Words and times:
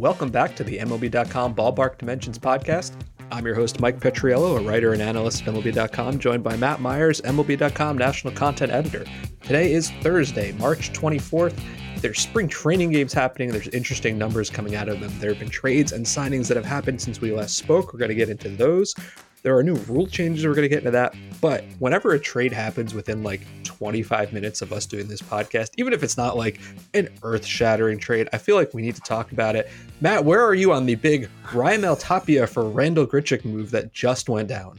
Welcome 0.00 0.30
back 0.30 0.56
to 0.56 0.64
the 0.64 0.78
MLB.com 0.78 1.54
Ballpark 1.54 1.98
Dimensions 1.98 2.38
podcast. 2.38 2.92
I'm 3.30 3.44
your 3.44 3.54
host, 3.54 3.80
Mike 3.80 4.00
Petriello, 4.00 4.58
a 4.58 4.62
writer 4.62 4.94
and 4.94 5.02
analyst 5.02 5.46
at 5.46 5.52
MLB.com, 5.52 6.18
joined 6.18 6.42
by 6.42 6.56
Matt 6.56 6.80
Meyers, 6.80 7.20
MLB.com 7.20 7.98
national 7.98 8.32
content 8.32 8.72
editor. 8.72 9.04
Today 9.42 9.74
is 9.74 9.90
Thursday, 10.00 10.52
March 10.52 10.90
24th. 10.94 11.62
There's 12.00 12.18
spring 12.18 12.48
training 12.48 12.92
games 12.92 13.12
happening. 13.12 13.50
There's 13.50 13.68
interesting 13.68 14.16
numbers 14.16 14.48
coming 14.48 14.74
out 14.74 14.88
of 14.88 15.00
them. 15.00 15.12
There 15.18 15.28
have 15.32 15.38
been 15.38 15.50
trades 15.50 15.92
and 15.92 16.06
signings 16.06 16.48
that 16.48 16.56
have 16.56 16.64
happened 16.64 17.02
since 17.02 17.20
we 17.20 17.32
last 17.32 17.58
spoke. 17.58 17.92
We're 17.92 17.98
going 17.98 18.08
to 18.08 18.14
get 18.14 18.30
into 18.30 18.48
those. 18.48 18.94
There 19.42 19.54
are 19.54 19.62
new 19.62 19.76
rule 19.80 20.06
changes. 20.06 20.46
We're 20.46 20.54
going 20.54 20.62
to 20.62 20.70
get 20.70 20.78
into 20.78 20.92
that. 20.92 21.14
But 21.42 21.62
whenever 21.78 22.12
a 22.12 22.18
trade 22.18 22.54
happens 22.54 22.94
within 22.94 23.22
like 23.22 23.42
25 23.80 24.34
minutes 24.34 24.60
of 24.60 24.74
us 24.74 24.84
doing 24.84 25.08
this 25.08 25.22
podcast, 25.22 25.70
even 25.78 25.94
if 25.94 26.02
it's 26.02 26.18
not 26.18 26.36
like 26.36 26.60
an 26.92 27.08
earth 27.22 27.46
shattering 27.46 27.98
trade, 27.98 28.28
I 28.30 28.36
feel 28.36 28.54
like 28.54 28.74
we 28.74 28.82
need 28.82 28.94
to 28.94 29.00
talk 29.00 29.32
about 29.32 29.56
it. 29.56 29.70
Matt, 30.02 30.22
where 30.22 30.44
are 30.44 30.52
you 30.52 30.70
on 30.70 30.84
the 30.84 30.96
big 30.96 31.30
Raimel 31.46 31.98
Tapia 31.98 32.46
for 32.46 32.68
Randall 32.68 33.06
Grichuk 33.06 33.42
move 33.42 33.70
that 33.70 33.90
just 33.94 34.28
went 34.28 34.48
down? 34.48 34.78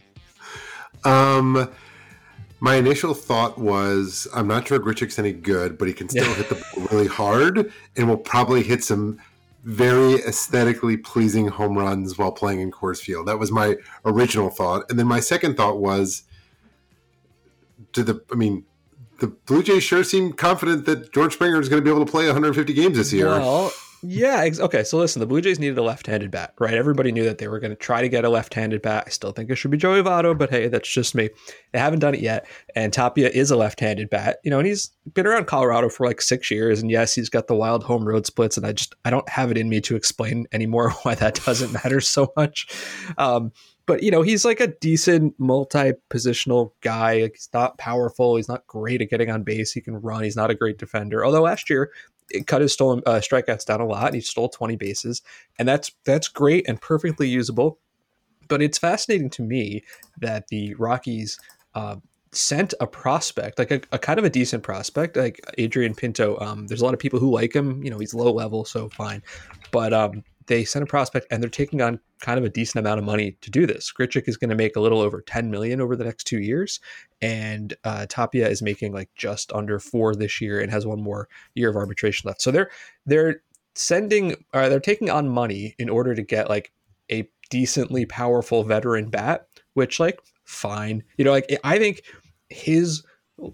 Um, 1.03 1.67
my 2.59 2.75
initial 2.75 3.15
thought 3.15 3.57
was 3.57 4.27
I'm 4.35 4.47
not 4.47 4.67
sure 4.67 4.79
Grichuk's 4.79 5.17
any 5.17 5.33
good, 5.33 5.79
but 5.79 5.87
he 5.87 5.95
can 5.95 6.07
still 6.07 6.31
hit 6.35 6.49
the 6.49 6.63
ball 6.75 6.85
really 6.91 7.07
hard 7.07 7.73
and 7.97 8.07
will 8.07 8.17
probably 8.17 8.61
hit 8.61 8.83
some 8.83 9.17
very 9.63 10.13
aesthetically 10.25 10.95
pleasing 10.97 11.47
home 11.47 11.75
runs 11.75 12.19
while 12.19 12.31
playing 12.31 12.59
in 12.59 12.69
Coors 12.69 13.01
Field. 13.01 13.27
That 13.27 13.39
was 13.39 13.51
my 13.51 13.77
original 14.05 14.51
thought. 14.51 14.87
And 14.91 14.99
then 14.99 15.07
my 15.07 15.21
second 15.21 15.57
thought 15.57 15.79
was 15.79 16.21
to 17.93 18.03
the 18.03 18.21
I 18.31 18.35
mean, 18.35 18.63
the 19.21 19.27
Blue 19.27 19.61
Jays 19.61 19.83
sure 19.83 20.03
seem 20.03 20.33
confident 20.33 20.85
that 20.87 21.13
George 21.13 21.33
Springer 21.33 21.61
is 21.61 21.69
going 21.69 21.81
to 21.81 21.85
be 21.85 21.95
able 21.95 22.03
to 22.03 22.11
play 22.11 22.25
150 22.25 22.73
games 22.73 22.97
this 22.97 23.13
year. 23.13 23.27
Well, 23.27 23.71
yeah. 24.01 24.41
Ex- 24.41 24.59
okay. 24.59 24.83
So 24.83 24.97
listen, 24.97 25.19
the 25.19 25.27
Blue 25.27 25.41
Jays 25.41 25.59
needed 25.59 25.77
a 25.77 25.83
left-handed 25.83 26.31
bat, 26.31 26.55
right? 26.59 26.73
Everybody 26.73 27.11
knew 27.11 27.23
that 27.25 27.37
they 27.37 27.47
were 27.47 27.59
going 27.59 27.69
to 27.69 27.75
try 27.75 28.01
to 28.01 28.09
get 28.09 28.25
a 28.25 28.29
left-handed 28.29 28.81
bat. 28.81 29.03
I 29.05 29.09
still 29.11 29.31
think 29.31 29.51
it 29.51 29.55
should 29.57 29.69
be 29.69 29.77
Joey 29.77 30.01
Votto, 30.01 30.35
but 30.35 30.49
hey, 30.49 30.69
that's 30.69 30.91
just 30.91 31.13
me. 31.13 31.29
They 31.71 31.77
haven't 31.77 31.99
done 31.99 32.15
it 32.15 32.21
yet. 32.21 32.47
And 32.75 32.91
Tapia 32.91 33.29
is 33.29 33.51
a 33.51 33.55
left-handed 33.55 34.09
bat, 34.09 34.39
you 34.43 34.49
know, 34.49 34.57
and 34.57 34.67
he's 34.67 34.89
been 35.13 35.27
around 35.27 35.45
Colorado 35.45 35.87
for 35.87 36.07
like 36.07 36.19
six 36.19 36.49
years. 36.49 36.81
And 36.81 36.89
yes, 36.89 37.13
he's 37.13 37.29
got 37.29 37.45
the 37.45 37.55
wild 37.55 37.83
home 37.83 38.07
road 38.07 38.25
splits. 38.25 38.57
And 38.57 38.65
I 38.65 38.71
just 38.71 38.95
I 39.05 39.11
don't 39.11 39.29
have 39.29 39.51
it 39.51 39.57
in 39.57 39.69
me 39.69 39.81
to 39.81 39.95
explain 39.95 40.47
anymore 40.51 40.89
why 41.03 41.13
that 41.13 41.35
doesn't 41.45 41.71
matter 41.71 42.01
so 42.01 42.33
much. 42.35 42.67
Um, 43.19 43.51
but 43.85 44.03
you 44.03 44.11
know 44.11 44.21
he's 44.21 44.45
like 44.45 44.59
a 44.59 44.67
decent 44.67 45.33
multi-positional 45.39 46.71
guy. 46.81 47.27
He's 47.27 47.49
not 47.53 47.77
powerful. 47.77 48.35
He's 48.35 48.47
not 48.47 48.67
great 48.67 49.01
at 49.01 49.09
getting 49.09 49.29
on 49.29 49.43
base. 49.43 49.71
He 49.71 49.81
can 49.81 49.95
run. 49.95 50.23
He's 50.23 50.35
not 50.35 50.51
a 50.51 50.55
great 50.55 50.77
defender. 50.77 51.25
Although 51.25 51.41
last 51.41 51.69
year 51.69 51.91
it 52.33 52.47
cut 52.47 52.61
his 52.61 52.73
stolen 52.73 53.01
uh, 53.05 53.19
strikeouts 53.19 53.65
down 53.65 53.81
a 53.81 53.85
lot 53.85 54.07
and 54.07 54.15
he 54.15 54.21
stole 54.21 54.49
20 54.49 54.75
bases. 54.75 55.21
And 55.59 55.67
that's 55.67 55.91
that's 56.05 56.27
great 56.27 56.67
and 56.67 56.79
perfectly 56.79 57.27
usable. 57.27 57.79
But 58.47 58.61
it's 58.61 58.77
fascinating 58.77 59.29
to 59.31 59.41
me 59.41 59.83
that 60.19 60.47
the 60.49 60.73
rockies 60.75 61.39
uh, 61.73 61.97
sent 62.33 62.73
a 62.79 62.87
prospect 62.87 63.59
like 63.59 63.71
a, 63.71 63.81
a, 63.91 63.99
kind 63.99 64.19
of 64.19 64.25
a 64.25 64.29
decent 64.29 64.63
prospect 64.63 65.17
like 65.17 65.41
adrian 65.57 65.93
pinto. 65.93 66.37
Um, 66.39 66.67
there's 66.67 66.81
a 66.81 66.85
lot 66.85 66.93
of 66.93 66.99
people 66.99 67.19
who 67.19 67.31
like 67.31 67.55
him. 67.55 67.83
You 67.83 67.89
know 67.89 67.99
he's 67.99 68.13
low 68.13 68.31
level 68.31 68.65
so 68.65 68.89
fine. 68.89 69.21
But 69.71 69.93
um, 69.93 70.23
they 70.47 70.65
sent 70.65 70.83
a 70.83 70.85
prospect 70.85 71.27
and 71.29 71.41
they're 71.41 71.49
taking 71.49 71.81
on 71.81 71.99
kind 72.19 72.37
of 72.37 72.43
a 72.43 72.49
decent 72.49 72.79
amount 72.79 72.99
of 72.99 73.05
money 73.05 73.37
to 73.41 73.51
do 73.51 73.65
this. 73.65 73.91
Grichuk 73.91 74.27
is 74.27 74.37
going 74.37 74.49
to 74.49 74.55
make 74.55 74.75
a 74.75 74.79
little 74.79 74.99
over 74.99 75.21
10 75.21 75.51
million 75.51 75.81
over 75.81 75.95
the 75.95 76.03
next 76.03 76.25
two 76.25 76.39
years, 76.39 76.79
and 77.21 77.73
uh, 77.83 78.05
Tapia 78.09 78.47
is 78.47 78.61
making 78.61 78.93
like 78.93 79.09
just 79.15 79.51
under 79.53 79.79
four 79.79 80.15
this 80.15 80.41
year 80.41 80.59
and 80.59 80.71
has 80.71 80.85
one 80.85 81.01
more 81.01 81.27
year 81.55 81.69
of 81.69 81.75
arbitration 81.75 82.27
left. 82.27 82.41
So 82.41 82.51
they're 82.51 82.69
they're 83.05 83.41
sending 83.75 84.35
uh, 84.53 84.69
they're 84.69 84.79
taking 84.79 85.09
on 85.09 85.29
money 85.29 85.75
in 85.77 85.89
order 85.89 86.15
to 86.15 86.21
get 86.21 86.49
like 86.49 86.71
a 87.11 87.27
decently 87.49 88.05
powerful 88.05 88.63
veteran 88.63 89.09
bat, 89.09 89.47
which 89.73 89.99
like 89.99 90.19
fine, 90.43 91.03
you 91.17 91.25
know, 91.25 91.31
like 91.31 91.59
I 91.63 91.77
think 91.77 92.03
his 92.49 93.03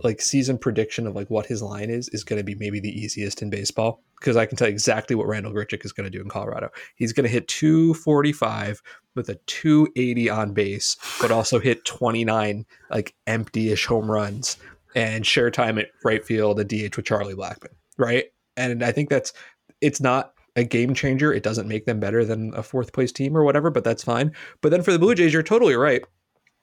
like 0.04 0.22
season 0.22 0.58
prediction 0.58 1.08
of 1.08 1.16
like 1.16 1.30
what 1.30 1.46
his 1.46 1.62
line 1.62 1.90
is 1.90 2.10
is 2.10 2.24
going 2.24 2.38
to 2.38 2.44
be 2.44 2.56
maybe 2.56 2.80
the 2.80 2.90
easiest 2.90 3.42
in 3.42 3.50
baseball 3.50 4.02
because 4.20 4.36
I 4.36 4.46
can 4.46 4.58
tell 4.58 4.68
you 4.68 4.74
exactly 4.74 5.16
what 5.16 5.28
Randall 5.28 5.54
Grichuk 5.54 5.86
is 5.86 5.94
going 5.94 6.06
to 6.06 6.16
do 6.16 6.22
in 6.22 6.30
Colorado. 6.30 6.70
He's 6.96 7.14
going 7.14 7.24
to 7.24 7.30
hit 7.32 7.48
245 7.48 8.82
with 9.16 9.30
a 9.30 9.36
280 9.46 10.30
on 10.30 10.54
base, 10.54 10.98
but 11.22 11.32
also 11.32 11.60
hit 11.60 11.86
29 11.86 12.66
like 12.90 13.16
empty-ish 13.28 13.86
home 13.86 14.10
runs 14.12 14.58
and 14.96 15.26
share 15.26 15.52
time 15.52 15.78
at 15.78 15.90
right 16.04 16.26
field 16.26 16.60
and 16.60 16.70
DH 16.70 16.96
with 16.96 17.06
Charlie 17.06 17.36
Blackmon, 17.36 17.74
right? 17.98 18.26
And 18.56 18.84
I 18.84 18.92
think 18.92 19.10
that's 19.10 19.34
it's 19.82 20.02
not 20.02 20.34
a 20.56 20.64
game 20.64 20.96
changer. 20.96 21.32
It 21.32 21.44
doesn't 21.44 21.68
make 21.68 21.86
them 21.86 22.00
better 22.00 22.26
than 22.26 22.54
a 22.56 22.64
fourth 22.64 22.92
place 22.92 23.12
team 23.12 23.38
or 23.38 23.44
whatever, 23.44 23.70
but 23.70 23.84
that's 23.84 24.04
fine. 24.04 24.34
But 24.62 24.70
then 24.70 24.82
for 24.82 24.92
the 24.92 25.00
Blue 25.00 25.14
Jays, 25.14 25.32
you're 25.32 25.44
totally 25.44 25.76
right. 25.76 26.04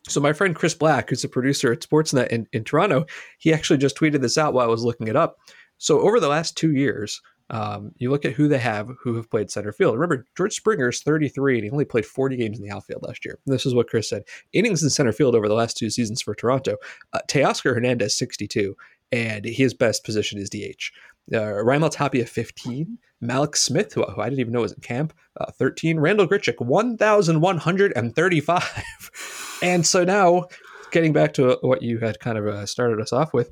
So 0.08 0.20
my 0.20 0.32
friend 0.32 0.54
Chris 0.54 0.74
Black, 0.74 1.10
who's 1.10 1.24
a 1.24 1.28
producer 1.28 1.72
at 1.72 1.80
Sportsnet 1.80 2.28
in, 2.28 2.46
in 2.52 2.64
Toronto, 2.64 3.06
he 3.38 3.52
actually 3.52 3.78
just 3.78 3.96
tweeted 3.96 4.20
this 4.20 4.36
out 4.36 4.52
while 4.52 4.66
I 4.66 4.70
was 4.70 4.84
looking 4.84 5.08
it 5.08 5.16
up. 5.16 5.38
So 5.78 6.00
over 6.00 6.20
the 6.20 6.28
last 6.28 6.56
two 6.56 6.72
years, 6.72 7.20
um, 7.50 7.92
you 7.96 8.10
look 8.10 8.24
at 8.24 8.32
who 8.32 8.48
they 8.48 8.58
have 8.58 8.90
who 9.02 9.16
have 9.16 9.30
played 9.30 9.50
center 9.50 9.72
field. 9.72 9.94
Remember, 9.94 10.24
George 10.36 10.54
Springer 10.54 10.88
is 10.88 11.02
33 11.02 11.56
and 11.56 11.64
he 11.64 11.70
only 11.70 11.84
played 11.84 12.06
40 12.06 12.36
games 12.36 12.58
in 12.58 12.64
the 12.64 12.74
outfield 12.74 13.02
last 13.02 13.24
year. 13.24 13.38
This 13.46 13.66
is 13.66 13.74
what 13.74 13.88
Chris 13.88 14.08
said. 14.08 14.24
Innings 14.52 14.82
in 14.82 14.90
center 14.90 15.12
field 15.12 15.34
over 15.34 15.48
the 15.48 15.54
last 15.54 15.76
two 15.76 15.90
seasons 15.90 16.22
for 16.22 16.34
Toronto. 16.34 16.76
Uh, 17.12 17.20
Teoscar 17.28 17.74
Hernandez, 17.74 18.16
62, 18.16 18.74
and 19.12 19.44
his 19.44 19.74
best 19.74 20.04
position 20.04 20.38
is 20.38 20.48
DH. 20.48 20.90
Uh, 21.32 21.88
Tapia, 21.88 22.26
15. 22.26 22.98
Malik 23.20 23.56
Smith, 23.56 23.94
who, 23.94 24.02
who, 24.02 24.20
I 24.20 24.28
didn't 24.28 24.40
even 24.40 24.52
know 24.52 24.60
was 24.60 24.72
in 24.72 24.80
camp, 24.80 25.14
uh, 25.40 25.50
13. 25.52 25.98
Randall 25.98 26.28
Grichuk, 26.28 26.60
1,135. 26.60 28.82
and 29.62 29.86
so 29.86 30.04
now, 30.04 30.48
getting 30.90 31.12
back 31.12 31.32
to 31.34 31.58
what 31.62 31.82
you 31.82 31.98
had 31.98 32.18
kind 32.20 32.38
of 32.38 32.46
uh, 32.46 32.66
started 32.66 33.00
us 33.00 33.12
off 33.12 33.32
with, 33.32 33.50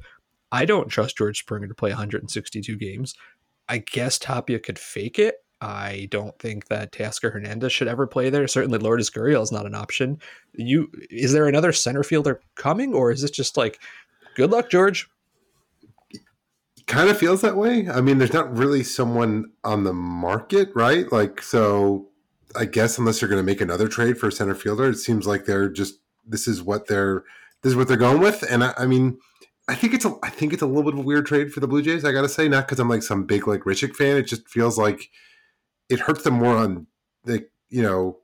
I 0.51 0.65
don't 0.67 0.89
trust 0.89 1.17
George 1.17 1.39
Springer 1.39 1.69
to 1.69 1.75
play 1.75 1.91
162 1.91 2.77
games. 2.77 3.15
I 3.69 3.79
guess 3.79 4.19
Tapia 4.19 4.59
could 4.59 4.79
fake 4.79 5.19
it. 5.19 5.37
I 5.63 6.09
don't 6.11 6.37
think 6.41 6.67
that 6.69 6.93
Teoscar 6.93 7.33
Hernandez 7.33 7.73
should 7.73 7.87
ever 7.87 8.07
play 8.07 8.31
there. 8.31 8.49
Certainly, 8.49 8.81
Lourdes 8.81 9.11
Gurriel 9.11 9.43
is 9.43 9.53
not 9.53 9.65
an 9.65 9.77
option. 9.77 10.19
You 10.55 10.91
is 11.09 11.33
there 11.33 11.47
another 11.47 11.73
center 11.73 12.03
fielder 12.03 12.41
coming, 12.57 12.93
or 12.93 13.13
is 13.13 13.23
this 13.23 13.31
just 13.31 13.57
like, 13.57 13.79
good 14.35 14.51
luck, 14.51 14.71
George? 14.71 15.09
Kind 16.87 17.09
of 17.11 17.19
feels 17.19 17.41
that 17.43 17.57
way. 17.57 17.89
I 17.89 18.01
mean, 18.01 18.19
there's 18.19 18.33
not 18.33 18.57
really 18.57 18.83
someone 18.83 19.53
on 19.65 19.85
the 19.85 19.93
market, 19.93 20.71
right? 20.75 21.11
Like, 21.11 21.43
so 21.43 22.09
I 22.57 22.65
guess 22.65 22.99
unless 22.99 23.21
they're 23.21 23.29
going 23.29 23.41
to 23.41 23.47
make 23.47 23.61
another 23.61 23.89
trade 23.89 24.19
for 24.19 24.29
a 24.29 24.33
center 24.33 24.55
fielder, 24.55 24.91
it 24.91 24.97
seems 24.97 25.27
like 25.27 25.45
they're 25.45 25.69
just 25.69 26.01
this 26.27 26.47
is 26.47 26.63
what 26.63 26.87
they're 26.87 27.25
this 27.63 27.71
is 27.71 27.77
what 27.77 27.89
they're 27.89 27.97
going 27.97 28.21
with. 28.21 28.43
And 28.51 28.65
I, 28.65 28.75
I 28.77 28.87
mean, 28.87 29.19
I 29.69 29.75
think 29.75 29.95
it's 29.95 30.05
a 30.05 30.15
I 30.23 30.31
think 30.31 30.53
it's 30.53 30.63
a 30.63 30.67
little 30.67 30.83
bit 30.83 30.95
of 30.95 31.01
a 31.01 31.03
weird 31.03 31.27
trade 31.27 31.53
for 31.53 31.61
the 31.61 31.69
Blue 31.69 31.83
Jays. 31.83 32.05
I 32.05 32.13
gotta 32.13 32.29
say, 32.29 32.49
not 32.49 32.67
because 32.67 32.81
I'm 32.81 32.89
like 32.89 33.03
some 33.03 33.25
big 33.25 33.47
like 33.47 33.61
Grichuk 33.61 33.95
fan. 33.95 34.17
It 34.17 34.27
just 34.27 34.49
feels 34.49 34.77
like 34.77 35.09
it 35.89 36.01
hurts 36.01 36.25
them 36.25 36.35
more 36.35 36.57
on 36.57 36.87
the 37.25 37.47
you 37.71 37.83
know 37.83 38.19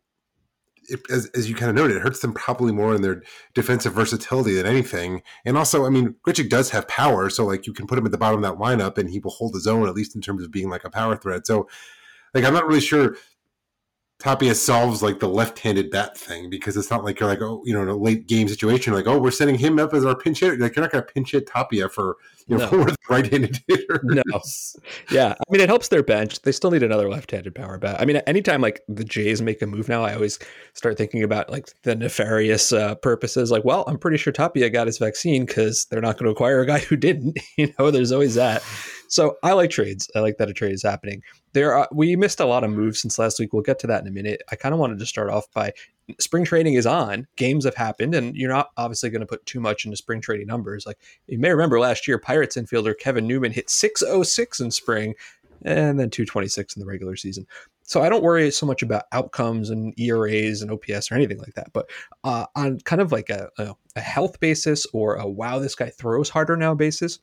it, 0.88 1.00
as, 1.11 1.26
as 1.35 1.49
you 1.49 1.55
kind 1.55 1.70
of 1.70 1.76
noted, 1.76 1.96
it 1.96 2.02
hurts 2.02 2.20
them 2.20 2.32
probably 2.32 2.73
more 2.73 2.94
in 2.94 3.02
their 3.02 3.23
defensive 3.55 3.93
versatility 3.93 4.55
than 4.55 4.67
anything. 4.67 5.23
And 5.44 5.56
also, 5.56 5.87
I 5.87 5.90
mean, 5.90 6.14
Grichuk 6.26 6.49
does 6.49 6.70
have 6.70 6.88
power, 6.88 7.31
so 7.31 7.44
like 7.44 7.67
you 7.67 7.73
can 7.73 7.87
put 7.87 7.99
him 7.99 8.06
at 8.06 8.12
the 8.12 8.19
bottom 8.19 8.43
of 8.43 8.50
that 8.50 8.62
lineup, 8.62 8.99
and 8.99 9.11
he 9.11 9.19
will 9.19 9.31
hold 9.31 9.55
his 9.55 9.67
own 9.67 9.88
at 9.88 9.94
least 9.94 10.14
in 10.14 10.20
terms 10.20 10.43
of 10.43 10.50
being 10.50 10.70
like 10.70 10.85
a 10.85 10.90
power 10.90 11.17
threat. 11.17 11.46
So, 11.46 11.69
like, 12.35 12.44
I'm 12.44 12.55
not 12.55 12.67
really 12.67 12.81
sure 12.81 13.17
Tapia 14.19 14.55
solves 14.55 15.00
like 15.00 15.20
the 15.20 15.29
left-handed 15.29 15.91
bat 15.91 16.17
thing 16.17 16.50
because 16.50 16.76
it's 16.76 16.91
not 16.91 17.05
like 17.05 17.20
you're 17.20 17.29
like 17.29 17.41
oh 17.41 17.62
you 17.65 17.73
know 17.73 17.82
in 17.82 17.88
a 17.88 17.97
late 17.97 18.26
game 18.26 18.49
situation 18.49 18.93
like 18.93 19.06
oh 19.06 19.19
we're 19.19 19.31
setting 19.31 19.56
him 19.56 19.79
up 19.79 19.94
as 19.94 20.05
our 20.05 20.17
pinch 20.17 20.41
hitter 20.41 20.56
like 20.56 20.75
you're 20.75 20.85
not 20.85 20.91
going 20.91 21.05
to 21.05 21.12
pinch 21.12 21.31
hit 21.31 21.47
Tapia 21.47 21.88
for 21.88 22.17
you 22.49 22.56
know 22.56 22.65
no. 22.65 22.85
for 22.85 22.85
the 22.91 22.97
right-handed 23.09 23.62
hitter. 23.69 24.00
No, 24.03 24.23
yeah, 25.11 25.35
I 25.35 25.53
mean 25.53 25.61
it 25.61 25.69
helps 25.69 25.88
their 25.88 26.03
bench. 26.03 26.43
They 26.43 26.53
still 26.53 26.70
need 26.70 26.82
another 26.82 27.09
left-handed 27.09 27.55
power 27.55 27.79
bat. 27.79 28.00
I 28.00 28.05
mean 28.05 28.17
anytime 28.26 28.61
like 28.61 28.82
the 28.88 29.05
Jays 29.05 29.41
make 29.41 29.62
a 29.62 29.67
move 29.67 29.88
now, 29.88 30.03
I 30.03 30.15
always 30.15 30.38
start 30.75 30.97
thinking 30.97 31.23
about 31.23 31.50
like 31.50 31.69
the 31.82 31.94
nefarious 31.94 32.73
uh, 32.73 32.94
purposes. 32.97 33.50
Like, 33.50 33.65
well, 33.65 33.85
I'm 33.87 33.99
pretty 33.99 34.17
sure 34.17 34.32
Tapia 34.32 34.70
got 34.70 34.87
his 34.87 34.99
vaccine 34.99 35.44
because 35.47 35.87
they're 35.87 36.00
not 36.00 36.17
going 36.17 36.25
to 36.25 36.31
acquire 36.31 36.61
a 36.61 36.67
guy 36.67 36.79
who 36.81 36.97
didn't. 36.97 37.38
You 37.56 37.75
know, 37.76 37.91
there's 37.91 38.12
always 38.12 38.37
that. 38.37 38.62
So 39.08 39.37
I 39.43 39.52
like 39.55 39.70
trades. 39.70 40.10
I 40.14 40.20
like 40.20 40.37
that 40.37 40.50
a 40.50 40.52
trade 40.52 40.72
is 40.72 40.82
happening. 40.82 41.22
There, 41.55 41.75
are, 41.75 41.88
we 41.90 42.14
missed 42.14 42.40
a 42.40 42.46
lot 42.46 42.62
of 42.62 42.70
moves 42.70 43.00
since 43.00 43.19
last 43.19 43.40
week. 43.40 43.52
We'll 43.52 43.62
get 43.62 43.78
to 43.81 43.87
that 43.88 44.02
in 44.02 44.06
a 44.06 44.12
minute. 44.12 44.43
I 44.52 44.56
kind 44.56 44.75
of 44.75 44.78
wanted 44.78 44.99
to 44.99 45.06
start 45.06 45.31
off 45.31 45.50
by 45.52 45.72
spring 46.20 46.44
trading 46.44 46.75
is 46.75 46.87
on. 46.87 47.26
Games 47.37 47.64
have 47.64 47.75
happened, 47.75 48.14
and 48.14 48.37
you're 48.37 48.52
not 48.52 48.70
obviously 48.76 49.10
going 49.10 49.20
to 49.20 49.26
put 49.26 49.44
too 49.46 49.60
much 49.60 49.84
into 49.84 49.96
spring 49.96 50.20
trading 50.20 50.46
numbers. 50.46 50.87
Like 50.87 50.99
you 51.26 51.38
may 51.38 51.50
remember 51.50 51.81
last 51.81 52.06
year, 52.06 52.19
Pirates 52.19 52.56
infielder 52.56 52.96
Kevin 52.96 53.26
Newman 53.26 53.52
hit 53.52 53.70
606 53.70 54.60
in 54.60 54.70
spring, 54.70 55.14
and 55.64 55.99
then 55.99 56.10
226 56.10 56.76
in 56.76 56.81
the 56.81 56.87
regular 56.87 57.16
season. 57.16 57.46
So 57.82 58.02
I 58.02 58.10
don't 58.10 58.22
worry 58.22 58.50
so 58.50 58.66
much 58.66 58.82
about 58.82 59.05
outcomes 59.12 59.70
and 59.70 59.99
ERAs 59.99 60.60
and 60.60 60.70
OPS 60.70 61.10
or 61.10 61.14
anything 61.14 61.38
like 61.38 61.55
that. 61.55 61.72
But 61.72 61.88
uh, 62.22 62.44
on 62.55 62.81
kind 62.81 63.00
of 63.00 63.12
like 63.12 63.31
a, 63.31 63.49
a, 63.58 63.75
a 63.96 64.00
health 64.00 64.40
basis 64.40 64.87
or 64.93 65.14
a 65.14 65.26
wow, 65.26 65.58
this 65.58 65.75
guy 65.75 65.88
throws 65.88 66.28
harder 66.28 66.56
now 66.56 66.75
basis, 66.75 67.19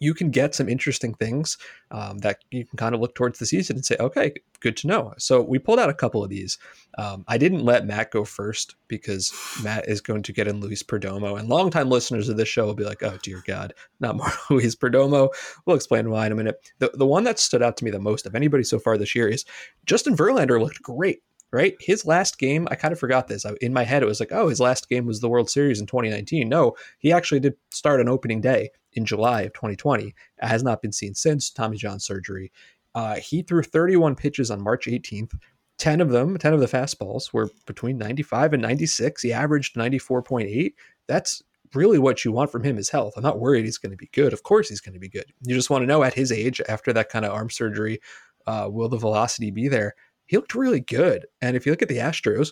you 0.00 0.14
can 0.14 0.30
get 0.30 0.54
some 0.54 0.68
interesting 0.68 1.14
things 1.14 1.58
um, 1.90 2.18
that 2.18 2.38
you 2.50 2.64
can 2.64 2.76
kind 2.76 2.94
of 2.94 3.00
look 3.00 3.14
towards 3.14 3.38
the 3.38 3.46
season 3.46 3.76
and 3.76 3.84
say, 3.84 3.96
okay, 4.00 4.32
good 4.60 4.76
to 4.78 4.86
know. 4.86 5.12
So 5.18 5.42
we 5.42 5.58
pulled 5.58 5.78
out 5.78 5.90
a 5.90 5.94
couple 5.94 6.24
of 6.24 6.30
these. 6.30 6.58
Um, 6.98 7.24
I 7.28 7.38
didn't 7.38 7.64
let 7.64 7.86
Matt 7.86 8.10
go 8.10 8.24
first 8.24 8.74
because 8.88 9.32
Matt 9.62 9.88
is 9.88 10.00
going 10.00 10.22
to 10.24 10.32
get 10.32 10.48
in 10.48 10.60
Luis 10.60 10.82
Perdomo, 10.82 11.38
and 11.38 11.48
longtime 11.48 11.90
listeners 11.90 12.28
of 12.28 12.36
this 12.36 12.48
show 12.48 12.66
will 12.66 12.74
be 12.74 12.84
like, 12.84 13.02
oh 13.02 13.18
dear 13.22 13.42
God, 13.46 13.74
not 14.00 14.16
more 14.16 14.32
Luis 14.50 14.74
Perdomo. 14.74 15.28
We'll 15.66 15.76
explain 15.76 16.10
why 16.10 16.26
in 16.26 16.32
a 16.32 16.36
minute. 16.36 16.72
The 16.78 16.90
the 16.94 17.06
one 17.06 17.24
that 17.24 17.38
stood 17.38 17.62
out 17.62 17.76
to 17.76 17.84
me 17.84 17.90
the 17.90 18.00
most 18.00 18.26
of 18.26 18.34
anybody 18.34 18.64
so 18.64 18.78
far 18.78 18.96
this 18.96 19.14
year 19.14 19.28
is 19.28 19.44
Justin 19.86 20.16
Verlander 20.16 20.60
looked 20.60 20.82
great 20.82 21.22
right? 21.52 21.74
His 21.80 22.06
last 22.06 22.38
game, 22.38 22.68
I 22.70 22.76
kind 22.76 22.92
of 22.92 23.00
forgot 23.00 23.26
this. 23.26 23.44
in 23.60 23.72
my 23.72 23.82
head, 23.82 24.04
it 24.04 24.06
was 24.06 24.20
like, 24.20 24.30
oh, 24.30 24.48
his 24.48 24.60
last 24.60 24.88
game 24.88 25.04
was 25.04 25.20
the 25.20 25.28
World 25.28 25.50
Series 25.50 25.80
in 25.80 25.86
2019. 25.86 26.48
No, 26.48 26.76
he 26.98 27.12
actually 27.12 27.40
did 27.40 27.54
start 27.70 27.98
on 27.98 28.08
opening 28.08 28.40
day 28.40 28.70
in 28.92 29.04
July 29.04 29.42
of 29.42 29.52
2020. 29.54 30.06
It 30.06 30.14
has 30.40 30.62
not 30.62 30.82
been 30.82 30.92
seen 30.92 31.14
since 31.14 31.50
Tommy 31.50 31.76
John 31.76 32.00
surgery. 32.00 32.52
Uh, 32.94 33.16
he 33.16 33.42
threw 33.42 33.62
31 33.62 34.16
pitches 34.16 34.50
on 34.50 34.60
March 34.60 34.86
18th. 34.86 35.32
10 35.78 36.00
of 36.00 36.10
them, 36.10 36.36
10 36.36 36.52
of 36.52 36.60
the 36.60 36.66
fastballs 36.66 37.32
were 37.32 37.48
between 37.66 37.96
95 37.96 38.52
and 38.52 38.62
96. 38.62 39.22
He 39.22 39.32
averaged 39.32 39.76
94.8. 39.76 40.74
That's 41.08 41.42
really 41.74 41.98
what 41.98 42.24
you 42.24 42.32
want 42.32 42.52
from 42.52 42.62
him 42.62 42.76
is 42.76 42.90
health. 42.90 43.14
I'm 43.16 43.22
not 43.22 43.38
worried 43.38 43.64
he's 43.64 43.78
going 43.78 43.92
to 43.92 43.96
be 43.96 44.10
good. 44.12 44.32
Of 44.32 44.42
course 44.42 44.68
he's 44.68 44.80
going 44.80 44.92
to 44.94 45.00
be 45.00 45.08
good. 45.08 45.32
You 45.42 45.54
just 45.54 45.70
want 45.70 45.82
to 45.82 45.86
know 45.86 46.02
at 46.02 46.14
his 46.14 46.32
age, 46.32 46.60
after 46.68 46.92
that 46.92 47.08
kind 47.08 47.24
of 47.24 47.32
arm 47.32 47.48
surgery, 47.48 48.00
uh, 48.46 48.68
will 48.70 48.88
the 48.88 48.98
velocity 48.98 49.50
be 49.50 49.68
there? 49.68 49.94
He 50.26 50.36
looked 50.36 50.54
really 50.54 50.80
good. 50.80 51.26
And 51.40 51.56
if 51.56 51.64
you 51.64 51.72
look 51.72 51.82
at 51.82 51.88
the 51.88 51.98
Astros, 51.98 52.50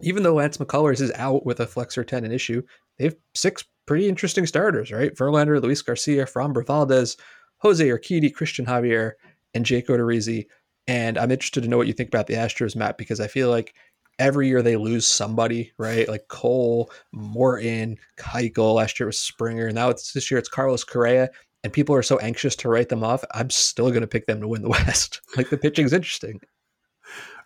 even 0.00 0.22
though 0.22 0.34
Lance 0.34 0.56
McCullers 0.56 1.00
is 1.00 1.12
out 1.14 1.44
with 1.44 1.60
a 1.60 1.66
flexor 1.66 2.04
tendon 2.04 2.32
issue, 2.32 2.62
they 2.98 3.04
have 3.04 3.16
six 3.34 3.64
pretty 3.86 4.08
interesting 4.08 4.46
starters, 4.46 4.92
right? 4.92 5.14
Verlander, 5.14 5.62
Luis 5.62 5.82
Garcia, 5.82 6.26
Framber 6.26 6.66
Valdez, 6.66 7.16
Jose 7.58 7.86
Urquidy, 7.86 8.32
Cristian 8.32 8.66
Javier, 8.66 9.12
and 9.54 9.64
Jake 9.64 9.88
Odorizzi. 9.88 10.46
And 10.86 11.18
I'm 11.18 11.30
interested 11.30 11.62
to 11.62 11.68
know 11.68 11.76
what 11.76 11.86
you 11.86 11.92
think 11.92 12.08
about 12.08 12.26
the 12.26 12.34
Astros, 12.34 12.76
Matt, 12.76 12.98
because 12.98 13.20
I 13.20 13.26
feel 13.26 13.50
like 13.50 13.74
every 14.18 14.48
year 14.48 14.62
they 14.62 14.76
lose 14.76 15.06
somebody, 15.06 15.72
right? 15.78 16.08
Like 16.08 16.28
Cole, 16.28 16.90
Morton, 17.12 17.96
Keuchel. 18.18 18.74
Last 18.74 19.00
year 19.00 19.06
was 19.06 19.18
Springer. 19.18 19.70
Now 19.72 19.88
it's 19.88 20.12
this 20.12 20.30
year 20.30 20.38
it's 20.38 20.48
Carlos 20.48 20.84
Correa. 20.84 21.30
And 21.64 21.72
people 21.72 21.94
are 21.96 22.02
so 22.02 22.18
anxious 22.18 22.54
to 22.56 22.68
write 22.68 22.90
them 22.90 23.02
off. 23.02 23.24
I'm 23.34 23.50
still 23.50 23.88
going 23.88 24.02
to 24.02 24.06
pick 24.06 24.26
them 24.26 24.40
to 24.40 24.48
win 24.48 24.62
the 24.62 24.68
West. 24.86 25.20
like 25.36 25.50
the 25.50 25.58
pitching's 25.58 25.92
interesting 25.92 26.40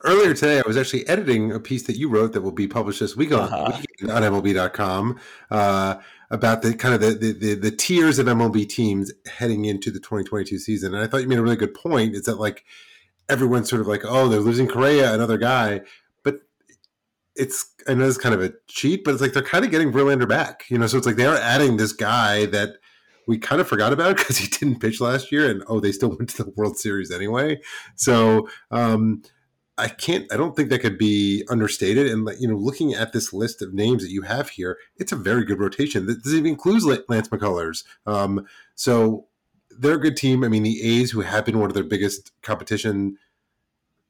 earlier 0.04 0.34
today, 0.34 0.58
I 0.58 0.62
was 0.66 0.76
actually 0.76 1.06
editing 1.08 1.52
a 1.52 1.60
piece 1.60 1.84
that 1.84 1.96
you 1.96 2.08
wrote 2.08 2.32
that 2.32 2.40
will 2.40 2.52
be 2.52 2.66
published 2.66 3.00
this 3.00 3.16
week 3.16 3.32
on, 3.32 3.52
uh-huh. 3.52 4.12
on 4.12 4.22
MLB.com 4.22 5.18
uh, 5.50 5.96
about 6.30 6.62
the 6.62 6.74
kind 6.74 6.94
of 6.94 7.00
the, 7.00 7.10
the, 7.10 7.32
the, 7.32 7.54
the, 7.54 7.70
tiers 7.70 8.18
of 8.18 8.26
MLB 8.26 8.68
teams 8.68 9.12
heading 9.26 9.64
into 9.64 9.90
the 9.90 9.98
2022 9.98 10.58
season. 10.58 10.94
And 10.94 11.02
I 11.02 11.06
thought 11.06 11.22
you 11.22 11.28
made 11.28 11.38
a 11.38 11.42
really 11.42 11.56
good 11.56 11.74
point. 11.74 12.14
Is 12.14 12.22
that 12.22 12.38
like 12.38 12.64
everyone's 13.28 13.68
sort 13.68 13.80
of 13.80 13.88
like, 13.88 14.02
oh, 14.04 14.28
they're 14.28 14.40
losing 14.40 14.68
Correa, 14.68 15.12
another 15.12 15.38
guy. 15.38 15.80
But 16.22 16.36
it's, 17.34 17.72
I 17.88 17.94
know 17.94 18.06
it's 18.06 18.16
kind 18.16 18.34
of 18.34 18.42
a 18.42 18.52
cheat, 18.68 19.02
but 19.04 19.12
it's 19.12 19.20
like 19.20 19.32
they're 19.32 19.42
kind 19.42 19.64
of 19.64 19.72
getting 19.72 19.92
Verlander 19.92 20.28
back. 20.28 20.64
You 20.68 20.78
know, 20.78 20.86
so 20.86 20.98
it's 20.98 21.06
like 21.06 21.16
they 21.16 21.26
are 21.26 21.36
adding 21.36 21.76
this 21.76 21.92
guy 21.92 22.46
that 22.46 22.74
we 23.26 23.38
kind 23.38 23.60
of 23.60 23.68
forgot 23.68 23.92
about 23.92 24.16
because 24.18 24.38
he 24.38 24.46
didn't 24.46 24.80
pitch 24.80 25.00
last 25.00 25.30
year 25.32 25.50
and 25.50 25.62
oh 25.68 25.78
they 25.78 25.92
still 25.92 26.08
went 26.08 26.28
to 26.28 26.42
the 26.42 26.50
world 26.56 26.76
series 26.76 27.12
anyway 27.12 27.60
so 27.94 28.48
um, 28.72 29.22
I 29.80 29.88
can't. 29.88 30.32
I 30.32 30.36
don't 30.36 30.54
think 30.54 30.68
that 30.70 30.80
could 30.80 30.98
be 30.98 31.44
understated. 31.48 32.06
And 32.06 32.28
you 32.38 32.48
know, 32.48 32.56
looking 32.56 32.94
at 32.94 33.12
this 33.12 33.32
list 33.32 33.62
of 33.62 33.74
names 33.74 34.02
that 34.02 34.10
you 34.10 34.22
have 34.22 34.50
here, 34.50 34.78
it's 34.96 35.12
a 35.12 35.16
very 35.16 35.44
good 35.44 35.58
rotation. 35.58 36.06
This 36.06 36.34
even 36.34 36.46
includes 36.46 36.84
Lance 36.84 37.28
McCullers. 37.28 37.84
Um, 38.06 38.46
so 38.74 39.26
they're 39.70 39.94
a 39.94 40.00
good 40.00 40.16
team. 40.16 40.44
I 40.44 40.48
mean, 40.48 40.62
the 40.62 40.82
A's, 40.82 41.10
who 41.10 41.20
have 41.22 41.46
been 41.46 41.58
one 41.58 41.70
of 41.70 41.74
their 41.74 41.84
biggest 41.84 42.32
competition 42.42 43.16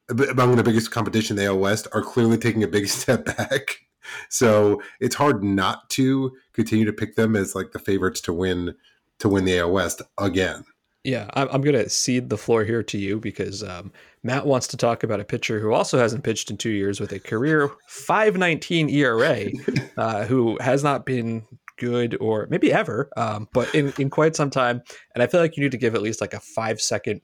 among 0.09 0.55
the 0.55 0.63
biggest 0.63 0.91
competition, 0.91 1.35
the 1.35 1.45
AL 1.45 1.59
West, 1.59 1.87
are 1.93 2.01
clearly 2.01 2.37
taking 2.37 2.63
a 2.63 2.67
big 2.67 2.87
step 2.89 3.25
back. 3.25 3.85
So 4.29 4.81
it's 4.99 5.15
hard 5.15 5.43
not 5.43 5.89
to 5.91 6.35
continue 6.53 6.85
to 6.85 6.93
pick 6.93 7.15
them 7.15 7.35
as 7.35 7.55
like 7.55 7.71
the 7.71 7.79
favorites 7.79 8.19
to 8.21 8.33
win 8.33 8.75
to 9.19 9.29
win 9.29 9.45
the 9.45 9.59
AL 9.59 9.71
West 9.71 10.01
again. 10.17 10.65
Yeah, 11.03 11.29
I'm 11.33 11.61
going 11.61 11.75
to 11.75 11.89
cede 11.89 12.29
the 12.29 12.37
floor 12.37 12.63
here 12.63 12.83
to 12.83 12.97
you 12.97 13.19
because 13.19 13.63
um, 13.63 13.91
Matt 14.23 14.45
wants 14.45 14.67
to 14.67 14.77
talk 14.77 15.03
about 15.03 15.19
a 15.19 15.25
pitcher 15.25 15.59
who 15.59 15.73
also 15.73 15.97
hasn't 15.97 16.23
pitched 16.23 16.51
in 16.51 16.57
two 16.57 16.69
years 16.69 16.99
with 16.99 17.11
a 17.11 17.19
career 17.19 17.71
519 17.87 18.89
ERA, 18.89 19.47
uh, 19.97 20.25
who 20.25 20.57
has 20.61 20.83
not 20.83 21.05
been 21.05 21.45
good 21.77 22.15
or 22.21 22.47
maybe 22.49 22.71
ever, 22.71 23.09
um, 23.17 23.47
but 23.53 23.73
in, 23.73 23.91
in 23.97 24.09
quite 24.09 24.35
some 24.35 24.51
time. 24.51 24.81
And 25.15 25.23
I 25.23 25.27
feel 25.27 25.39
like 25.39 25.57
you 25.57 25.63
need 25.63 25.71
to 25.71 25.77
give 25.77 25.95
at 25.95 26.03
least 26.03 26.21
like 26.21 26.33
a 26.33 26.39
five 26.39 26.79
second 26.79 27.21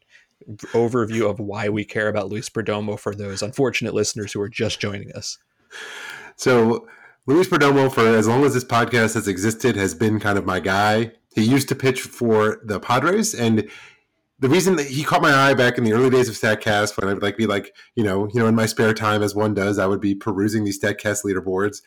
overview 0.73 1.29
of 1.29 1.39
why 1.39 1.69
we 1.69 1.85
care 1.85 2.07
about 2.07 2.29
Luis 2.29 2.49
Perdomo 2.49 2.99
for 2.99 3.13
those 3.13 3.41
unfortunate 3.41 3.93
listeners 3.93 4.31
who 4.31 4.41
are 4.41 4.49
just 4.49 4.79
joining 4.79 5.11
us. 5.13 5.37
So, 6.35 6.87
Luis 7.25 7.47
Perdomo, 7.47 7.91
for 7.91 8.07
as 8.07 8.27
long 8.27 8.43
as 8.45 8.53
this 8.53 8.63
podcast 8.63 9.13
has 9.15 9.27
existed, 9.27 9.75
has 9.75 9.93
been 9.93 10.19
kind 10.19 10.37
of 10.37 10.45
my 10.45 10.59
guy. 10.59 11.11
He 11.35 11.43
used 11.43 11.67
to 11.69 11.75
pitch 11.75 12.01
for 12.01 12.59
the 12.63 12.79
Padres, 12.79 13.35
and 13.35 13.69
the 14.39 14.49
reason 14.49 14.75
that 14.75 14.87
he 14.87 15.03
caught 15.03 15.21
my 15.21 15.33
eye 15.33 15.53
back 15.53 15.77
in 15.77 15.83
the 15.83 15.93
early 15.93 16.09
days 16.09 16.29
of 16.29 16.35
Statcast, 16.35 16.97
when 16.97 17.09
I'd 17.09 17.21
like 17.21 17.37
be 17.37 17.47
like, 17.47 17.75
you 17.95 18.03
know, 18.03 18.27
you 18.27 18.39
know, 18.39 18.47
in 18.47 18.55
my 18.55 18.67
spare 18.67 18.93
time, 18.93 19.23
as 19.23 19.33
one 19.33 19.53
does, 19.53 19.79
I 19.79 19.87
would 19.87 20.01
be 20.01 20.13
perusing 20.13 20.63
these 20.63 20.79
Statcast 20.79 21.25
leaderboards, 21.25 21.81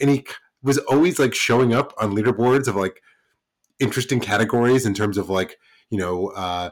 and 0.00 0.10
he 0.10 0.26
was 0.62 0.78
always 0.78 1.18
like 1.18 1.34
showing 1.34 1.72
up 1.74 1.94
on 1.98 2.12
leaderboards 2.12 2.68
of 2.68 2.76
like 2.76 3.02
interesting 3.80 4.20
categories 4.20 4.86
in 4.86 4.94
terms 4.94 5.18
of 5.18 5.28
like, 5.30 5.58
you 5.90 5.98
know, 5.98 6.28
uh, 6.28 6.70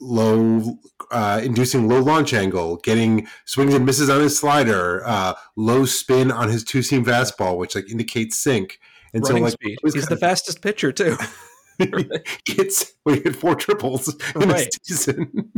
low 0.00 0.78
uh, 1.10 1.40
inducing 1.42 1.88
low 1.88 2.00
launch 2.00 2.32
angle, 2.34 2.76
getting 2.76 3.26
swings 3.44 3.74
and 3.74 3.86
misses 3.86 4.10
on 4.10 4.20
his 4.20 4.38
slider, 4.38 5.02
uh, 5.06 5.34
low 5.56 5.84
spin 5.84 6.30
on 6.30 6.48
his 6.48 6.64
two 6.64 6.82
seam 6.82 7.04
fastball, 7.04 7.56
which 7.56 7.74
like 7.74 7.90
indicates 7.90 8.36
sink. 8.36 8.78
And 9.14 9.22
Running 9.22 9.38
so, 9.38 9.44
like, 9.44 9.52
speed. 9.54 9.78
He's 9.82 10.06
the 10.06 10.14
of, 10.14 10.20
fastest 10.20 10.60
pitcher 10.60 10.92
too. 10.92 11.16
it's 11.78 12.92
we 13.04 13.20
had 13.20 13.36
four 13.36 13.54
triples 13.54 14.14
in 14.34 14.48
right. 14.48 14.66
a 14.66 14.78
season. 14.82 15.52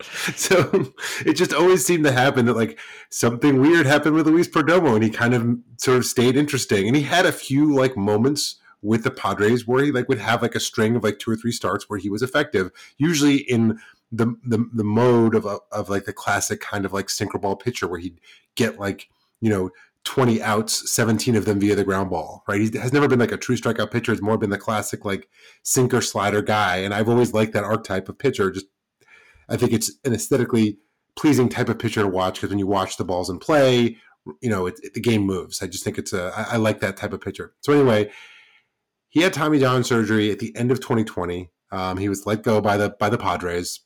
so 0.34 0.92
it 1.24 1.34
just 1.34 1.52
always 1.52 1.84
seemed 1.84 2.04
to 2.04 2.12
happen 2.12 2.46
that 2.46 2.56
like 2.56 2.78
something 3.10 3.60
weird 3.60 3.86
happened 3.86 4.14
with 4.14 4.26
Luis 4.26 4.48
Perdomo, 4.48 4.94
and 4.94 5.04
he 5.04 5.10
kind 5.10 5.34
of 5.34 5.58
sort 5.78 5.98
of 5.98 6.04
stayed 6.04 6.36
interesting. 6.36 6.86
And 6.86 6.96
he 6.96 7.02
had 7.02 7.26
a 7.26 7.32
few 7.32 7.74
like 7.74 7.96
moments 7.96 8.56
with 8.82 9.04
the 9.04 9.10
Padres 9.10 9.66
where 9.66 9.84
he 9.84 9.92
like 9.92 10.08
would 10.08 10.18
have 10.18 10.42
like 10.42 10.54
a 10.54 10.60
string 10.60 10.96
of 10.96 11.02
like 11.02 11.18
two 11.18 11.30
or 11.30 11.36
three 11.36 11.52
starts 11.52 11.88
where 11.88 11.98
he 11.98 12.10
was 12.10 12.22
effective, 12.22 12.70
usually 12.98 13.36
in 13.36 13.78
the 14.10 14.34
the, 14.44 14.68
the 14.72 14.84
mode 14.84 15.34
of 15.34 15.46
a, 15.46 15.58
of 15.72 15.88
like 15.88 16.04
the 16.04 16.12
classic 16.12 16.60
kind 16.60 16.84
of 16.84 16.92
like 16.92 17.08
sinker 17.08 17.38
ball 17.38 17.56
pitcher 17.56 17.88
where 17.88 18.00
he'd 18.00 18.20
get 18.54 18.78
like 18.78 19.08
you 19.40 19.50
know 19.50 19.70
20 20.04 20.42
outs, 20.42 20.92
17 20.92 21.34
of 21.34 21.44
them 21.44 21.58
via 21.58 21.74
the 21.74 21.84
ground 21.84 22.10
ball, 22.10 22.44
right? 22.46 22.60
He 22.60 22.78
has 22.78 22.92
never 22.92 23.08
been 23.08 23.18
like 23.18 23.32
a 23.32 23.36
true 23.36 23.56
strikeout 23.56 23.90
pitcher. 23.90 24.12
It's 24.12 24.22
more 24.22 24.38
been 24.38 24.50
the 24.50 24.58
classic 24.58 25.04
like 25.04 25.28
sinker 25.62 26.00
slider 26.00 26.42
guy. 26.42 26.76
And 26.76 26.92
I've 26.92 27.08
always 27.08 27.32
liked 27.32 27.52
that 27.54 27.64
archetype 27.64 28.08
of 28.08 28.18
pitcher. 28.18 28.50
Just, 28.50 28.66
I 29.48 29.56
think 29.56 29.72
it's 29.72 29.92
an 30.04 30.12
aesthetically 30.12 30.78
pleasing 31.16 31.48
type 31.48 31.68
of 31.68 31.78
pitcher 31.78 32.02
to 32.02 32.08
watch 32.08 32.34
because 32.34 32.50
when 32.50 32.58
you 32.58 32.66
watch 32.66 32.96
the 32.96 33.04
balls 33.04 33.30
in 33.30 33.38
play, 33.38 33.96
you 34.40 34.50
know, 34.50 34.66
it, 34.66 34.74
it, 34.82 34.94
the 34.94 35.00
game 35.00 35.22
moves. 35.22 35.62
I 35.62 35.66
just 35.66 35.84
think 35.84 35.98
it's 35.98 36.12
a, 36.12 36.32
I, 36.36 36.54
I 36.54 36.56
like 36.56 36.80
that 36.80 36.96
type 36.96 37.12
of 37.12 37.20
pitcher. 37.20 37.54
So 37.60 37.72
anyway, 37.72 38.10
he 39.08 39.22
had 39.22 39.32
Tommy 39.32 39.58
John 39.58 39.84
surgery 39.84 40.30
at 40.30 40.38
the 40.38 40.54
end 40.56 40.70
of 40.70 40.80
2020. 40.80 41.50
Um, 41.70 41.96
he 41.96 42.08
was 42.08 42.26
let 42.26 42.42
go 42.42 42.60
by 42.60 42.76
the 42.76 42.90
by 43.00 43.08
the 43.08 43.18
Padres, 43.18 43.80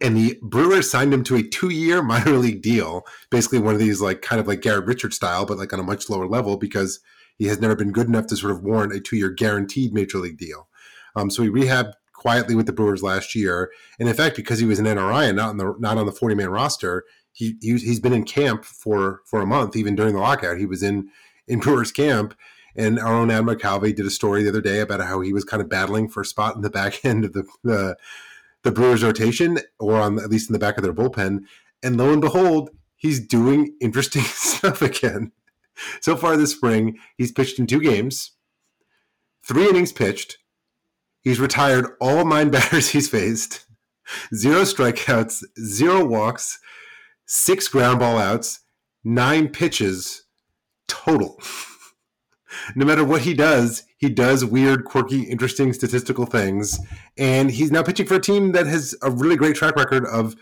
and 0.00 0.16
the 0.16 0.38
Brewers 0.42 0.90
signed 0.90 1.12
him 1.12 1.24
to 1.24 1.36
a 1.36 1.42
two-year 1.42 2.02
minor 2.02 2.36
league 2.36 2.62
deal. 2.62 3.04
Basically, 3.30 3.58
one 3.58 3.74
of 3.74 3.80
these 3.80 4.00
like 4.00 4.22
kind 4.22 4.40
of 4.40 4.46
like 4.46 4.60
Garrett 4.60 4.86
Richards 4.86 5.16
style, 5.16 5.46
but 5.46 5.58
like 5.58 5.72
on 5.72 5.80
a 5.80 5.84
much 5.84 6.08
lower 6.10 6.26
level 6.26 6.56
because 6.56 7.00
he 7.36 7.46
has 7.46 7.60
never 7.60 7.76
been 7.76 7.92
good 7.92 8.06
enough 8.06 8.26
to 8.26 8.36
sort 8.36 8.52
of 8.52 8.62
warrant 8.62 8.92
a 8.92 9.00
two-year 9.00 9.30
guaranteed 9.30 9.92
major 9.92 10.18
league 10.18 10.38
deal. 10.38 10.68
Um, 11.14 11.30
so 11.30 11.42
he 11.42 11.48
rehabbed 11.48 11.92
quietly 12.12 12.54
with 12.54 12.66
the 12.66 12.72
Brewers 12.72 13.02
last 13.02 13.34
year, 13.34 13.70
and 13.98 14.08
in 14.08 14.14
fact, 14.14 14.36
because 14.36 14.58
he 14.58 14.66
was 14.66 14.78
an 14.78 14.86
NRI 14.86 15.28
and 15.28 15.36
not 15.36 15.50
on 15.50 15.56
the 15.56 15.74
not 15.78 15.98
on 15.98 16.06
the 16.06 16.12
40-man 16.12 16.50
roster, 16.50 17.04
he, 17.32 17.56
he 17.60 17.78
he's 17.78 18.00
been 18.00 18.12
in 18.12 18.24
camp 18.24 18.64
for 18.64 19.22
for 19.24 19.40
a 19.40 19.46
month, 19.46 19.76
even 19.76 19.94
during 19.94 20.14
the 20.14 20.20
lockout. 20.20 20.58
He 20.58 20.66
was 20.66 20.82
in 20.82 21.08
in 21.46 21.60
Brewers 21.60 21.92
camp. 21.92 22.34
And 22.76 23.00
our 23.00 23.12
own 23.12 23.28
Adam 23.28 23.46
McCalvy 23.46 23.92
did 23.92 24.06
a 24.06 24.10
story 24.10 24.44
the 24.44 24.50
other 24.50 24.60
day 24.60 24.78
about 24.78 25.00
how 25.00 25.20
he 25.20 25.32
was 25.32 25.42
kind 25.42 25.60
of 25.60 25.68
battling 25.68 26.08
for 26.08 26.20
a 26.20 26.24
spot 26.24 26.54
in 26.54 26.62
the 26.62 26.70
back 26.70 27.00
end 27.04 27.24
of 27.24 27.32
the, 27.32 27.44
the 27.64 27.96
the 28.68 28.72
Brewers 28.74 29.02
rotation, 29.02 29.58
or 29.78 29.98
on 29.98 30.18
at 30.18 30.28
least 30.28 30.50
in 30.50 30.52
the 30.52 30.58
back 30.58 30.76
of 30.76 30.82
their 30.82 30.92
bullpen. 30.92 31.40
And 31.82 31.96
lo 31.96 32.12
and 32.12 32.20
behold, 32.20 32.68
he's 32.96 33.18
doing 33.26 33.74
interesting 33.80 34.22
stuff 34.22 34.82
again. 34.82 35.32
So 36.02 36.16
far 36.16 36.36
this 36.36 36.52
spring, 36.52 36.98
he's 37.16 37.32
pitched 37.32 37.58
in 37.58 37.66
two 37.66 37.80
games, 37.80 38.32
three 39.46 39.66
innings 39.66 39.92
pitched. 39.92 40.36
He's 41.22 41.40
retired 41.40 41.86
all 41.98 42.26
nine 42.26 42.50
batters 42.50 42.90
he's 42.90 43.08
faced, 43.08 43.64
zero 44.34 44.62
strikeouts, 44.62 45.42
zero 45.58 46.04
walks, 46.04 46.58
six 47.26 47.68
ground 47.68 48.00
ball 48.00 48.18
outs, 48.18 48.60
nine 49.02 49.48
pitches 49.48 50.24
total. 50.88 51.40
no 52.76 52.84
matter 52.84 53.04
what 53.04 53.22
he 53.22 53.32
does, 53.32 53.84
he 53.98 54.08
does 54.08 54.44
weird, 54.44 54.84
quirky, 54.84 55.22
interesting 55.22 55.72
statistical 55.72 56.24
things. 56.24 56.78
And 57.18 57.50
he's 57.50 57.70
now 57.70 57.82
pitching 57.82 58.06
for 58.06 58.14
a 58.14 58.20
team 58.20 58.52
that 58.52 58.66
has 58.66 58.94
a 59.02 59.10
really 59.10 59.36
great 59.36 59.56
track 59.56 59.76
record 59.76 60.06
of 60.06 60.36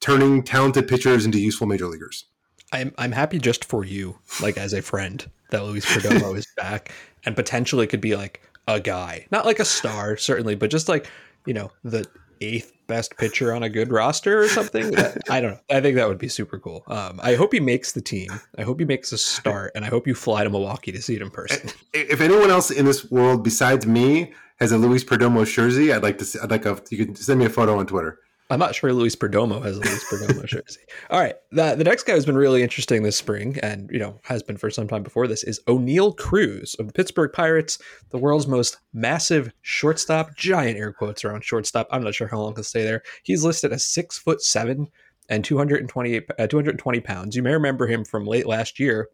turning 0.00 0.42
talented 0.42 0.88
pitchers 0.88 1.24
into 1.24 1.38
useful 1.38 1.66
major 1.66 1.86
leaguers. 1.86 2.26
I'm 2.72 2.92
I'm 2.98 3.12
happy 3.12 3.38
just 3.38 3.64
for 3.64 3.84
you, 3.84 4.18
like 4.40 4.56
as 4.56 4.72
a 4.72 4.82
friend, 4.82 5.28
that 5.50 5.64
Luis 5.64 5.86
Perdomo 5.86 6.36
is 6.38 6.46
back 6.56 6.92
and 7.24 7.34
potentially 7.34 7.86
could 7.86 8.00
be 8.00 8.16
like 8.16 8.42
a 8.66 8.80
guy, 8.80 9.26
not 9.30 9.46
like 9.46 9.58
a 9.60 9.64
star 9.64 10.16
certainly, 10.16 10.54
but 10.54 10.70
just 10.70 10.88
like 10.88 11.08
you 11.46 11.54
know 11.54 11.70
the 11.84 12.06
eighth 12.40 12.72
best 12.86 13.16
pitcher 13.16 13.54
on 13.54 13.62
a 13.62 13.68
good 13.68 13.92
roster 13.92 14.40
or 14.40 14.48
something. 14.48 14.96
I 15.30 15.40
don't 15.40 15.52
know. 15.52 15.60
I 15.70 15.80
think 15.80 15.96
that 15.96 16.08
would 16.08 16.18
be 16.18 16.28
super 16.28 16.58
cool. 16.58 16.82
Um, 16.88 17.20
I 17.22 17.34
hope 17.36 17.52
he 17.52 17.60
makes 17.60 17.92
the 17.92 18.00
team. 18.00 18.28
I 18.58 18.62
hope 18.62 18.80
he 18.80 18.84
makes 18.86 19.12
a 19.12 19.18
start, 19.18 19.72
and 19.74 19.84
I 19.84 19.88
hope 19.88 20.06
you 20.06 20.14
fly 20.14 20.42
to 20.42 20.50
Milwaukee 20.50 20.92
to 20.92 21.00
see 21.00 21.14
it 21.14 21.22
in 21.22 21.30
person. 21.30 21.70
If 21.92 22.20
anyone 22.20 22.50
else 22.50 22.70
in 22.70 22.84
this 22.84 23.10
world 23.10 23.42
besides 23.44 23.86
me 23.86 24.32
has 24.58 24.72
a 24.72 24.78
Luis 24.78 25.04
Perdomo 25.04 25.44
jersey, 25.46 25.92
I'd 25.92 26.02
like 26.02 26.18
to. 26.18 26.24
See, 26.24 26.38
I'd 26.40 26.50
like 26.50 26.66
a. 26.66 26.80
You 26.90 27.04
can 27.04 27.14
send 27.14 27.38
me 27.38 27.46
a 27.46 27.50
photo 27.50 27.78
on 27.78 27.86
Twitter. 27.86 28.18
I'm 28.50 28.58
not 28.58 28.74
sure 28.74 28.92
Luis 28.92 29.14
Perdomo 29.14 29.62
has 29.62 29.76
a 29.76 29.80
Luis 29.80 30.04
Perdomo 30.10 30.44
jersey. 30.46 30.80
All 31.08 31.20
right, 31.20 31.36
the, 31.52 31.76
the 31.76 31.84
next 31.84 32.02
guy 32.02 32.14
who's 32.14 32.26
been 32.26 32.36
really 32.36 32.62
interesting 32.62 33.02
this 33.02 33.16
spring, 33.16 33.58
and 33.62 33.88
you 33.92 33.98
know 33.98 34.18
has 34.24 34.42
been 34.42 34.56
for 34.56 34.70
some 34.70 34.88
time 34.88 35.04
before 35.04 35.28
this, 35.28 35.44
is 35.44 35.60
Oneil 35.68 36.16
Cruz 36.16 36.74
of 36.78 36.88
the 36.88 36.92
Pittsburgh 36.92 37.32
Pirates, 37.32 37.78
the 38.10 38.18
world's 38.18 38.48
most 38.48 38.78
massive 38.92 39.52
shortstop. 39.62 40.36
Giant 40.36 40.76
air 40.76 40.92
quotes 40.92 41.24
around 41.24 41.44
shortstop. 41.44 41.86
I'm 41.92 42.02
not 42.02 42.14
sure 42.14 42.26
how 42.26 42.40
long 42.40 42.54
he'll 42.54 42.64
stay 42.64 42.82
there. 42.82 43.02
He's 43.22 43.44
listed 43.44 43.72
as 43.72 43.86
six 43.86 44.18
foot 44.18 44.42
seven 44.42 44.88
and 45.28 45.44
228 45.44 46.24
uh, 46.38 46.46
220 46.48 47.00
pounds. 47.00 47.36
You 47.36 47.42
may 47.42 47.52
remember 47.52 47.86
him 47.86 48.04
from 48.04 48.26
late 48.26 48.46
last 48.46 48.80
year 48.80 49.08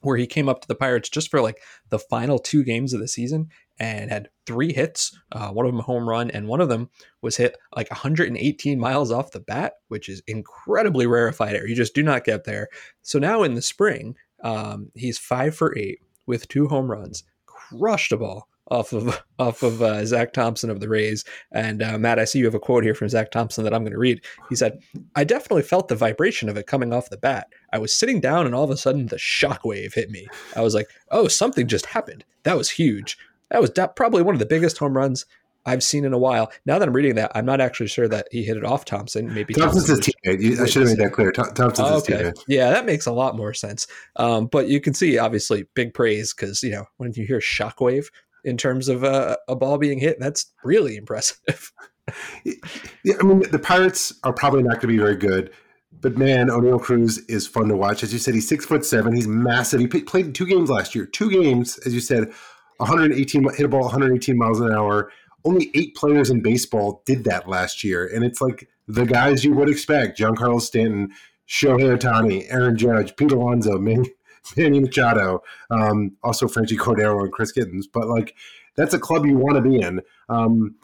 where 0.00 0.16
he 0.16 0.26
came 0.26 0.48
up 0.48 0.60
to 0.60 0.68
the 0.68 0.74
Pirates 0.74 1.08
just 1.08 1.30
for 1.30 1.40
like 1.40 1.58
the 1.90 1.98
final 1.98 2.38
two 2.38 2.64
games 2.64 2.92
of 2.92 3.00
the 3.00 3.08
season 3.08 3.48
and 3.78 4.10
had 4.10 4.28
three 4.46 4.72
hits, 4.72 5.16
uh, 5.32 5.50
one 5.50 5.66
of 5.66 5.72
them 5.72 5.80
a 5.80 5.84
home 5.84 6.08
run, 6.08 6.30
and 6.30 6.48
one 6.48 6.60
of 6.60 6.68
them 6.68 6.90
was 7.20 7.36
hit 7.36 7.56
like 7.76 7.90
118 7.90 8.78
miles 8.78 9.10
off 9.10 9.32
the 9.32 9.40
bat, 9.40 9.74
which 9.88 10.08
is 10.08 10.22
incredibly 10.26 11.06
rarefied 11.06 11.54
air. 11.54 11.66
You 11.66 11.74
just 11.74 11.94
do 11.94 12.02
not 12.02 12.24
get 12.24 12.44
there. 12.44 12.68
So 13.02 13.18
now 13.18 13.42
in 13.42 13.54
the 13.54 13.62
spring, 13.62 14.16
um, 14.42 14.90
he's 14.94 15.18
five 15.18 15.54
for 15.54 15.76
eight 15.78 16.00
with 16.26 16.48
two 16.48 16.68
home 16.68 16.90
runs, 16.90 17.24
crushed 17.46 18.12
a 18.12 18.16
ball 18.16 18.48
off 18.68 18.92
of 18.92 19.22
off 19.38 19.62
of 19.62 19.82
uh, 19.82 20.04
Zach 20.04 20.32
Thompson 20.32 20.70
of 20.70 20.80
the 20.80 20.88
Rays. 20.88 21.24
And 21.52 21.82
uh, 21.82 21.98
Matt, 21.98 22.18
I 22.18 22.24
see 22.24 22.38
you 22.38 22.44
have 22.46 22.54
a 22.54 22.60
quote 22.60 22.84
here 22.84 22.94
from 22.94 23.08
Zach 23.08 23.30
Thompson 23.30 23.64
that 23.64 23.74
I'm 23.74 23.82
going 23.82 23.92
to 23.92 23.98
read. 23.98 24.22
He 24.48 24.56
said, 24.56 24.80
"I 25.14 25.24
definitely 25.24 25.62
felt 25.62 25.88
the 25.88 25.96
vibration 25.96 26.48
of 26.48 26.56
it 26.56 26.66
coming 26.66 26.92
off 26.92 27.10
the 27.10 27.16
bat. 27.16 27.48
I 27.72 27.78
was 27.78 27.94
sitting 27.94 28.20
down, 28.20 28.46
and 28.46 28.54
all 28.54 28.64
of 28.64 28.70
a 28.70 28.76
sudden, 28.76 29.06
the 29.06 29.16
shockwave 29.16 29.94
hit 29.94 30.10
me. 30.10 30.26
I 30.56 30.62
was 30.62 30.74
like, 30.74 30.88
oh, 31.10 31.28
something 31.28 31.68
just 31.68 31.86
happened. 31.86 32.24
That 32.44 32.56
was 32.56 32.70
huge. 32.70 33.18
That 33.52 33.60
was 33.60 33.70
probably 33.94 34.22
one 34.22 34.34
of 34.34 34.40
the 34.40 34.46
biggest 34.46 34.78
home 34.78 34.96
runs." 34.96 35.24
I've 35.64 35.84
seen 35.84 36.04
in 36.04 36.12
a 36.12 36.18
while. 36.18 36.50
Now 36.66 36.80
that 36.80 36.88
I'm 36.88 36.92
reading 36.92 37.14
that, 37.14 37.30
I'm 37.36 37.46
not 37.46 37.60
actually 37.60 37.86
sure 37.86 38.08
that 38.08 38.26
he 38.32 38.42
hit 38.42 38.56
it 38.56 38.64
off 38.64 38.84
Thompson. 38.84 39.32
Maybe 39.32 39.54
Thompson's 39.54 39.86
his 39.86 40.00
teammate. 40.00 40.58
I 40.58 40.66
should 40.66 40.82
have 40.82 40.98
made 40.98 41.06
that 41.06 41.12
clear. 41.12 41.30
Thompson's 41.30 41.78
oh, 41.78 41.98
okay. 41.98 42.14
his 42.14 42.32
teammate. 42.32 42.44
Yeah, 42.48 42.70
that 42.70 42.84
makes 42.84 43.06
a 43.06 43.12
lot 43.12 43.36
more 43.36 43.54
sense. 43.54 43.86
Um, 44.16 44.46
but 44.46 44.66
you 44.66 44.80
can 44.80 44.92
see, 44.92 45.18
obviously, 45.18 45.66
big 45.74 45.94
praise 45.94 46.34
because 46.34 46.64
you 46.64 46.72
know 46.72 46.86
when 46.96 47.12
you 47.14 47.24
hear 47.24 47.38
shockwave, 47.38 48.08
in 48.44 48.56
terms 48.56 48.88
of 48.88 49.04
a, 49.04 49.38
a 49.48 49.56
ball 49.56 49.78
being 49.78 49.98
hit. 49.98 50.18
That's 50.18 50.52
really 50.64 50.96
impressive. 50.96 51.72
yeah, 52.44 53.14
I 53.20 53.22
mean, 53.22 53.42
the 53.50 53.58
Pirates 53.58 54.12
are 54.24 54.32
probably 54.32 54.62
not 54.62 54.74
going 54.74 54.80
to 54.80 54.86
be 54.88 54.98
very 54.98 55.16
good, 55.16 55.52
but 56.00 56.16
man, 56.16 56.48
Oneil 56.48 56.80
Cruz 56.80 57.18
is 57.26 57.46
fun 57.46 57.68
to 57.68 57.76
watch. 57.76 58.02
As 58.02 58.12
you 58.12 58.18
said, 58.18 58.34
he's 58.34 58.48
six 58.48 58.64
foot 58.64 58.84
seven. 58.84 59.14
He's 59.14 59.28
massive. 59.28 59.80
He 59.80 59.86
played 59.86 60.34
two 60.34 60.46
games 60.46 60.70
last 60.70 60.94
year. 60.94 61.06
Two 61.06 61.30
games, 61.30 61.78
as 61.86 61.94
you 61.94 62.00
said, 62.00 62.32
118 62.78 63.54
hit 63.54 63.64
a 63.64 63.68
ball 63.68 63.82
118 63.82 64.36
miles 64.36 64.60
an 64.60 64.72
hour. 64.72 65.10
Only 65.44 65.70
eight 65.74 65.96
players 65.96 66.30
in 66.30 66.40
baseball 66.40 67.02
did 67.04 67.24
that 67.24 67.48
last 67.48 67.82
year, 67.82 68.06
and 68.06 68.24
it's 68.24 68.40
like 68.40 68.68
the 68.86 69.04
guys 69.04 69.44
you 69.44 69.54
would 69.54 69.68
expect: 69.68 70.18
Giancarlo 70.18 70.60
Stanton, 70.60 71.12
Shohei 71.48 71.96
Ohtani, 71.96 72.46
Aaron 72.48 72.76
Judge, 72.76 73.16
Pete 73.16 73.32
Alonso, 73.32 73.78
Manny, 74.56 74.80
Machado, 74.80 75.42
um, 75.70 76.16
also 76.22 76.46
Franchy 76.46 76.76
Cordero 76.76 77.22
and 77.22 77.32
Chris 77.32 77.52
Gittens. 77.52 77.86
But 77.92 78.08
like, 78.08 78.34
that's 78.76 78.94
a 78.94 78.98
club 78.98 79.26
you 79.26 79.36
want 79.36 79.56
to 79.56 79.62
be 79.62 79.80
in. 79.80 80.00
Um, 80.28 80.76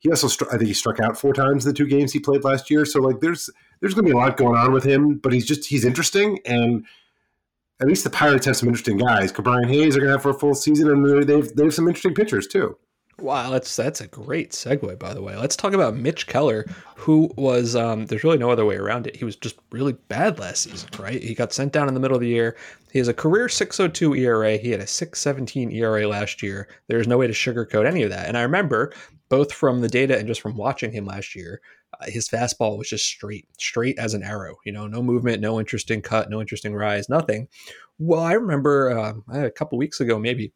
he 0.00 0.10
also, 0.10 0.46
I 0.46 0.58
think 0.58 0.68
he 0.68 0.74
struck 0.74 1.00
out 1.00 1.18
four 1.18 1.32
times 1.32 1.64
the 1.64 1.72
two 1.72 1.86
games 1.86 2.12
he 2.12 2.20
played 2.20 2.44
last 2.44 2.70
year. 2.70 2.84
So 2.84 3.00
like, 3.00 3.20
there's 3.20 3.50
there's 3.80 3.94
going 3.94 4.06
to 4.06 4.12
be 4.12 4.16
a 4.16 4.20
lot 4.20 4.36
going 4.36 4.56
on 4.56 4.72
with 4.72 4.84
him. 4.84 5.18
But 5.18 5.32
he's 5.32 5.46
just 5.46 5.66
he's 5.66 5.84
interesting, 5.84 6.38
and 6.44 6.84
at 7.80 7.86
least 7.86 8.04
the 8.04 8.10
Pirates 8.10 8.46
have 8.46 8.56
some 8.56 8.68
interesting 8.68 8.98
guys. 8.98 9.32
Ke'Bryan 9.32 9.68
Hayes 9.68 9.96
are 9.96 10.00
going 10.00 10.08
to 10.08 10.14
have 10.14 10.22
for 10.22 10.30
a 10.30 10.34
full 10.34 10.54
season, 10.54 10.88
and 10.88 11.28
they've 11.28 11.54
they 11.54 11.64
have 11.64 11.74
some 11.74 11.88
interesting 11.88 12.14
pitchers 12.14 12.46
too. 12.46 12.76
Wow, 13.20 13.50
that's 13.50 13.74
that's 13.74 14.00
a 14.00 14.06
great 14.06 14.52
segue, 14.52 14.96
by 14.98 15.12
the 15.12 15.22
way. 15.22 15.36
Let's 15.36 15.56
talk 15.56 15.72
about 15.72 15.96
Mitch 15.96 16.28
Keller, 16.28 16.64
who 16.94 17.32
was 17.36 17.74
um, 17.74 18.06
there's 18.06 18.22
really 18.22 18.38
no 18.38 18.50
other 18.50 18.64
way 18.64 18.76
around 18.76 19.08
it. 19.08 19.16
He 19.16 19.24
was 19.24 19.34
just 19.34 19.58
really 19.72 19.94
bad 19.94 20.38
last 20.38 20.62
season, 20.62 20.88
right? 21.00 21.20
He 21.20 21.34
got 21.34 21.52
sent 21.52 21.72
down 21.72 21.88
in 21.88 21.94
the 21.94 22.00
middle 22.00 22.16
of 22.16 22.20
the 22.20 22.28
year. 22.28 22.56
He 22.92 22.98
has 23.00 23.08
a 23.08 23.14
career 23.14 23.48
602 23.48 24.14
ERA. 24.14 24.56
He 24.56 24.70
had 24.70 24.80
a 24.80 24.86
617 24.86 25.72
ERA 25.72 26.06
last 26.06 26.42
year. 26.44 26.68
There's 26.86 27.08
no 27.08 27.18
way 27.18 27.26
to 27.26 27.32
sugarcoat 27.32 27.86
any 27.86 28.04
of 28.04 28.10
that. 28.10 28.28
And 28.28 28.38
I 28.38 28.42
remember 28.42 28.92
both 29.28 29.52
from 29.52 29.80
the 29.80 29.88
data 29.88 30.16
and 30.16 30.28
just 30.28 30.40
from 30.40 30.56
watching 30.56 30.92
him 30.92 31.04
last 31.04 31.34
year, 31.34 31.60
his 32.04 32.28
fastball 32.28 32.78
was 32.78 32.88
just 32.88 33.06
straight, 33.06 33.46
straight 33.58 33.98
as 33.98 34.14
an 34.14 34.22
arrow. 34.22 34.56
You 34.64 34.72
know, 34.72 34.86
no 34.86 35.02
movement, 35.02 35.40
no 35.40 35.58
interesting 35.58 36.02
cut, 36.02 36.30
no 36.30 36.40
interesting 36.40 36.74
rise, 36.74 37.08
nothing. 37.08 37.48
Well, 37.98 38.22
I 38.22 38.32
remember 38.32 38.96
um, 38.96 39.24
a 39.32 39.50
couple 39.50 39.78
weeks 39.78 40.00
ago, 40.00 40.18
maybe 40.18 40.52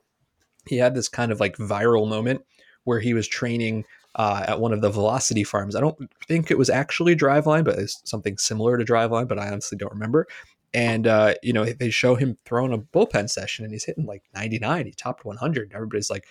he 0.66 0.76
had 0.76 0.94
this 0.94 1.08
kind 1.08 1.32
of 1.32 1.40
like 1.40 1.56
viral 1.56 2.08
moment 2.08 2.42
where 2.84 3.00
he 3.00 3.14
was 3.14 3.26
training 3.26 3.84
uh, 4.14 4.44
at 4.46 4.60
one 4.60 4.72
of 4.72 4.80
the 4.80 4.90
velocity 4.90 5.44
farms. 5.44 5.74
I 5.74 5.80
don't 5.80 5.98
think 6.28 6.50
it 6.50 6.58
was 6.58 6.70
actually 6.70 7.16
Driveline, 7.16 7.64
but 7.64 7.78
it's 7.78 8.02
something 8.04 8.36
similar 8.36 8.76
to 8.76 8.84
Driveline, 8.84 9.28
but 9.28 9.38
I 9.38 9.48
honestly 9.48 9.78
don't 9.78 9.92
remember. 9.92 10.26
And 10.74 11.06
uh, 11.06 11.34
you 11.42 11.52
know, 11.52 11.64
they 11.64 11.90
show 11.90 12.14
him 12.14 12.36
throwing 12.44 12.72
a 12.72 12.78
bullpen 12.78 13.28
session, 13.28 13.64
and 13.64 13.72
he's 13.72 13.84
hitting 13.84 14.06
like 14.06 14.22
99. 14.34 14.86
He 14.86 14.92
topped 14.92 15.24
100. 15.24 15.72
Everybody's 15.74 16.10
like, 16.10 16.24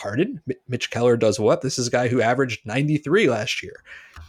"Pardon, 0.00 0.40
Mitch 0.68 0.90
Keller 0.90 1.16
does 1.16 1.38
what? 1.38 1.62
This 1.62 1.78
is 1.78 1.88
a 1.88 1.90
guy 1.90 2.08
who 2.08 2.20
averaged 2.20 2.66
93 2.66 3.28
last 3.28 3.62
year." 3.62 3.82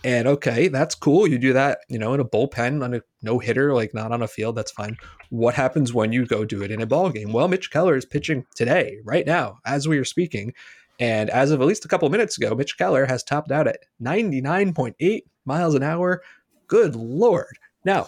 And 0.04 0.28
okay, 0.28 0.68
that's 0.68 0.96
cool. 0.96 1.28
You 1.28 1.38
do 1.38 1.54
that, 1.54 1.80
you 1.88 2.00
know, 2.00 2.14
in 2.14 2.20
a 2.20 2.26
bullpen 2.26 2.84
on 2.84 2.96
a 2.96 3.02
no 3.22 3.38
hitter, 3.38 3.74
like 3.74 3.94
not 3.94 4.12
on 4.12 4.24
a 4.24 4.28
field. 4.28 4.56
That's 4.56 4.72
fine. 4.72 4.98
What 5.30 5.54
happens 5.54 5.94
when 5.94 6.12
you 6.12 6.26
go 6.26 6.44
do 6.44 6.64
it 6.64 6.72
in 6.72 6.82
a 6.82 6.88
ball 6.88 7.10
game? 7.10 7.32
Well, 7.32 7.48
Mitch 7.48 7.72
Keller 7.72 7.96
is 7.96 8.06
pitching 8.06 8.46
today, 8.56 8.98
right 9.04 9.26
now, 9.26 9.60
as 9.66 9.88
we 9.88 9.98
are 10.00 10.06
speaking 10.06 10.54
and 11.02 11.32
as 11.32 11.50
of 11.50 11.60
at 11.60 11.68
least 11.68 11.84
a 11.84 11.88
couple 11.88 12.08
minutes 12.10 12.38
ago, 12.38 12.54
Mitch 12.54 12.78
Keller 12.78 13.08
has 13.08 13.24
topped 13.24 13.52
out 13.52 13.68
at 13.68 13.80
99.8 14.02 15.24
miles 15.46 15.74
an 15.74 15.82
hour. 15.82 16.22
Good 16.68 16.96
Lord. 16.96 17.58
Now, 17.84 18.08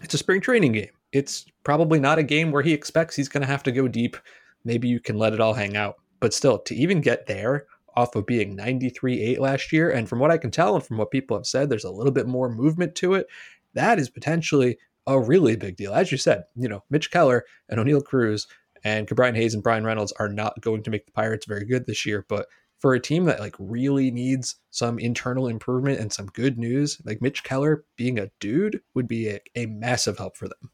it's 0.00 0.14
a 0.14 0.18
spring 0.18 0.40
training 0.40 0.72
game. 0.72 0.90
It's 1.12 1.44
probably 1.64 1.98
not 1.98 2.20
a 2.20 2.22
game 2.22 2.52
where 2.52 2.62
he 2.62 2.72
expects 2.72 3.16
he's 3.16 3.28
going 3.28 3.40
to 3.40 3.48
have 3.48 3.64
to 3.64 3.72
go 3.72 3.88
deep. 3.88 4.16
Maybe 4.64 4.86
you 4.86 5.00
can 5.00 5.18
let 5.18 5.32
it 5.32 5.40
all 5.40 5.54
hang 5.54 5.76
out. 5.76 5.96
But 6.20 6.34
still, 6.34 6.58
to 6.60 6.74
even 6.74 7.00
get 7.00 7.26
there 7.26 7.66
off 7.96 8.16
of 8.16 8.26
being 8.26 8.56
93.8 8.56 9.38
last 9.38 9.72
year, 9.72 9.90
and 9.90 10.08
from 10.08 10.18
what 10.18 10.30
I 10.30 10.38
can 10.38 10.50
tell 10.50 10.74
and 10.74 10.84
from 10.84 10.98
what 10.98 11.10
people 11.10 11.36
have 11.36 11.46
said, 11.46 11.68
there's 11.68 11.84
a 11.84 11.90
little 11.90 12.12
bit 12.12 12.26
more 12.26 12.48
movement 12.48 12.94
to 12.96 13.14
it. 13.14 13.26
That 13.74 13.98
is 13.98 14.10
potentially 14.10 14.78
a 15.06 15.20
really 15.20 15.56
big 15.56 15.76
deal. 15.76 15.92
As 15.92 16.10
you 16.10 16.18
said, 16.18 16.44
you 16.56 16.68
know, 16.68 16.82
Mitch 16.90 17.10
Keller 17.10 17.44
and 17.68 17.78
Oneil 17.78 18.04
Cruz 18.04 18.46
and 18.84 19.06
Ke'Bryan 19.06 19.36
Hayes 19.36 19.54
and 19.54 19.62
Bryan 19.62 19.84
Reynolds 19.84 20.12
are 20.18 20.28
not 20.28 20.60
going 20.60 20.82
to 20.82 20.90
make 20.90 21.06
the 21.06 21.12
Pirates 21.12 21.46
very 21.46 21.64
good 21.64 21.86
this 21.86 22.04
year, 22.06 22.24
but 22.28 22.46
for 22.78 22.94
a 22.94 23.00
team 23.00 23.24
that 23.24 23.40
like 23.40 23.56
really 23.58 24.10
needs 24.10 24.56
some 24.70 24.98
internal 24.98 25.48
improvement 25.48 26.00
and 26.00 26.12
some 26.12 26.26
good 26.26 26.58
news, 26.58 27.00
like 27.04 27.22
Mitch 27.22 27.42
Keller 27.42 27.84
being 27.96 28.18
a 28.18 28.30
dude 28.40 28.80
would 28.94 29.08
be 29.08 29.28
a, 29.28 29.40
a 29.56 29.66
massive 29.66 30.18
help 30.18 30.36
for 30.36 30.48
them. 30.48 30.70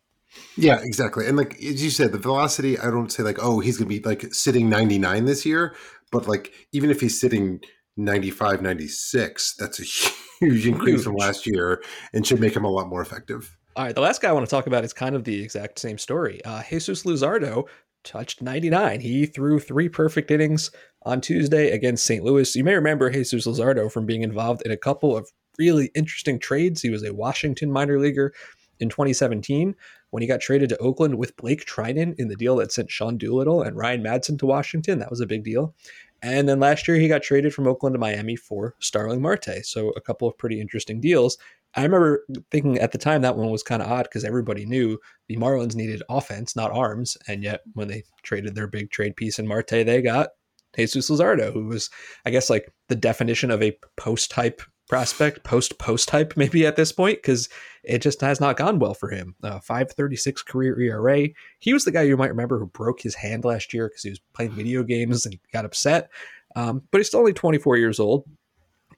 Yeah, 0.57 0.81
exactly. 0.83 1.27
And 1.27 1.37
like 1.37 1.55
as 1.63 1.83
you 1.83 1.91
said, 1.91 2.13
the 2.13 2.19
velocity, 2.19 2.79
I 2.79 2.91
don't 2.91 3.11
say 3.11 3.23
like, 3.23 3.39
oh, 3.41 3.61
he's 3.61 3.79
going 3.79 3.89
to 3.89 4.01
be 4.01 4.07
like 4.07 4.33
sitting 4.33 4.69
99 4.69 5.25
this 5.25 5.45
year, 5.45 5.75
but 6.13 6.29
like 6.29 6.53
even 6.73 6.91
if 6.91 7.01
he's 7.01 7.21
sitting 7.21 7.61
95, 7.97 8.63
96, 8.63 9.57
that's 9.57 9.81
a 9.81 9.85
huge 10.41 10.67
increase 10.67 10.97
huge. 10.97 11.05
from 11.05 11.17
last 11.17 11.47
year 11.47 11.83
and 12.13 12.27
should 12.27 12.41
make 12.41 12.55
him 12.55 12.65
a 12.65 12.71
lot 12.71 12.89
more 12.89 13.03
effective. 13.03 13.57
All 13.77 13.85
right, 13.85 13.95
the 13.95 14.01
last 14.01 14.21
guy 14.21 14.29
I 14.29 14.33
want 14.33 14.47
to 14.47 14.51
talk 14.51 14.67
about 14.67 14.85
is 14.85 14.93
kind 14.93 15.15
of 15.15 15.25
the 15.25 15.43
exact 15.43 15.79
same 15.79 15.97
story. 15.97 16.45
Uh, 16.45 16.63
Jesus 16.69 17.05
Luzardo 17.05 17.67
touched 18.03 18.43
99. 18.43 19.01
He 19.01 19.27
threw 19.27 19.61
three 19.61 19.89
perfect 19.89 20.31
innings 20.31 20.71
on 21.03 21.21
Tuesday 21.21 21.71
against 21.71 22.05
St. 22.05 22.25
Louis. 22.25 22.55
You 22.57 22.65
may 22.65 22.75
remember 22.75 23.11
Jesus 23.11 23.47
Luzardo 23.47 23.91
from 23.91 24.07
being 24.07 24.23
involved 24.23 24.63
in 24.65 24.73
a 24.73 24.77
couple 24.77 25.17
of 25.17 25.31
really 25.59 25.91
interesting 25.95 26.39
trades. 26.39 26.83
He 26.83 26.91
was 26.91 27.05
a 27.05 27.15
Washington 27.15 27.71
minor 27.71 27.99
leaguer 27.99 28.33
in 28.81 28.89
2017 28.89 29.77
when 30.11 30.23
he 30.23 30.27
got 30.27 30.41
traded 30.41 30.69
to 30.71 30.79
Oakland 30.79 31.17
with 31.17 31.37
Blake 31.37 31.65
Treinen 31.67 32.15
in 32.19 32.29
the 32.29 32.37
deal 32.37 32.57
that 32.57 32.73
sent 32.73 32.91
Sean 32.91 33.17
Doolittle 33.17 33.63
and 33.63 33.77
Ryan 33.77 34.03
Madson 34.03 34.39
to 34.39 34.47
Washington. 34.47 34.99
That 34.99 35.11
was 35.11 35.21
a 35.21 35.27
big 35.27 35.45
deal. 35.45 35.75
And 36.23 36.49
then 36.49 36.61
last 36.61 36.87
year 36.87 36.99
he 36.99 37.09
got 37.09 37.23
traded 37.23 37.55
from 37.55 37.67
Oakland 37.67 37.95
to 37.95 37.99
Miami 37.99 38.37
for 38.37 38.75
Starling 38.79 39.23
Marte. 39.23 39.65
So 39.65 39.91
a 39.91 40.01
couple 40.01 40.29
of 40.29 40.37
pretty 40.37 40.61
interesting 40.61 41.01
deals. 41.01 41.39
I 41.75 41.83
remember 41.83 42.25
thinking 42.51 42.79
at 42.79 42.93
the 42.93 42.99
time 42.99 43.23
that 43.23 43.37
one 43.37 43.51
was 43.51 43.63
kind 43.63 43.81
of 43.81 43.91
odd 43.91 44.05
because 44.05 44.25
everybody 44.25 44.67
knew 44.67 44.99
the 45.29 45.37
Marlins 45.37 45.77
needed 45.77 46.03
offense, 46.11 46.57
not 46.57 46.73
arms. 46.73 47.17
And 47.29 47.43
yet 47.43 47.61
when 47.75 47.89
they 47.89 48.03
traded 48.23 48.55
their 48.55 48.67
big 48.67 48.91
trade 48.91 49.17
piece 49.17 49.39
in 49.39 49.47
Marte, 49.47 49.69
they 49.69 50.03
got 50.03 50.31
Jesus 50.77 51.11
Luzardo, 51.11 51.53
who 51.53 51.67
was, 51.67 51.91
I 52.27 52.31
guess, 52.31 52.51
like 52.51 52.73
the 52.89 52.97
definition 52.97 53.51
of 53.51 53.63
a 53.63 53.77
post 53.97 54.31
type 54.31 54.63
prospect, 54.91 55.45
post 55.45 55.79
post 55.79 56.09
type, 56.09 56.35
maybe 56.37 56.67
at 56.67 56.75
this 56.75 56.91
point, 56.91 57.19
because 57.19 57.49
it 57.85 58.03
just 58.03 58.21
has 58.21 58.41
not 58.41 58.57
gone 58.57 58.81
well 58.81 58.93
for 58.93 59.09
him. 59.09 59.37
Uh, 59.43 59.61
536 59.61 60.43
career 60.43 60.79
ERA. 60.79 61.29
He 61.61 61.73
was 61.73 61.85
the 61.85 61.93
guy 61.93 62.03
you 62.03 62.17
might 62.17 62.29
remember 62.29 62.59
who 62.59 62.67
broke 62.67 63.01
his 63.01 63.15
hand 63.15 63.45
last 63.45 63.73
year 63.73 63.89
because 63.89 64.03
he 64.03 64.11
was 64.11 64.21
playing 64.35 64.51
video 64.51 64.83
games 64.83 65.25
and 65.25 65.39
got 65.53 65.65
upset. 65.65 66.11
Um, 66.57 66.83
but 66.91 66.99
he's 66.99 67.07
still 67.07 67.21
only 67.21 67.33
24 67.33 67.77
years 67.77 68.01
old. 68.01 68.25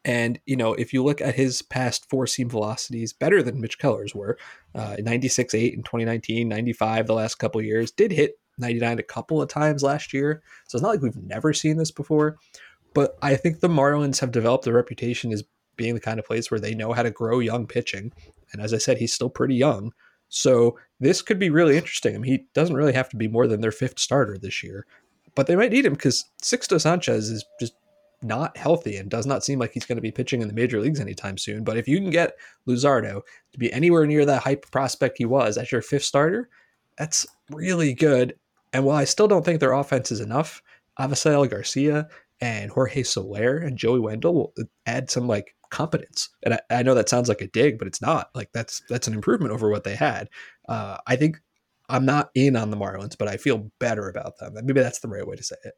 And, 0.05 0.41
you 0.47 0.57
know, 0.57 0.73
if 0.73 0.93
you 0.93 1.05
look 1.05 1.21
at 1.21 1.35
his 1.35 1.61
past 1.63 2.09
four 2.09 2.27
seam 2.27 2.49
velocities, 2.49 3.13
better 3.13 3.43
than 3.43 3.61
Mitch 3.61 3.79
Keller's 3.79 4.15
were, 4.15 4.37
uh, 4.75 4.97
96 4.99 5.55
8 5.55 5.75
in 5.75 5.83
2019, 5.83 6.49
95 6.49 7.07
the 7.07 7.15
last 7.15 7.35
couple 7.37 7.61
years, 7.61 7.93
did 7.93 8.11
hit 8.11 8.41
99 8.59 8.99
a 8.99 9.03
couple 9.03 9.41
of 9.41 9.49
times 9.49 9.83
last 9.83 10.13
year. 10.13 10.43
So 10.67 10.77
it's 10.77 10.83
not 10.83 10.89
like 10.89 11.03
we've 11.03 11.17
never 11.17 11.53
seen 11.53 11.77
this 11.77 11.91
before. 11.93 12.39
But 12.95 13.17
I 13.23 13.37
think 13.37 13.61
the 13.61 13.69
Marlins 13.69 14.21
have 14.21 14.33
developed 14.33 14.67
a 14.67 14.73
reputation 14.73 15.33
as 15.33 15.45
being 15.77 15.95
the 15.95 16.01
kind 16.01 16.19
of 16.19 16.27
place 16.27 16.51
where 16.51 16.61
they 16.61 16.75
know 16.75 16.93
how 16.93 17.03
to 17.03 17.11
grow 17.11 17.39
young 17.39 17.67
pitching. 17.67 18.13
And 18.53 18.63
as 18.63 18.75
I 18.75 18.79
said, 18.79 18.99
he's 18.99 19.13
still 19.13 19.31
pretty 19.31 19.55
young. 19.55 19.93
So 20.29 20.79
this 21.01 21.23
could 21.23 21.39
be 21.39 21.51
really 21.51 21.77
interesting. 21.77 22.15
I 22.15 22.19
mean, 22.19 22.33
he 22.33 22.47
doesn't 22.55 22.77
really 22.77 22.93
have 22.93 23.09
to 23.11 23.17
be 23.17 23.29
more 23.29 23.47
than 23.47 23.61
their 23.61 23.73
fifth 23.73 23.99
starter 23.99 24.39
this 24.39 24.63
year, 24.63 24.87
but 25.35 25.47
they 25.47 25.57
might 25.57 25.73
need 25.73 25.85
him 25.85 25.93
because 25.93 26.25
Sixto 26.43 26.81
Sanchez 26.81 27.31
is 27.31 27.45
just 27.61 27.75
not 28.23 28.57
healthy 28.57 28.97
and 28.97 29.11
does 29.11 29.27
not 29.27 29.45
seem 29.45 29.59
like 29.59 29.73
he's 29.73 29.85
going 29.85 29.97
to 29.97 30.03
be 30.03 30.13
pitching 30.13 30.41
in 30.41 30.49
the 30.49 30.55
major 30.55 30.81
leagues 30.81 31.01
anytime 31.01 31.37
soon. 31.37 31.65
But 31.65 31.77
if 31.77 31.89
you 31.89 31.99
can 31.99 32.11
get 32.11 32.37
Luzardo 32.69 33.23
to 33.53 33.59
be 33.59 33.73
anywhere 33.73 34.07
near 34.07 34.25
that 34.25 34.43
hype 34.43 34.71
prospect 34.71 35.19
he 35.19 35.25
was 35.25 35.59
as 35.59 35.73
your 35.73 35.83
fifth 35.83 36.05
starter, 36.05 36.49
that's 36.97 37.27
really 37.51 37.95
good. 37.95 38.35
And 38.73 38.85
while 38.85 38.97
I 38.97 39.05
still 39.05 39.29
don't 39.29 39.45
think 39.45 39.61
their 39.61 39.73
offense 39.73 40.13
is 40.13 40.21
enough, 40.21 40.63
Avisail 40.99 41.49
Garcia 41.49 42.09
and 42.41 42.71
Jorge 42.71 43.03
Soler 43.03 43.59
and 43.59 43.77
Joey 43.77 44.01
Wendle 44.01 44.35
will 44.35 44.53
add 44.87 45.11
some 45.11 45.27
like 45.27 45.55
competence. 45.73 46.29
And 46.45 46.55
I, 46.55 46.61
I, 46.71 46.83
know 46.85 46.95
that 46.95 47.09
sounds 47.09 47.29
like 47.29 47.41
a 47.41 47.49
dig, 47.49 47.79
but 47.79 47.89
it's 47.89 48.01
not. 48.01 48.29
Like 48.35 48.51
that's 48.53 48.83
that's 48.89 49.09
an 49.09 49.15
improvement 49.15 49.53
over 49.53 49.69
what 49.69 49.83
they 49.83 49.97
had. 49.97 50.29
Uh, 50.69 50.99
I 51.07 51.17
think 51.17 51.41
I'm 51.89 52.05
not 52.05 52.31
in 52.35 52.55
on 52.55 52.71
the 52.71 52.77
Marlins, 52.77 53.19
but 53.19 53.27
I 53.27 53.39
feel 53.39 53.71
better 53.81 54.09
about 54.09 54.39
them. 54.39 54.55
Maybe 54.55 54.81
that's 54.81 55.01
the 55.01 55.09
right 55.09 55.27
way 55.27 55.35
to 55.35 55.43
say 55.43 55.57
it. 55.65 55.75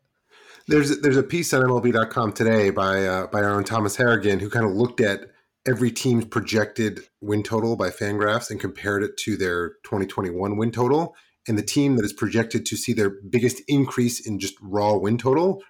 There's 0.67 1.01
there's 1.01 1.17
a 1.17 1.23
piece 1.23 1.55
on 1.55 1.63
MLB.com 1.63 2.33
today 2.33 2.71
by 2.71 3.07
uh, 3.07 3.27
by 3.29 3.43
our 3.43 3.55
own 3.55 3.65
Thomas 3.65 3.97
Harrigan 3.97 4.41
who 4.41 4.51
kind 4.51 4.67
of 4.67 4.73
looked 4.73 5.01
at 5.01 5.31
every 5.67 5.91
team's 5.91 6.27
projected 6.27 7.01
win 7.23 7.43
total 7.43 7.77
by 7.77 7.89
Fangraphs 7.89 8.51
and 8.51 8.61
compared 8.61 9.03
it 9.03 9.17
to 9.17 9.37
their 9.37 9.71
2021 9.85 10.57
win 10.59 10.71
total. 10.71 11.15
And 11.47 11.59
the 11.59 11.63
team 11.63 11.97
that 11.97 12.05
is 12.05 12.13
projected 12.13 12.67
to 12.67 12.77
see 12.77 12.93
their 12.93 13.11
biggest 13.11 13.63
increase 13.69 14.27
in 14.27 14.39
just 14.39 14.55
raw 14.61 14.95
win 14.97 15.19
total 15.19 15.63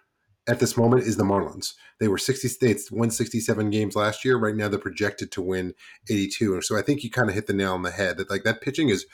at 0.46 0.61
this 0.61 0.76
moment 0.76 1.04
is 1.04 1.16
the 1.16 1.24
Marlins. 1.24 1.74
They 2.00 2.09
were 2.09 2.18
60 2.18 2.48
states, 2.48 2.90
won 2.90 3.11
67 3.11 3.70
games 3.70 3.96
last 3.96 4.24
year. 4.24 4.37
Right 4.37 4.54
now, 4.54 4.68
they're 4.68 4.78
projected 4.78 5.30
to 5.33 5.42
win 5.42 5.74
82. 6.09 6.62
So 6.62 6.76
I 6.76 6.83
think 6.83 7.02
you 7.02 7.11
kind 7.11 7.28
of 7.28 7.35
hit 7.35 7.46
the 7.46 7.54
nail 7.54 7.72
on 7.72 7.83
the 7.83 7.90
head 7.90 8.18
that 8.18 8.30
like 8.30 8.44
that 8.44 8.61
pitching 8.61 8.88
is 8.88 9.07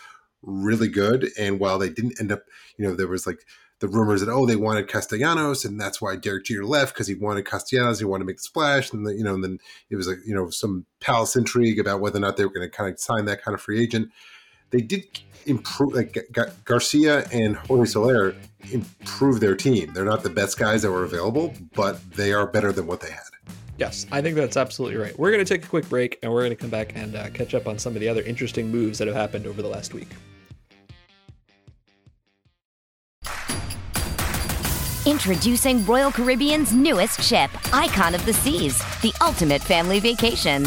really 0.43 0.89
good. 0.89 1.29
And 1.39 1.61
while 1.61 1.79
they 1.79 1.91
didn't 1.91 2.21
end 2.21 2.33
up, 2.33 2.43
you 2.77 2.87
know, 2.87 2.95
there 2.95 3.09
was 3.09 3.27
like 3.27 3.45
the 3.81 3.89
rumors 3.89 4.21
that 4.21 4.31
oh 4.31 4.47
they 4.47 4.57
wanted 4.57 4.89
Castellanos 4.89 5.65
and 5.65 5.81
that's 5.81 6.01
why 6.01 6.15
Derek 6.15 6.45
Jeter 6.45 6.65
left 6.65 6.95
because 6.95 7.07
he 7.07 7.15
wanted 7.15 7.47
Castellanos 7.47 7.99
he 7.99 8.05
wanted 8.05 8.25
to 8.25 8.27
make 8.27 8.37
the 8.37 8.43
splash 8.43 8.93
and 8.93 9.07
the, 9.07 9.15
you 9.15 9.25
know 9.25 9.35
and 9.35 9.43
then 9.43 9.59
it 9.89 9.97
was 9.97 10.07
like 10.07 10.19
you 10.27 10.35
know 10.35 10.51
some 10.51 10.85
palace 11.01 11.35
intrigue 11.35 11.79
about 11.79 12.01
whether 12.01 12.19
or 12.19 12.21
not 12.21 12.37
they 12.37 12.45
were 12.45 12.53
going 12.53 12.69
to 12.69 12.77
kind 12.77 12.93
of 12.93 13.01
sign 13.01 13.25
that 13.25 13.43
kind 13.43 13.55
of 13.55 13.61
free 13.61 13.81
agent. 13.83 14.11
They 14.71 14.81
did 14.81 15.21
improve 15.47 15.95
like 15.95 16.17
Garcia 16.65 17.27
and 17.33 17.57
Jorge 17.57 17.87
Soler 17.87 18.37
improve 18.71 19.41
their 19.41 19.57
team. 19.57 19.93
They're 19.93 20.05
not 20.05 20.23
the 20.23 20.31
best 20.31 20.59
guys 20.59 20.83
that 20.83 20.91
were 20.91 21.05
available, 21.05 21.55
but 21.75 21.99
they 22.13 22.33
are 22.33 22.47
better 22.47 22.73
than 22.73 22.87
what 22.87 23.01
they 23.01 23.11
had. 23.11 23.23
Yes, 23.79 24.07
I 24.13 24.21
think 24.21 24.37
that's 24.37 24.59
absolutely 24.59 24.99
right. 24.99 25.19
We're 25.19 25.33
going 25.33 25.45
to 25.45 25.55
take 25.55 25.65
a 25.65 25.69
quick 25.69 25.89
break 25.89 26.19
and 26.23 26.31
we're 26.31 26.43
going 26.43 26.51
to 26.51 26.57
come 26.57 26.69
back 26.69 26.93
and 26.95 27.17
uh, 27.17 27.31
catch 27.31 27.55
up 27.55 27.67
on 27.67 27.79
some 27.79 27.95
of 27.95 28.01
the 28.01 28.09
other 28.09 28.21
interesting 28.23 28.71
moves 28.71 28.99
that 28.99 29.09
have 29.09 29.17
happened 29.17 29.47
over 29.47 29.63
the 29.63 29.69
last 29.69 29.95
week. 29.95 30.09
Introducing 35.07 35.85
Royal 35.87 36.13
Caribbean's 36.13 36.75
newest 36.75 37.23
ship, 37.23 37.51
Icon 37.73 38.15
of 38.15 38.25
the 38.27 38.35
Seas, 38.35 38.79
the 39.01 39.15
ultimate 39.23 39.63
family 39.63 39.99
vacation. 39.99 40.67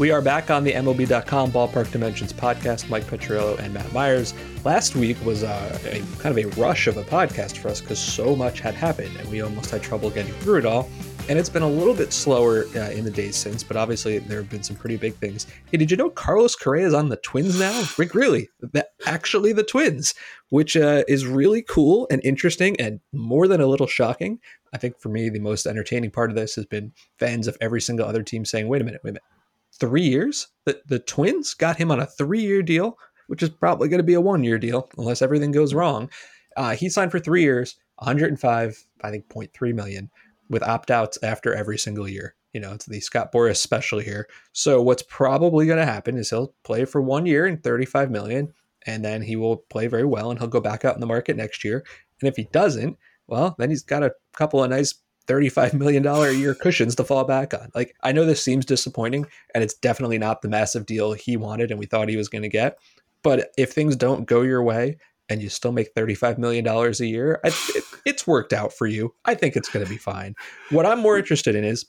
We 0.00 0.10
are 0.12 0.22
back 0.22 0.50
on 0.50 0.64
the 0.64 0.72
MLB.com 0.72 1.52
Ballpark 1.52 1.92
Dimensions 1.92 2.32
podcast. 2.32 2.88
Mike 2.88 3.04
Petriello 3.04 3.58
and 3.58 3.74
Matt 3.74 3.92
Meyers. 3.92 4.32
Last 4.64 4.96
week 4.96 5.22
was 5.26 5.42
uh, 5.42 5.78
a 5.84 6.00
kind 6.22 6.38
of 6.38 6.38
a 6.38 6.46
rush 6.58 6.86
of 6.86 6.96
a 6.96 7.04
podcast 7.04 7.58
for 7.58 7.68
us 7.68 7.82
because 7.82 7.98
so 7.98 8.34
much 8.34 8.60
had 8.60 8.72
happened 8.72 9.14
and 9.18 9.28
we 9.28 9.42
almost 9.42 9.70
had 9.70 9.82
trouble 9.82 10.08
getting 10.08 10.32
through 10.36 10.56
it 10.56 10.64
all. 10.64 10.88
And 11.28 11.38
it's 11.38 11.50
been 11.50 11.62
a 11.62 11.68
little 11.68 11.92
bit 11.92 12.14
slower 12.14 12.64
uh, 12.74 12.92
in 12.92 13.04
the 13.04 13.10
days 13.10 13.36
since, 13.36 13.62
but 13.62 13.76
obviously 13.76 14.20
there 14.20 14.38
have 14.38 14.48
been 14.48 14.62
some 14.62 14.74
pretty 14.74 14.96
big 14.96 15.12
things. 15.16 15.46
Hey, 15.70 15.76
did 15.76 15.90
you 15.90 15.98
know 15.98 16.08
Carlos 16.08 16.56
Correa 16.56 16.86
is 16.86 16.94
on 16.94 17.10
the 17.10 17.18
Twins 17.18 17.58
now? 17.58 17.82
Rick, 17.98 18.14
really? 18.14 18.48
That 18.72 18.92
actually 19.04 19.52
the 19.52 19.64
Twins, 19.64 20.14
which 20.48 20.78
uh, 20.78 21.04
is 21.08 21.26
really 21.26 21.60
cool 21.60 22.06
and 22.10 22.24
interesting 22.24 22.74
and 22.80 23.00
more 23.12 23.46
than 23.46 23.60
a 23.60 23.66
little 23.66 23.86
shocking. 23.86 24.38
I 24.72 24.78
think 24.78 24.98
for 24.98 25.10
me, 25.10 25.28
the 25.28 25.40
most 25.40 25.66
entertaining 25.66 26.10
part 26.10 26.30
of 26.30 26.36
this 26.36 26.54
has 26.54 26.64
been 26.64 26.94
fans 27.18 27.46
of 27.46 27.58
every 27.60 27.82
single 27.82 28.06
other 28.06 28.22
team 28.22 28.46
saying, 28.46 28.66
"Wait 28.66 28.80
a 28.80 28.84
minute, 28.84 29.02
wait 29.04 29.10
a 29.10 29.12
minute." 29.12 29.39
Three 29.78 30.02
years. 30.02 30.48
The, 30.64 30.80
the 30.86 30.98
Twins 30.98 31.54
got 31.54 31.76
him 31.76 31.90
on 31.90 32.00
a 32.00 32.06
three 32.06 32.42
year 32.42 32.62
deal, 32.62 32.98
which 33.28 33.42
is 33.42 33.48
probably 33.48 33.88
going 33.88 33.98
to 33.98 34.04
be 34.04 34.14
a 34.14 34.20
one 34.20 34.44
year 34.44 34.58
deal 34.58 34.88
unless 34.98 35.22
everything 35.22 35.52
goes 35.52 35.74
wrong. 35.74 36.10
Uh, 36.56 36.74
he 36.74 36.88
signed 36.88 37.10
for 37.10 37.20
three 37.20 37.42
years, 37.42 37.76
105, 37.96 38.84
I 39.02 39.10
think, 39.10 39.28
0.3 39.28 39.74
million 39.74 40.10
with 40.48 40.62
opt 40.62 40.90
outs 40.90 41.18
after 41.22 41.54
every 41.54 41.78
single 41.78 42.08
year. 42.08 42.34
You 42.52 42.60
know, 42.60 42.72
it's 42.72 42.86
the 42.86 43.00
Scott 43.00 43.32
Boras 43.32 43.58
special 43.58 44.00
here. 44.00 44.26
So 44.52 44.82
what's 44.82 45.04
probably 45.04 45.66
going 45.66 45.78
to 45.78 45.86
happen 45.86 46.16
is 46.18 46.30
he'll 46.30 46.54
play 46.64 46.84
for 46.84 47.00
one 47.00 47.24
year 47.24 47.46
and 47.46 47.62
35 47.62 48.10
million, 48.10 48.52
and 48.86 49.04
then 49.04 49.22
he 49.22 49.36
will 49.36 49.58
play 49.58 49.86
very 49.86 50.04
well 50.04 50.30
and 50.30 50.38
he'll 50.38 50.48
go 50.48 50.60
back 50.60 50.84
out 50.84 50.94
in 50.94 51.00
the 51.00 51.06
market 51.06 51.36
next 51.36 51.62
year. 51.64 51.84
And 52.20 52.28
if 52.28 52.36
he 52.36 52.48
doesn't, 52.52 52.98
well, 53.28 53.54
then 53.58 53.70
he's 53.70 53.82
got 53.82 54.02
a 54.02 54.12
couple 54.32 54.62
of 54.62 54.70
nice 54.70 54.94
$35 55.30 55.74
million 55.74 56.04
a 56.06 56.32
year 56.32 56.54
cushions 56.54 56.96
to 56.96 57.04
fall 57.04 57.24
back 57.24 57.54
on. 57.54 57.70
Like, 57.74 57.94
I 58.02 58.12
know 58.12 58.24
this 58.24 58.42
seems 58.42 58.66
disappointing, 58.66 59.26
and 59.54 59.62
it's 59.62 59.74
definitely 59.74 60.18
not 60.18 60.42
the 60.42 60.48
massive 60.48 60.86
deal 60.86 61.12
he 61.12 61.36
wanted 61.36 61.70
and 61.70 61.78
we 61.78 61.86
thought 61.86 62.08
he 62.08 62.16
was 62.16 62.28
going 62.28 62.42
to 62.42 62.48
get. 62.48 62.78
But 63.22 63.50
if 63.56 63.72
things 63.72 63.96
don't 63.96 64.26
go 64.26 64.42
your 64.42 64.62
way 64.62 64.98
and 65.28 65.42
you 65.42 65.48
still 65.48 65.72
make 65.72 65.94
$35 65.94 66.38
million 66.38 66.66
a 66.66 66.90
year, 67.04 67.40
I, 67.44 67.48
it, 67.48 67.84
it's 68.04 68.26
worked 68.26 68.52
out 68.52 68.72
for 68.72 68.86
you. 68.86 69.14
I 69.24 69.34
think 69.34 69.56
it's 69.56 69.68
going 69.68 69.84
to 69.84 69.90
be 69.90 69.98
fine. 69.98 70.34
What 70.70 70.86
I'm 70.86 71.00
more 71.00 71.18
interested 71.18 71.54
in 71.54 71.64
is 71.64 71.84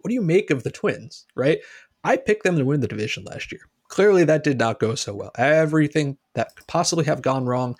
what 0.00 0.08
do 0.08 0.14
you 0.14 0.22
make 0.22 0.50
of 0.50 0.62
the 0.62 0.70
Twins, 0.70 1.26
right? 1.34 1.58
I 2.04 2.16
picked 2.16 2.44
them 2.44 2.56
to 2.56 2.64
win 2.64 2.80
the 2.80 2.88
division 2.88 3.24
last 3.24 3.52
year. 3.52 3.62
Clearly, 3.88 4.24
that 4.24 4.44
did 4.44 4.58
not 4.58 4.78
go 4.78 4.94
so 4.94 5.14
well. 5.14 5.32
Everything 5.36 6.16
that 6.34 6.54
could 6.54 6.66
possibly 6.68 7.04
have 7.06 7.22
gone 7.22 7.46
wrong 7.46 7.74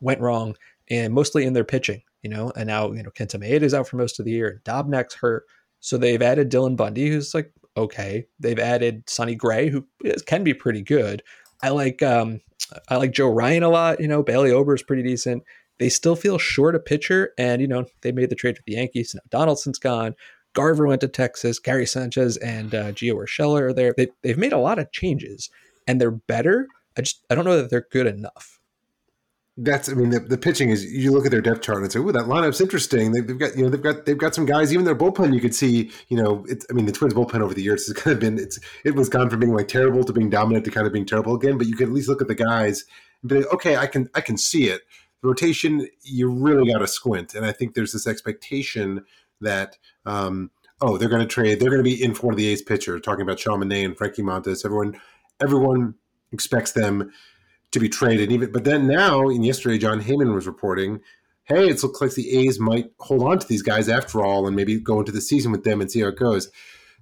went 0.00 0.20
wrong, 0.20 0.56
and 0.88 1.12
mostly 1.12 1.44
in 1.44 1.52
their 1.52 1.64
pitching, 1.64 2.02
you 2.22 2.30
know. 2.30 2.52
And 2.56 2.66
now, 2.66 2.92
you 2.92 3.02
know, 3.02 3.10
Kenta 3.10 3.40
Maeda 3.40 3.62
is 3.62 3.74
out 3.74 3.88
for 3.88 3.96
most 3.96 4.18
of 4.18 4.24
the 4.24 4.32
year, 4.32 4.48
and 4.48 4.64
Dobnak's 4.64 5.14
hurt. 5.14 5.44
So 5.80 5.96
they've 5.96 6.20
added 6.20 6.50
Dylan 6.50 6.76
Bundy, 6.76 7.08
who's 7.08 7.34
like 7.34 7.52
okay. 7.76 8.26
They've 8.38 8.58
added 8.58 9.08
Sonny 9.08 9.34
Gray, 9.34 9.68
who 9.68 9.86
is, 10.04 10.22
can 10.22 10.44
be 10.44 10.54
pretty 10.54 10.82
good. 10.82 11.22
I 11.62 11.70
like 11.70 12.02
um, 12.02 12.40
I 12.88 12.96
like 12.96 13.12
Joe 13.12 13.28
Ryan 13.28 13.62
a 13.62 13.68
lot. 13.68 14.00
You 14.00 14.08
know, 14.08 14.22
Bailey 14.22 14.50
Ober 14.50 14.74
is 14.74 14.82
pretty 14.82 15.02
decent. 15.02 15.42
They 15.78 15.88
still 15.88 16.16
feel 16.16 16.36
short 16.36 16.74
a 16.74 16.80
pitcher, 16.80 17.32
and 17.38 17.60
you 17.60 17.68
know 17.68 17.86
they 18.02 18.12
made 18.12 18.30
the 18.30 18.36
trade 18.36 18.56
with 18.56 18.66
the 18.66 18.74
Yankees. 18.74 19.14
Now 19.14 19.22
Donaldson's 19.30 19.78
gone. 19.78 20.14
Garver 20.52 20.86
went 20.86 21.00
to 21.02 21.08
Texas. 21.08 21.58
Gary 21.58 21.86
Sanchez 21.86 22.36
and 22.38 22.74
uh, 22.74 22.92
Gio 22.92 23.14
Urshela 23.14 23.60
are 23.60 23.72
there. 23.72 23.94
They, 23.96 24.08
they've 24.22 24.36
made 24.36 24.52
a 24.52 24.58
lot 24.58 24.80
of 24.80 24.90
changes, 24.90 25.48
and 25.86 26.00
they're 26.00 26.10
better. 26.10 26.66
I 26.98 27.02
just 27.02 27.24
I 27.30 27.34
don't 27.34 27.44
know 27.44 27.56
that 27.56 27.70
they're 27.70 27.86
good 27.90 28.06
enough 28.06 28.59
that's 29.62 29.88
I 29.90 29.92
mean 29.92 30.10
the, 30.10 30.20
the 30.20 30.38
pitching 30.38 30.70
is 30.70 30.90
you 30.90 31.12
look 31.12 31.26
at 31.26 31.30
their 31.30 31.42
depth 31.42 31.60
chart 31.60 31.82
and 31.82 31.92
say, 31.92 31.98
"Oh, 31.98 32.10
that 32.12 32.24
lineup's 32.24 32.60
interesting." 32.60 33.12
They've, 33.12 33.26
they've, 33.26 33.38
got 33.38 33.56
you 33.56 33.64
know 33.64 33.68
they've 33.68 33.82
got 33.82 34.06
they've 34.06 34.16
got 34.16 34.34
some 34.34 34.46
guys. 34.46 34.72
Even 34.72 34.86
their 34.86 34.94
bullpen, 34.94 35.34
you 35.34 35.40
could 35.40 35.54
see 35.54 35.90
you 36.08 36.16
know 36.16 36.44
it's 36.48 36.66
I 36.70 36.72
mean 36.72 36.86
the 36.86 36.92
Twins 36.92 37.12
bullpen 37.12 37.40
over 37.40 37.52
the 37.52 37.62
years 37.62 37.86
has 37.86 37.96
kind 38.02 38.14
of 38.14 38.20
been 38.20 38.38
it's 38.38 38.58
it 38.84 38.94
was 38.94 39.08
gone 39.08 39.28
from 39.28 39.40
being 39.40 39.54
like 39.54 39.68
terrible 39.68 40.02
to 40.04 40.12
being 40.12 40.30
dominant 40.30 40.64
to 40.64 40.70
kind 40.70 40.86
of 40.86 40.92
being 40.92 41.04
terrible 41.04 41.34
again. 41.34 41.58
But 41.58 41.66
you 41.66 41.76
can 41.76 41.88
at 41.88 41.92
least 41.92 42.08
look 42.08 42.22
at 42.22 42.28
the 42.28 42.34
guys 42.34 42.84
and 43.22 43.28
be 43.28 43.36
like, 43.38 43.52
okay, 43.52 43.76
I 43.76 43.86
can 43.86 44.08
I 44.14 44.22
can 44.22 44.38
see 44.38 44.64
it. 44.68 44.82
The 45.22 45.28
rotation, 45.28 45.86
you 46.02 46.30
really 46.30 46.72
got 46.72 46.78
to 46.78 46.86
squint, 46.86 47.34
and 47.34 47.44
I 47.44 47.52
think 47.52 47.74
there's 47.74 47.92
this 47.92 48.06
expectation 48.06 49.04
that. 49.40 49.76
um 50.06 50.50
Oh, 50.82 50.96
they're 50.96 51.10
going 51.10 51.20
to 51.20 51.28
trade. 51.28 51.60
They're 51.60 51.68
going 51.68 51.84
to 51.84 51.90
be 51.90 52.02
in 52.02 52.14
for 52.14 52.30
of 52.30 52.38
the 52.38 52.46
ace 52.48 52.62
pitcher. 52.62 52.98
Talking 52.98 53.20
about 53.20 53.38
Sean 53.38 53.60
Manaea 53.60 53.84
and 53.84 53.98
Frankie 53.98 54.22
Montas. 54.22 54.64
Everyone, 54.64 54.98
everyone 55.38 55.92
expects 56.32 56.72
them 56.72 57.12
to 57.72 57.80
be 57.80 57.88
traded. 57.88 58.32
Even 58.32 58.52
but 58.52 58.64
then 58.64 58.86
now, 58.86 59.28
and 59.28 59.44
yesterday, 59.44 59.78
Jon 59.78 60.00
Heyman 60.00 60.34
was 60.34 60.46
reporting, 60.46 61.00
hey, 61.44 61.68
it 61.68 61.82
looks 61.82 62.00
like 62.00 62.12
the 62.12 62.38
A's 62.38 62.58
might 62.58 62.90
hold 63.00 63.22
on 63.22 63.38
to 63.38 63.46
these 63.46 63.62
guys 63.62 63.88
after 63.88 64.24
all, 64.24 64.46
and 64.46 64.56
maybe 64.56 64.78
go 64.78 65.00
into 65.00 65.12
the 65.12 65.20
season 65.20 65.52
with 65.52 65.64
them 65.64 65.80
and 65.80 65.90
see 65.90 66.00
how 66.00 66.08
it 66.08 66.18
goes. 66.18 66.50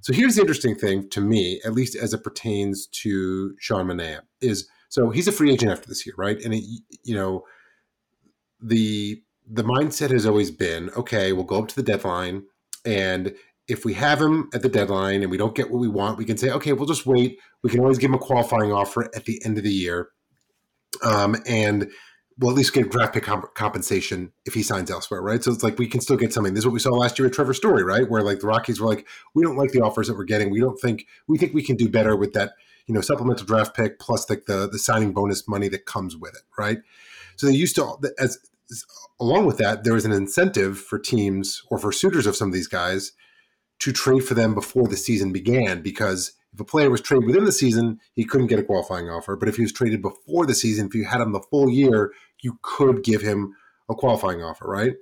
So 0.00 0.12
here's 0.12 0.36
the 0.36 0.42
interesting 0.42 0.76
thing 0.76 1.08
to 1.10 1.20
me, 1.20 1.60
at 1.64 1.72
least 1.72 1.96
as 1.96 2.14
it 2.14 2.22
pertains 2.22 2.86
to 2.86 3.54
Sean 3.58 3.86
Manaea, 3.86 4.20
is 4.40 4.68
so 4.88 5.10
he's 5.10 5.28
a 5.28 5.32
free 5.32 5.52
agent 5.52 5.72
after 5.72 5.88
this 5.88 6.06
year, 6.06 6.14
right? 6.16 6.40
And 6.42 6.54
it, 6.54 6.64
you 7.02 7.14
know, 7.14 7.44
the 8.60 9.22
the 9.50 9.64
mindset 9.64 10.10
has 10.10 10.26
always 10.26 10.50
been, 10.50 10.90
okay, 10.90 11.32
we'll 11.32 11.44
go 11.44 11.58
up 11.58 11.68
to 11.68 11.76
the 11.76 11.82
deadline, 11.82 12.44
and 12.84 13.34
if 13.66 13.84
we 13.84 13.92
have 13.94 14.20
him 14.20 14.48
at 14.54 14.62
the 14.62 14.68
deadline 14.68 15.22
and 15.22 15.30
we 15.30 15.36
don't 15.36 15.54
get 15.54 15.70
what 15.70 15.80
we 15.80 15.88
want, 15.88 16.16
we 16.16 16.24
can 16.24 16.38
say, 16.38 16.50
okay, 16.50 16.72
we'll 16.72 16.86
just 16.86 17.04
wait. 17.04 17.38
We 17.62 17.68
can 17.68 17.80
always 17.80 17.98
give 17.98 18.08
him 18.08 18.14
a 18.14 18.18
qualifying 18.18 18.72
offer 18.72 19.10
at 19.14 19.26
the 19.26 19.42
end 19.44 19.58
of 19.58 19.64
the 19.64 19.70
year 19.70 20.08
um, 21.02 21.36
and 21.46 21.90
we'll 22.38 22.50
at 22.50 22.56
least 22.56 22.72
get 22.72 22.90
draft 22.90 23.14
pick 23.14 23.24
comp- 23.24 23.54
compensation 23.54 24.32
if 24.46 24.54
he 24.54 24.62
signs 24.62 24.90
elsewhere, 24.90 25.20
right? 25.20 25.42
So 25.42 25.52
it's 25.52 25.62
like 25.62 25.78
we 25.78 25.88
can 25.88 26.00
still 26.00 26.16
get 26.16 26.32
something. 26.32 26.54
This 26.54 26.62
is 26.62 26.66
what 26.66 26.74
we 26.74 26.80
saw 26.80 26.90
last 26.90 27.18
year 27.18 27.26
with 27.26 27.34
Trevor 27.34 27.54
Story, 27.54 27.82
right? 27.82 28.08
Where 28.08 28.22
like 28.22 28.40
the 28.40 28.46
Rockies 28.46 28.80
were 28.80 28.88
like, 28.88 29.06
we 29.34 29.42
don't 29.42 29.56
like 29.56 29.72
the 29.72 29.80
offers 29.80 30.08
that 30.08 30.16
we're 30.16 30.24
getting. 30.24 30.50
We 30.50 30.60
don't 30.60 30.78
think 30.80 31.06
we 31.26 31.38
think 31.38 31.54
we 31.54 31.62
can 31.62 31.76
do 31.76 31.88
better 31.88 32.16
with 32.16 32.32
that, 32.34 32.52
you 32.86 32.94
know, 32.94 33.00
supplemental 33.00 33.46
draft 33.46 33.74
pick 33.74 33.98
plus 33.98 34.28
like 34.30 34.46
the 34.46 34.68
the 34.68 34.78
signing 34.78 35.12
bonus 35.12 35.48
money 35.48 35.68
that 35.68 35.86
comes 35.86 36.16
with 36.16 36.34
it, 36.34 36.42
right? 36.56 36.78
So 37.36 37.46
they 37.46 37.54
used 37.54 37.76
to 37.76 37.96
as 38.18 38.38
along 39.20 39.46
with 39.46 39.58
that, 39.58 39.84
there 39.84 39.94
was 39.94 40.04
an 40.04 40.12
incentive 40.12 40.78
for 40.78 40.98
teams 40.98 41.62
or 41.70 41.78
for 41.78 41.92
suitors 41.92 42.26
of 42.26 42.36
some 42.36 42.48
of 42.48 42.54
these 42.54 42.68
guys 42.68 43.12
to 43.80 43.92
trade 43.92 44.24
for 44.24 44.34
them 44.34 44.54
before 44.54 44.88
the 44.88 44.96
season 44.96 45.32
began 45.32 45.82
because 45.82 46.32
if 46.58 46.62
a 46.62 46.64
player 46.64 46.90
was 46.90 47.00
traded 47.00 47.24
within 47.24 47.44
the 47.44 47.52
season, 47.52 48.00
he 48.14 48.24
couldn't 48.24 48.48
get 48.48 48.58
a 48.58 48.64
qualifying 48.64 49.08
offer. 49.08 49.36
But 49.36 49.48
if 49.48 49.54
he 49.54 49.62
was 49.62 49.72
traded 49.72 50.02
before 50.02 50.44
the 50.44 50.56
season, 50.56 50.88
if 50.88 50.94
you 50.94 51.04
had 51.04 51.20
him 51.20 51.30
the 51.30 51.40
full 51.40 51.70
year, 51.70 52.12
you 52.40 52.58
could 52.62 53.04
give 53.04 53.22
him 53.22 53.54
a 53.88 53.94
qualifying 53.94 54.42
offer, 54.42 54.68
right? 54.68 54.94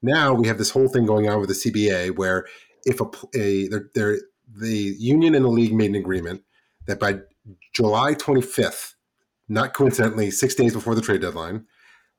Now 0.00 0.32
we 0.32 0.46
have 0.46 0.56
this 0.56 0.70
whole 0.70 0.88
thing 0.88 1.04
going 1.04 1.28
on 1.28 1.40
with 1.40 1.50
the 1.50 1.54
CBA 1.54 2.16
where 2.16 2.46
if 2.86 3.02
a, 3.02 3.04
a 3.36 3.68
they're, 3.68 3.90
they're, 3.94 4.18
the 4.56 4.96
union 4.98 5.34
and 5.34 5.44
the 5.44 5.50
league 5.50 5.74
made 5.74 5.90
an 5.90 5.96
agreement 5.96 6.42
that 6.86 6.98
by 6.98 7.18
July 7.74 8.14
25th, 8.14 8.94
not 9.46 9.74
coincidentally, 9.74 10.30
six 10.30 10.54
days 10.54 10.72
before 10.72 10.94
the 10.94 11.02
trade 11.02 11.20
deadline, 11.20 11.66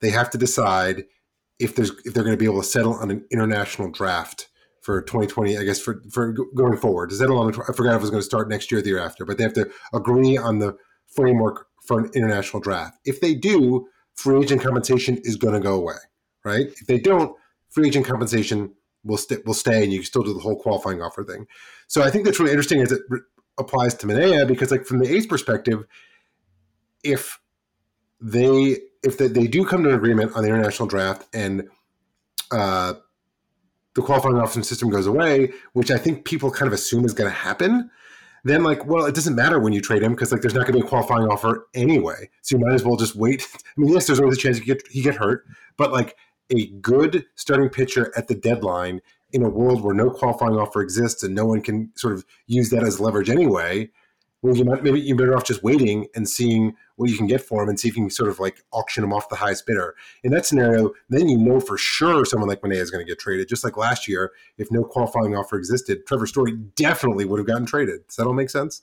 they 0.00 0.10
have 0.10 0.30
to 0.30 0.38
decide 0.38 1.06
if 1.58 1.74
there's 1.74 1.90
if 2.04 2.14
they're 2.14 2.22
going 2.22 2.36
to 2.36 2.38
be 2.38 2.44
able 2.44 2.62
to 2.62 2.68
settle 2.68 2.94
on 2.94 3.10
an 3.10 3.24
international 3.32 3.90
draft 3.90 4.48
for 4.86 5.02
2020, 5.02 5.58
I 5.58 5.64
guess 5.64 5.80
for, 5.80 6.00
for 6.12 6.32
going 6.54 6.76
forward. 6.76 7.10
Does 7.10 7.18
that 7.18 7.28
along? 7.28 7.60
I 7.68 7.72
forgot 7.72 7.96
if 7.96 7.96
it 7.96 8.02
was 8.02 8.10
going 8.10 8.20
to 8.20 8.24
start 8.24 8.48
next 8.48 8.70
year 8.70 8.78
or 8.78 8.82
the 8.82 8.90
year 8.90 9.00
after, 9.00 9.24
but 9.24 9.36
they 9.36 9.42
have 9.42 9.52
to 9.54 9.68
agree 9.92 10.36
on 10.36 10.60
the 10.60 10.76
framework 11.08 11.66
for 11.84 11.98
an 11.98 12.08
international 12.14 12.60
draft. 12.60 12.96
If 13.04 13.20
they 13.20 13.34
do, 13.34 13.88
free 14.14 14.40
agent 14.40 14.62
compensation 14.62 15.18
is 15.24 15.34
going 15.34 15.54
to 15.54 15.60
go 15.60 15.74
away, 15.74 15.96
right? 16.44 16.68
If 16.68 16.86
they 16.86 17.00
don't, 17.00 17.36
free 17.68 17.88
agent 17.88 18.06
compensation 18.06 18.74
will, 19.02 19.16
st- 19.16 19.44
will 19.44 19.54
stay 19.54 19.82
and 19.82 19.92
you 19.92 19.98
can 19.98 20.06
still 20.06 20.22
do 20.22 20.32
the 20.32 20.38
whole 20.38 20.56
qualifying 20.56 21.02
offer 21.02 21.24
thing. 21.24 21.48
So 21.88 22.04
I 22.04 22.10
think 22.10 22.24
that's 22.24 22.38
really 22.38 22.52
interesting 22.52 22.80
as 22.80 22.92
it 22.92 23.02
re- 23.08 23.20
applies 23.58 23.92
to 23.94 24.06
Manaea 24.06 24.46
because 24.46 24.70
like 24.70 24.86
from 24.86 25.00
the 25.00 25.12
A's 25.12 25.26
perspective, 25.26 25.84
if 27.02 27.40
they 28.20 28.78
if 29.02 29.18
they, 29.18 29.26
they 29.26 29.48
do 29.48 29.64
come 29.64 29.82
to 29.82 29.88
an 29.88 29.96
agreement 29.96 30.36
on 30.36 30.42
the 30.42 30.48
international 30.48 30.86
draft 30.86 31.26
and 31.34 31.68
uh, 32.52 32.94
the 33.96 34.02
qualifying 34.02 34.36
option 34.36 34.62
system 34.62 34.90
goes 34.90 35.06
away, 35.06 35.50
which 35.72 35.90
I 35.90 35.96
think 35.96 36.26
people 36.26 36.50
kind 36.50 36.66
of 36.66 36.74
assume 36.74 37.06
is 37.06 37.14
going 37.14 37.30
to 37.30 37.34
happen, 37.36 37.90
then 38.44 38.62
like, 38.62 38.84
well, 38.84 39.06
it 39.06 39.14
doesn't 39.14 39.34
matter 39.34 39.58
when 39.58 39.72
you 39.72 39.80
trade 39.80 40.02
him 40.02 40.12
because 40.12 40.30
like 40.30 40.42
there's 40.42 40.54
not 40.54 40.66
going 40.66 40.74
to 40.74 40.80
be 40.80 40.86
a 40.86 40.88
qualifying 40.88 41.26
offer 41.26 41.66
anyway. 41.74 42.28
So 42.42 42.56
you 42.56 42.64
might 42.64 42.74
as 42.74 42.84
well 42.84 42.96
just 42.96 43.16
wait. 43.16 43.42
I 43.54 43.58
mean, 43.78 43.92
yes, 43.92 44.06
there's 44.06 44.20
always 44.20 44.36
a 44.36 44.40
chance 44.40 44.58
he 44.58 44.64
get 44.64 44.86
he 44.88 45.02
get 45.02 45.16
hurt, 45.16 45.46
but 45.78 45.92
like 45.92 46.14
a 46.50 46.66
good 46.66 47.24
starting 47.36 47.70
pitcher 47.70 48.12
at 48.16 48.28
the 48.28 48.34
deadline 48.34 49.00
in 49.32 49.42
a 49.42 49.48
world 49.48 49.82
where 49.82 49.94
no 49.94 50.10
qualifying 50.10 50.56
offer 50.56 50.82
exists 50.82 51.22
and 51.22 51.34
no 51.34 51.46
one 51.46 51.62
can 51.62 51.90
sort 51.96 52.12
of 52.14 52.24
use 52.46 52.70
that 52.70 52.84
as 52.84 53.00
leverage 53.00 53.30
anyway 53.30 53.90
well, 54.42 54.56
you 54.56 54.64
might 54.64 54.82
maybe 54.82 55.00
you're 55.00 55.16
better 55.16 55.34
off 55.34 55.44
just 55.44 55.62
waiting 55.62 56.06
and 56.14 56.28
seeing 56.28 56.76
what 56.96 57.10
you 57.10 57.16
can 57.16 57.26
get 57.26 57.40
for 57.40 57.62
them 57.62 57.68
and 57.68 57.80
see 57.80 57.88
if 57.88 57.96
you 57.96 58.02
can 58.02 58.10
sort 58.10 58.28
of 58.28 58.38
like 58.38 58.62
auction 58.72 59.02
them 59.02 59.12
off 59.12 59.28
the 59.28 59.36
highest 59.36 59.66
bidder. 59.66 59.94
In 60.22 60.32
that 60.32 60.46
scenario, 60.46 60.92
then 61.08 61.28
you 61.28 61.38
know 61.38 61.60
for 61.60 61.76
sure 61.78 62.24
someone 62.24 62.48
like 62.48 62.60
Manaea 62.60 62.76
is 62.76 62.90
going 62.90 63.04
to 63.04 63.10
get 63.10 63.18
traded. 63.18 63.48
Just 63.48 63.64
like 63.64 63.76
last 63.76 64.06
year, 64.08 64.32
if 64.58 64.70
no 64.70 64.84
qualifying 64.84 65.36
offer 65.36 65.56
existed, 65.56 66.06
Trevor 66.06 66.26
Story 66.26 66.52
definitely 66.74 67.24
would 67.24 67.38
have 67.38 67.46
gotten 67.46 67.66
traded. 67.66 68.06
Does 68.06 68.16
that 68.16 68.26
all 68.26 68.34
make 68.34 68.50
sense? 68.50 68.82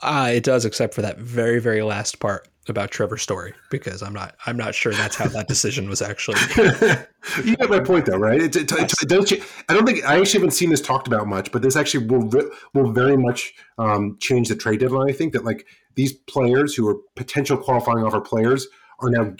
Uh, 0.00 0.32
it 0.34 0.44
does, 0.44 0.64
except 0.64 0.94
for 0.94 1.02
that 1.02 1.18
very, 1.18 1.60
very 1.60 1.82
last 1.82 2.20
part 2.20 2.48
about 2.68 2.90
Trevor 2.90 3.18
Story, 3.18 3.52
because 3.70 4.02
I'm 4.02 4.12
not, 4.12 4.34
I'm 4.46 4.56
not 4.56 4.74
sure 4.74 4.92
that's 4.92 5.16
how 5.16 5.28
that 5.28 5.48
decision 5.48 5.88
was 5.88 6.02
actually. 6.02 6.38
you 7.44 7.56
get 7.56 7.70
my 7.70 7.80
point, 7.80 8.06
though, 8.06 8.16
right? 8.16 8.40
It, 8.40 8.56
it, 8.56 8.70
yes. 8.70 9.02
it, 9.02 9.08
don't 9.08 9.30
you, 9.30 9.42
I 9.68 9.74
don't 9.74 9.86
think 9.86 10.04
I 10.04 10.18
actually 10.18 10.40
haven't 10.40 10.52
seen 10.52 10.70
this 10.70 10.80
talked 10.80 11.06
about 11.06 11.26
much, 11.26 11.52
but 11.52 11.62
this 11.62 11.76
actually 11.76 12.06
will 12.06 12.30
will 12.72 12.92
very 12.92 13.16
much 13.16 13.54
um, 13.78 14.16
change 14.20 14.48
the 14.48 14.56
trade 14.56 14.80
deadline. 14.80 15.08
I 15.08 15.12
think 15.12 15.32
that 15.34 15.44
like 15.44 15.66
these 15.94 16.12
players 16.12 16.74
who 16.74 16.88
are 16.88 16.96
potential 17.16 17.56
qualifying 17.56 18.04
offer 18.04 18.20
players 18.20 18.66
are 19.00 19.10
now, 19.10 19.34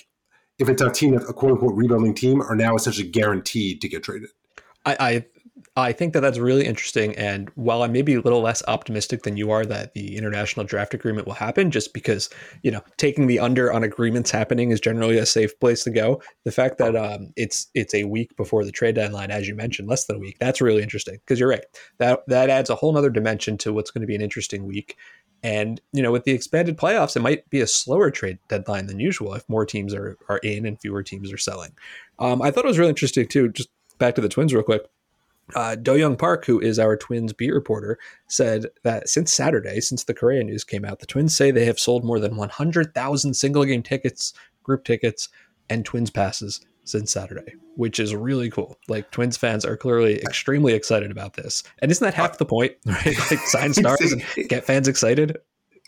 if 0.59 0.69
it's 0.69 0.83
a 0.83 0.91
team, 0.91 1.15
a 1.15 1.33
quote 1.33 1.53
unquote 1.53 1.75
rebuilding 1.75 2.15
team, 2.15 2.43
are 2.43 2.57
now 2.57 2.75
essentially 2.75 3.09
guaranteed 3.09 3.81
to 3.81 3.89
get 3.89 4.03
traded. 4.03 4.31
I, 4.87 4.97
I 5.01 5.25
I 5.77 5.91
think 5.91 6.13
that 6.13 6.21
that's 6.21 6.39
really 6.39 6.65
interesting. 6.65 7.17
And 7.17 7.51
while 7.57 7.83
I 7.83 7.89
may 7.89 8.03
be 8.03 8.15
a 8.15 8.21
little 8.21 8.41
less 8.41 8.63
optimistic 8.69 9.25
than 9.25 9.37
you 9.37 9.51
are 9.51 9.67
that 9.67 9.93
the 9.95 10.17
international 10.17 10.65
draft 10.65 10.95
agreement 10.95 11.27
will 11.27 11.35
happen, 11.35 11.73
just 11.73 11.93
because, 11.93 12.31
you 12.63 12.71
know, 12.71 12.81
taking 12.97 13.27
the 13.27 13.41
under 13.41 13.73
on 13.73 13.83
agreements 13.83 14.31
happening 14.31 14.71
is 14.71 14.81
generally 14.81 15.19
a 15.19 15.27
safe 15.27 15.59
place 15.59 15.83
to 15.83 15.91
go. 15.91 16.23
The 16.45 16.53
fact 16.53 16.79
that 16.79 16.95
um, 16.95 17.33
it's 17.37 17.67
it's 17.75 17.93
a 17.93 18.05
week 18.05 18.37
before 18.37 18.65
the 18.65 18.71
trade 18.71 18.95
deadline, 18.95 19.33
as 19.33 19.49
you 19.49 19.57
mentioned, 19.57 19.89
less 19.89 20.05
than 20.05 20.17
a 20.17 20.21
week, 20.21 20.37
that's 20.39 20.61
really 20.61 20.83
interesting 20.83 21.17
because 21.17 21.41
you're 21.41 21.49
right. 21.49 21.65
That 21.99 22.21
that 22.29 22.51
adds 22.51 22.71
a 22.71 22.77
whole 22.77 22.93
nother 22.93 23.11
dimension 23.11 23.59
to 23.59 23.73
what's 23.73 23.91
going 23.91 24.03
to 24.03 24.07
be 24.07 24.15
an 24.15 24.23
interesting 24.23 24.67
week. 24.67 24.97
And, 25.43 25.81
you 25.93 26.03
know, 26.03 26.13
with 26.13 26.23
the 26.23 26.33
expanded 26.33 26.79
playoffs, 26.79 27.17
it 27.17 27.21
might 27.21 27.51
be 27.51 27.61
a 27.61 27.67
slower 27.67 28.11
trade 28.13 28.39
deadline 28.49 28.87
than 28.87 29.01
usual 29.01 29.35
if 29.35 29.47
more 29.49 29.67
teams 29.67 29.93
are, 29.93 30.17
are 30.29 30.39
in 30.39 30.65
and 30.65 30.81
fewer 30.81 31.03
teams 31.03 31.33
are 31.33 31.37
selling. 31.37 31.73
Um, 32.19 32.41
I 32.41 32.51
thought 32.51 32.65
it 32.65 32.69
was 32.69 32.79
really 32.79 32.89
interesting, 32.91 33.27
too, 33.27 33.51
just 33.51 33.69
back 33.99 34.15
to 34.15 34.23
the 34.23 34.29
Twins 34.31 34.55
real 34.55 34.63
quick 34.63 34.87
uh, 35.55 35.75
Do-Hyoung 35.77 36.19
Park, 36.19 36.45
who 36.47 36.61
is 36.61 36.79
our 36.79 36.97
Twins 36.97 37.33
beat 37.33 37.53
reporter, 37.53 37.99
said 38.29 38.67
that 38.83 39.09
since 39.09 39.33
Saturday, 39.33 39.81
since 39.81 40.05
the 40.05 40.15
Correa 40.15 40.43
news 40.43 40.65
came 40.65 40.85
out, 40.85 41.01
the 41.01 41.07
Twins 41.07 41.37
say 41.37 41.51
they 41.51 41.67
have 41.67 41.79
sold 41.79 42.05
more 42.05 42.19
than 42.19 42.37
100,000 42.37 43.35
single 43.35 43.65
game 43.65 43.83
tickets, 43.83 44.33
group 44.63 44.85
tickets, 44.85 45.29
and 45.69 45.85
Twins 45.85 46.11
passes 46.11 46.61
since 46.85 47.13
Saturday, 47.13 47.55
which 47.77 47.99
is 47.99 48.15
really 48.15 48.51
cool. 48.51 48.79
Like 48.89 49.11
Twins 49.11 49.37
fans 49.37 49.65
are 49.65 49.77
clearly 49.77 50.21
extremely 50.23 50.75
excited 50.75 51.11
about 51.11 51.35
this. 51.35 51.63
And 51.81 51.91
isn't 51.91 52.05
that 52.05 52.15
half 52.15 52.39
the 52.39 52.47
point, 52.47 52.73
right? 52.87 53.17
Like 53.31 53.41
sign 53.41 53.73
stars 53.75 54.13
and 54.13 54.23
get 54.49 54.65
fans 54.65 54.89
excited. 54.89 55.39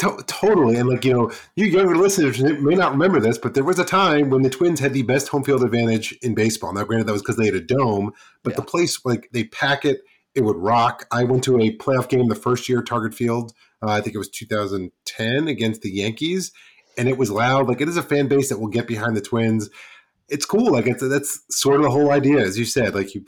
To- 0.00 0.22
totally, 0.26 0.76
and 0.76 0.88
like 0.88 1.04
you 1.06 1.12
know, 1.12 1.32
you 1.54 1.64
younger 1.66 1.96
listeners 1.96 2.42
may 2.42 2.74
not 2.74 2.92
remember 2.92 3.18
this, 3.18 3.38
but 3.38 3.54
there 3.54 3.64
was 3.64 3.78
a 3.78 3.84
time 3.84 4.28
when 4.28 4.42
the 4.42 4.50
Twins 4.50 4.78
had 4.78 4.92
the 4.92 5.02
best 5.02 5.28
home 5.28 5.42
field 5.42 5.62
advantage 5.62 6.12
in 6.20 6.34
baseball. 6.34 6.74
Now, 6.74 6.84
granted, 6.84 7.06
that 7.06 7.14
was 7.14 7.22
because 7.22 7.36
they 7.36 7.46
had 7.46 7.54
a 7.54 7.62
dome, 7.62 8.12
but 8.42 8.52
yeah. 8.52 8.56
the 8.56 8.62
place 8.62 9.02
like 9.06 9.30
they 9.32 9.44
pack 9.44 9.86
it, 9.86 10.02
it 10.34 10.44
would 10.44 10.56
rock. 10.56 11.06
I 11.10 11.24
went 11.24 11.44
to 11.44 11.58
a 11.58 11.74
playoff 11.78 12.10
game 12.10 12.28
the 12.28 12.34
first 12.34 12.68
year, 12.68 12.82
Target 12.82 13.14
Field. 13.14 13.54
Uh, 13.82 13.88
I 13.88 14.02
think 14.02 14.14
it 14.14 14.18
was 14.18 14.28
2010 14.28 15.48
against 15.48 15.80
the 15.80 15.90
Yankees, 15.90 16.52
and 16.98 17.08
it 17.08 17.16
was 17.16 17.30
loud. 17.30 17.66
Like 17.66 17.80
it 17.80 17.88
is 17.88 17.96
a 17.96 18.02
fan 18.02 18.28
base 18.28 18.50
that 18.50 18.58
will 18.58 18.68
get 18.68 18.86
behind 18.86 19.16
the 19.16 19.22
Twins. 19.22 19.70
It's 20.28 20.44
cool. 20.44 20.72
Like 20.72 20.86
it's 20.86 21.08
that's 21.08 21.40
sort 21.50 21.76
of 21.76 21.82
the 21.82 21.90
whole 21.90 22.12
idea, 22.12 22.40
as 22.40 22.58
you 22.58 22.66
said. 22.66 22.94
Like 22.94 23.14
you 23.14 23.24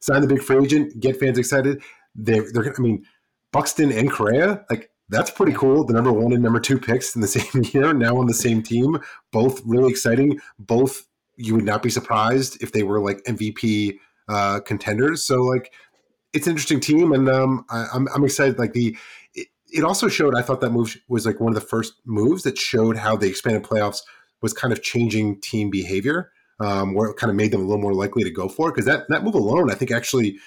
sign 0.00 0.22
the 0.22 0.26
big 0.26 0.42
free 0.42 0.64
agent, 0.64 0.98
get 0.98 1.20
fans 1.20 1.38
excited. 1.38 1.82
They're, 2.16 2.50
they're 2.52 2.74
I 2.76 2.80
mean, 2.80 3.04
Buxton 3.52 3.92
and 3.92 4.10
Correa, 4.10 4.64
like 4.68 4.90
that's 5.14 5.30
pretty 5.30 5.52
cool. 5.52 5.84
The 5.84 5.92
number 5.92 6.12
one 6.12 6.32
and 6.32 6.42
number 6.42 6.60
two 6.60 6.78
picks 6.78 7.14
in 7.14 7.20
the 7.20 7.28
same 7.38 7.62
year, 7.72 7.92
now 7.92 8.16
on 8.16 8.26
the 8.26 8.34
same 8.34 8.62
team, 8.62 8.98
both 9.32 9.62
really 9.64 9.90
exciting. 9.90 10.40
Both 10.58 11.06
you 11.36 11.54
would 11.54 11.64
not 11.64 11.82
be 11.82 11.90
surprised 11.90 12.62
if 12.62 12.72
they 12.72 12.82
were 12.82 13.00
like 13.00 13.22
MVP 13.24 13.98
uh, 14.28 14.60
contenders. 14.60 15.24
So 15.24 15.42
like, 15.42 15.72
it's 16.32 16.46
an 16.46 16.52
interesting 16.52 16.80
team, 16.80 17.12
and 17.12 17.28
um, 17.28 17.64
I, 17.70 17.82
am 17.82 17.88
I'm, 17.92 18.08
I'm 18.16 18.24
excited. 18.24 18.58
Like 18.58 18.72
the, 18.72 18.96
it, 19.34 19.48
it 19.72 19.84
also 19.84 20.08
showed. 20.08 20.34
I 20.34 20.42
thought 20.42 20.60
that 20.60 20.70
move 20.70 20.96
was 21.08 21.26
like 21.26 21.40
one 21.40 21.54
of 21.54 21.54
the 21.54 21.66
first 21.66 21.94
moves 22.04 22.42
that 22.42 22.58
showed 22.58 22.96
how 22.96 23.16
the 23.16 23.28
expanded 23.28 23.62
playoffs 23.62 24.00
was 24.42 24.52
kind 24.52 24.72
of 24.72 24.82
changing 24.82 25.40
team 25.40 25.70
behavior, 25.70 26.32
um, 26.60 26.92
where 26.94 27.08
it 27.08 27.16
kind 27.16 27.30
of 27.30 27.36
made 27.36 27.52
them 27.52 27.60
a 27.60 27.64
little 27.64 27.80
more 27.80 27.94
likely 27.94 28.24
to 28.24 28.30
go 28.30 28.48
for 28.48 28.68
it. 28.68 28.72
Because 28.72 28.86
that 28.86 29.08
that 29.10 29.22
move 29.22 29.34
alone, 29.34 29.70
I 29.70 29.74
think, 29.74 29.92
actually 29.92 30.38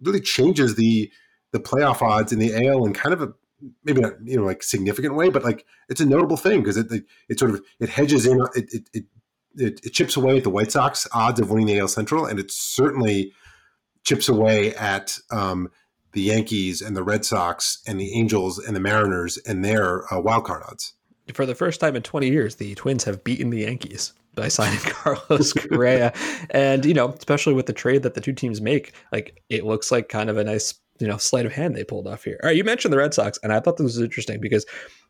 really 0.00 0.20
changes 0.20 0.74
the 0.74 1.10
the 1.52 1.60
playoff 1.60 2.02
odds 2.02 2.32
in 2.32 2.40
the 2.40 2.66
AL 2.66 2.84
in 2.84 2.92
kind 2.92 3.12
of 3.12 3.22
a 3.22 3.32
maybe 3.84 4.00
not 4.00 4.12
you 4.24 4.36
know 4.36 4.44
like 4.44 4.62
significant 4.62 5.14
way, 5.14 5.30
but 5.30 5.44
like 5.44 5.64
it's 5.88 6.00
a 6.00 6.06
notable 6.06 6.36
thing 6.36 6.60
because 6.60 6.76
it, 6.76 6.90
it, 6.90 7.04
it 7.28 7.38
sort 7.38 7.50
of 7.50 7.62
it 7.80 7.88
hedges 7.88 8.26
in 8.26 8.40
it 8.54 8.74
it, 8.74 8.88
it 8.92 9.04
it, 9.56 9.80
it 9.84 9.92
chips 9.92 10.16
away 10.16 10.36
at 10.36 10.44
the 10.44 10.50
White 10.50 10.72
Sox 10.72 11.06
odds 11.12 11.40
of 11.40 11.50
winning 11.50 11.66
the 11.66 11.78
AL 11.78 11.88
Central, 11.88 12.26
and 12.26 12.38
it 12.38 12.50
certainly 12.50 13.32
chips 14.02 14.28
away 14.28 14.74
at 14.74 15.18
um, 15.30 15.70
the 16.12 16.22
Yankees 16.22 16.82
and 16.82 16.96
the 16.96 17.02
Red 17.02 17.24
Sox 17.24 17.82
and 17.86 18.00
the 18.00 18.14
Angels 18.14 18.58
and 18.58 18.74
the 18.74 18.80
Mariners 18.80 19.38
and 19.38 19.64
their 19.64 20.12
uh, 20.12 20.20
wild 20.20 20.44
card 20.44 20.62
odds. 20.66 20.94
For 21.32 21.46
the 21.46 21.54
first 21.54 21.80
time 21.80 21.96
in 21.96 22.02
20 22.02 22.28
years, 22.28 22.56
the 22.56 22.74
Twins 22.74 23.04
have 23.04 23.24
beaten 23.24 23.50
the 23.50 23.60
Yankees 23.60 24.12
by 24.34 24.48
signing 24.48 24.78
Carlos 24.82 25.52
Correa, 25.52 26.12
and 26.50 26.84
you 26.84 26.94
know, 26.94 27.10
especially 27.10 27.54
with 27.54 27.66
the 27.66 27.72
trade 27.72 28.02
that 28.02 28.14
the 28.14 28.20
two 28.20 28.32
teams 28.32 28.60
make, 28.60 28.92
like 29.12 29.42
it 29.48 29.64
looks 29.64 29.90
like 29.90 30.08
kind 30.08 30.28
of 30.28 30.36
a 30.36 30.44
nice 30.44 30.74
you 30.98 31.08
know 31.08 31.16
sleight 31.16 31.46
of 31.46 31.52
hand 31.52 31.74
they 31.74 31.84
pulled 31.84 32.06
off 32.06 32.24
here. 32.24 32.38
All 32.42 32.48
right, 32.48 32.56
you 32.56 32.64
mentioned 32.64 32.92
the 32.92 32.98
Red 32.98 33.14
Sox, 33.14 33.38
and 33.42 33.52
I 33.52 33.60
thought 33.60 33.76
this 33.76 33.84
was 33.84 34.00
interesting 34.00 34.40
because 34.40 34.66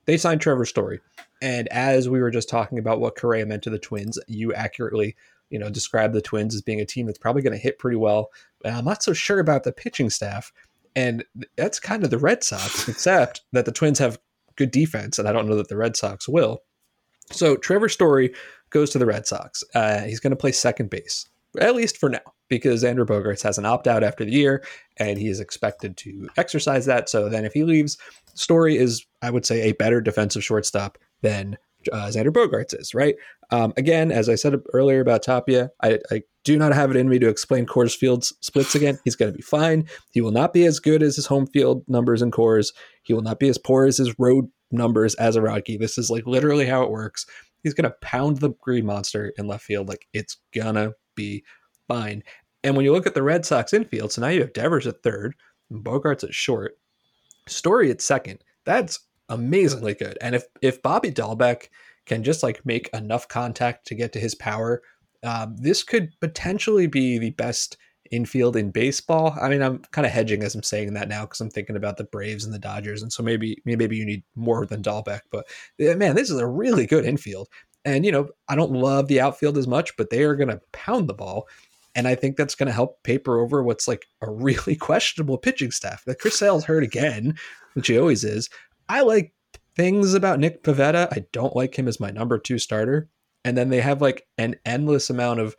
they 0.06 0.16
signed 0.16 0.40
Trevor 0.40 0.64
Story, 0.64 1.00
and 1.42 1.68
as 1.68 2.08
we 2.08 2.20
were 2.20 2.30
just 2.30 2.48
talking 2.48 2.78
about 2.78 3.00
what 3.00 3.16
Correa 3.16 3.46
meant 3.46 3.62
to 3.64 3.70
the 3.70 3.78
Twins, 3.78 4.18
you 4.26 4.54
accurately 4.54 5.16
you 5.50 5.58
know 5.58 5.70
described 5.70 6.14
the 6.14 6.22
Twins 6.22 6.54
as 6.54 6.62
being 6.62 6.80
a 6.80 6.86
team 6.86 7.06
that's 7.06 7.18
probably 7.18 7.42
going 7.42 7.52
to 7.52 7.58
hit 7.58 7.78
pretty 7.78 7.96
well. 7.96 8.30
But 8.62 8.72
I'm 8.72 8.84
not 8.84 9.02
so 9.02 9.12
sure 9.12 9.40
about 9.40 9.64
the 9.64 9.72
pitching 9.72 10.10
staff, 10.10 10.52
and 10.96 11.24
that's 11.56 11.80
kind 11.80 12.04
of 12.04 12.10
the 12.10 12.18
Red 12.18 12.42
Sox, 12.42 12.88
except 12.88 13.42
that 13.52 13.66
the 13.66 13.72
Twins 13.72 13.98
have 13.98 14.18
good 14.56 14.70
defense, 14.70 15.18
and 15.18 15.28
I 15.28 15.32
don't 15.32 15.48
know 15.48 15.56
that 15.56 15.68
the 15.68 15.76
Red 15.76 15.96
Sox 15.96 16.28
will. 16.28 16.60
So 17.30 17.56
Trevor 17.56 17.88
Story 17.88 18.34
goes 18.70 18.90
to 18.90 18.98
the 18.98 19.06
Red 19.06 19.26
Sox. 19.26 19.64
Uh, 19.74 20.00
he's 20.00 20.20
going 20.20 20.30
to 20.30 20.36
play 20.36 20.52
second 20.52 20.90
base, 20.90 21.26
at 21.58 21.74
least 21.74 21.96
for 21.96 22.10
now 22.10 22.33
because 22.48 22.84
Xander 22.84 23.06
Bogaerts 23.06 23.42
has 23.42 23.58
an 23.58 23.64
opt 23.64 23.86
out 23.86 24.04
after 24.04 24.24
the 24.24 24.32
year 24.32 24.64
and 24.98 25.18
he 25.18 25.28
is 25.28 25.40
expected 25.40 25.96
to 25.98 26.28
exercise 26.36 26.86
that. 26.86 27.08
So 27.08 27.28
then 27.28 27.44
if 27.44 27.52
he 27.52 27.64
leaves, 27.64 27.98
Story 28.34 28.76
is, 28.76 29.04
I 29.22 29.30
would 29.30 29.46
say, 29.46 29.62
a 29.62 29.72
better 29.72 30.00
defensive 30.00 30.44
shortstop 30.44 30.98
than 31.22 31.56
uh, 31.92 32.06
Xander 32.06 32.30
Bogaerts 32.30 32.78
is, 32.78 32.94
right? 32.94 33.14
Um, 33.50 33.72
again, 33.76 34.10
as 34.10 34.28
I 34.28 34.34
said 34.34 34.54
earlier 34.72 35.00
about 35.00 35.22
Tapia, 35.22 35.70
I, 35.82 35.98
I, 36.10 36.22
do 36.44 36.58
not 36.58 36.74
have 36.74 36.90
it 36.90 36.96
in 36.96 37.08
me 37.08 37.18
to 37.18 37.28
explain 37.28 37.64
Coors 37.64 37.96
Field's 37.96 38.34
splits 38.42 38.74
again. 38.74 38.98
He's 39.02 39.16
going 39.16 39.32
to 39.32 39.36
be 39.36 39.42
fine. 39.42 39.88
He 40.10 40.20
will 40.20 40.30
not 40.30 40.52
be 40.52 40.66
as 40.66 40.78
good 40.78 41.02
as 41.02 41.16
his 41.16 41.24
home 41.24 41.46
field 41.46 41.82
numbers 41.88 42.20
in 42.20 42.30
Coors. 42.30 42.74
He 43.02 43.14
will 43.14 43.22
not 43.22 43.38
be 43.38 43.48
as 43.48 43.56
poor 43.56 43.86
as 43.86 43.96
his 43.96 44.14
road 44.18 44.50
numbers 44.70 45.14
as 45.14 45.36
a 45.36 45.40
Rocky. 45.40 45.78
This 45.78 45.96
is 45.96 46.10
like 46.10 46.26
literally 46.26 46.66
how 46.66 46.82
it 46.82 46.90
works. 46.90 47.24
He's 47.62 47.72
going 47.72 47.90
to 47.90 47.96
pound 48.02 48.38
the 48.38 48.50
Green 48.60 48.84
Monster 48.84 49.32
in 49.38 49.46
left 49.46 49.64
field. 49.64 49.88
Like 49.88 50.06
it's 50.12 50.36
going 50.54 50.74
to 50.74 50.92
be 51.14 51.44
fine. 51.88 52.22
And 52.62 52.76
when 52.76 52.84
you 52.84 52.92
look 52.92 53.06
at 53.06 53.14
the 53.14 53.22
Red 53.22 53.44
Sox 53.44 53.72
infield, 53.72 54.12
so 54.12 54.22
now 54.22 54.28
you 54.28 54.40
have 54.40 54.52
Devers 54.52 54.86
at 54.86 55.02
third, 55.02 55.34
Bogaerts 55.70 56.24
at 56.24 56.34
short, 56.34 56.78
Story 57.46 57.90
at 57.90 58.00
second. 58.00 58.42
That's 58.64 59.00
amazingly 59.28 59.94
good. 59.94 60.16
And 60.20 60.34
if 60.34 60.44
if 60.62 60.82
Bobby 60.82 61.10
Dalbec 61.10 61.68
can 62.06 62.24
just 62.24 62.42
like 62.42 62.64
make 62.64 62.88
enough 62.94 63.28
contact 63.28 63.86
to 63.88 63.94
get 63.94 64.12
to 64.14 64.20
his 64.20 64.34
power, 64.34 64.82
um, 65.22 65.56
this 65.58 65.82
could 65.82 66.10
potentially 66.20 66.86
be 66.86 67.18
the 67.18 67.30
best 67.30 67.76
infield 68.10 68.56
in 68.56 68.70
baseball. 68.70 69.36
I 69.40 69.48
mean, 69.48 69.62
I'm 69.62 69.78
kind 69.90 70.06
of 70.06 70.12
hedging 70.12 70.42
as 70.42 70.54
I'm 70.54 70.62
saying 70.62 70.94
that 70.94 71.08
now 71.08 71.22
because 71.22 71.40
I'm 71.40 71.50
thinking 71.50 71.76
about 71.76 71.96
the 71.96 72.04
Braves 72.04 72.44
and 72.44 72.54
the 72.54 72.58
Dodgers, 72.58 73.02
and 73.02 73.12
so 73.12 73.22
maybe 73.22 73.60
maybe 73.64 73.96
you 73.96 74.06
need 74.06 74.22
more 74.34 74.64
than 74.66 74.82
Dalbec. 74.82 75.20
But 75.30 75.46
man, 75.78 76.14
this 76.14 76.30
is 76.30 76.38
a 76.38 76.46
really 76.46 76.86
good 76.86 77.04
infield. 77.04 77.48
And 77.84 78.06
you 78.06 78.12
know, 78.12 78.28
I 78.48 78.56
don't 78.56 78.72
love 78.72 79.08
the 79.08 79.20
outfield 79.20 79.58
as 79.58 79.66
much, 79.66 79.96
but 79.96 80.08
they 80.08 80.22
are 80.22 80.36
going 80.36 80.48
to 80.48 80.60
pound 80.72 81.08
the 81.08 81.14
ball. 81.14 81.46
And 81.94 82.08
I 82.08 82.14
think 82.14 82.36
that's 82.36 82.54
going 82.54 82.66
to 82.66 82.72
help 82.72 83.02
paper 83.02 83.40
over 83.40 83.62
what's 83.62 83.86
like 83.86 84.06
a 84.20 84.30
really 84.30 84.76
questionable 84.80 85.38
pitching 85.38 85.70
staff. 85.70 86.04
That 86.04 86.18
Chris 86.18 86.38
Sale's 86.38 86.64
hurt 86.64 86.82
again, 86.82 87.36
which 87.74 87.88
he 87.88 87.98
always 87.98 88.24
is. 88.24 88.48
I 88.88 89.02
like 89.02 89.32
things 89.76 90.14
about 90.14 90.40
Nick 90.40 90.62
Pivetta. 90.62 91.08
I 91.12 91.24
don't 91.32 91.56
like 91.56 91.78
him 91.78 91.88
as 91.88 92.00
my 92.00 92.10
number 92.10 92.38
two 92.38 92.58
starter. 92.58 93.08
And 93.44 93.56
then 93.56 93.68
they 93.68 93.80
have 93.80 94.00
like 94.00 94.26
an 94.38 94.56
endless 94.64 95.10
amount 95.10 95.40
of 95.40 95.56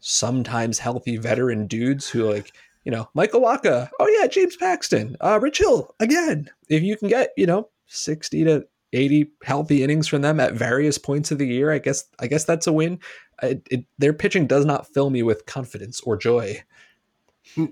sometimes 0.00 0.78
healthy 0.78 1.16
veteran 1.16 1.66
dudes 1.66 2.08
who 2.08 2.30
like, 2.30 2.52
you 2.84 2.92
know, 2.92 3.08
Michael 3.14 3.40
Wacha. 3.40 3.88
Oh 3.98 4.18
yeah, 4.20 4.26
James 4.26 4.56
Paxton. 4.56 5.16
Uh, 5.20 5.38
Rich 5.40 5.58
Hill 5.58 5.94
again. 6.00 6.48
If 6.68 6.82
you 6.82 6.96
can 6.96 7.08
get, 7.08 7.30
you 7.36 7.46
know, 7.46 7.68
60 7.86 8.44
to 8.44 8.66
80 8.92 9.30
healthy 9.44 9.82
innings 9.82 10.08
from 10.08 10.22
them 10.22 10.40
at 10.40 10.54
various 10.54 10.96
points 10.96 11.30
of 11.30 11.38
the 11.38 11.46
year, 11.46 11.72
I 11.72 11.78
guess 11.78 12.04
I 12.20 12.26
guess 12.26 12.44
that's 12.44 12.66
a 12.66 12.72
win. 12.72 13.00
It, 13.42 13.66
it, 13.70 13.84
their 13.98 14.12
pitching 14.12 14.46
does 14.46 14.64
not 14.64 14.92
fill 14.92 15.10
me 15.10 15.22
with 15.22 15.46
confidence 15.46 16.00
or 16.00 16.16
joy. 16.16 16.62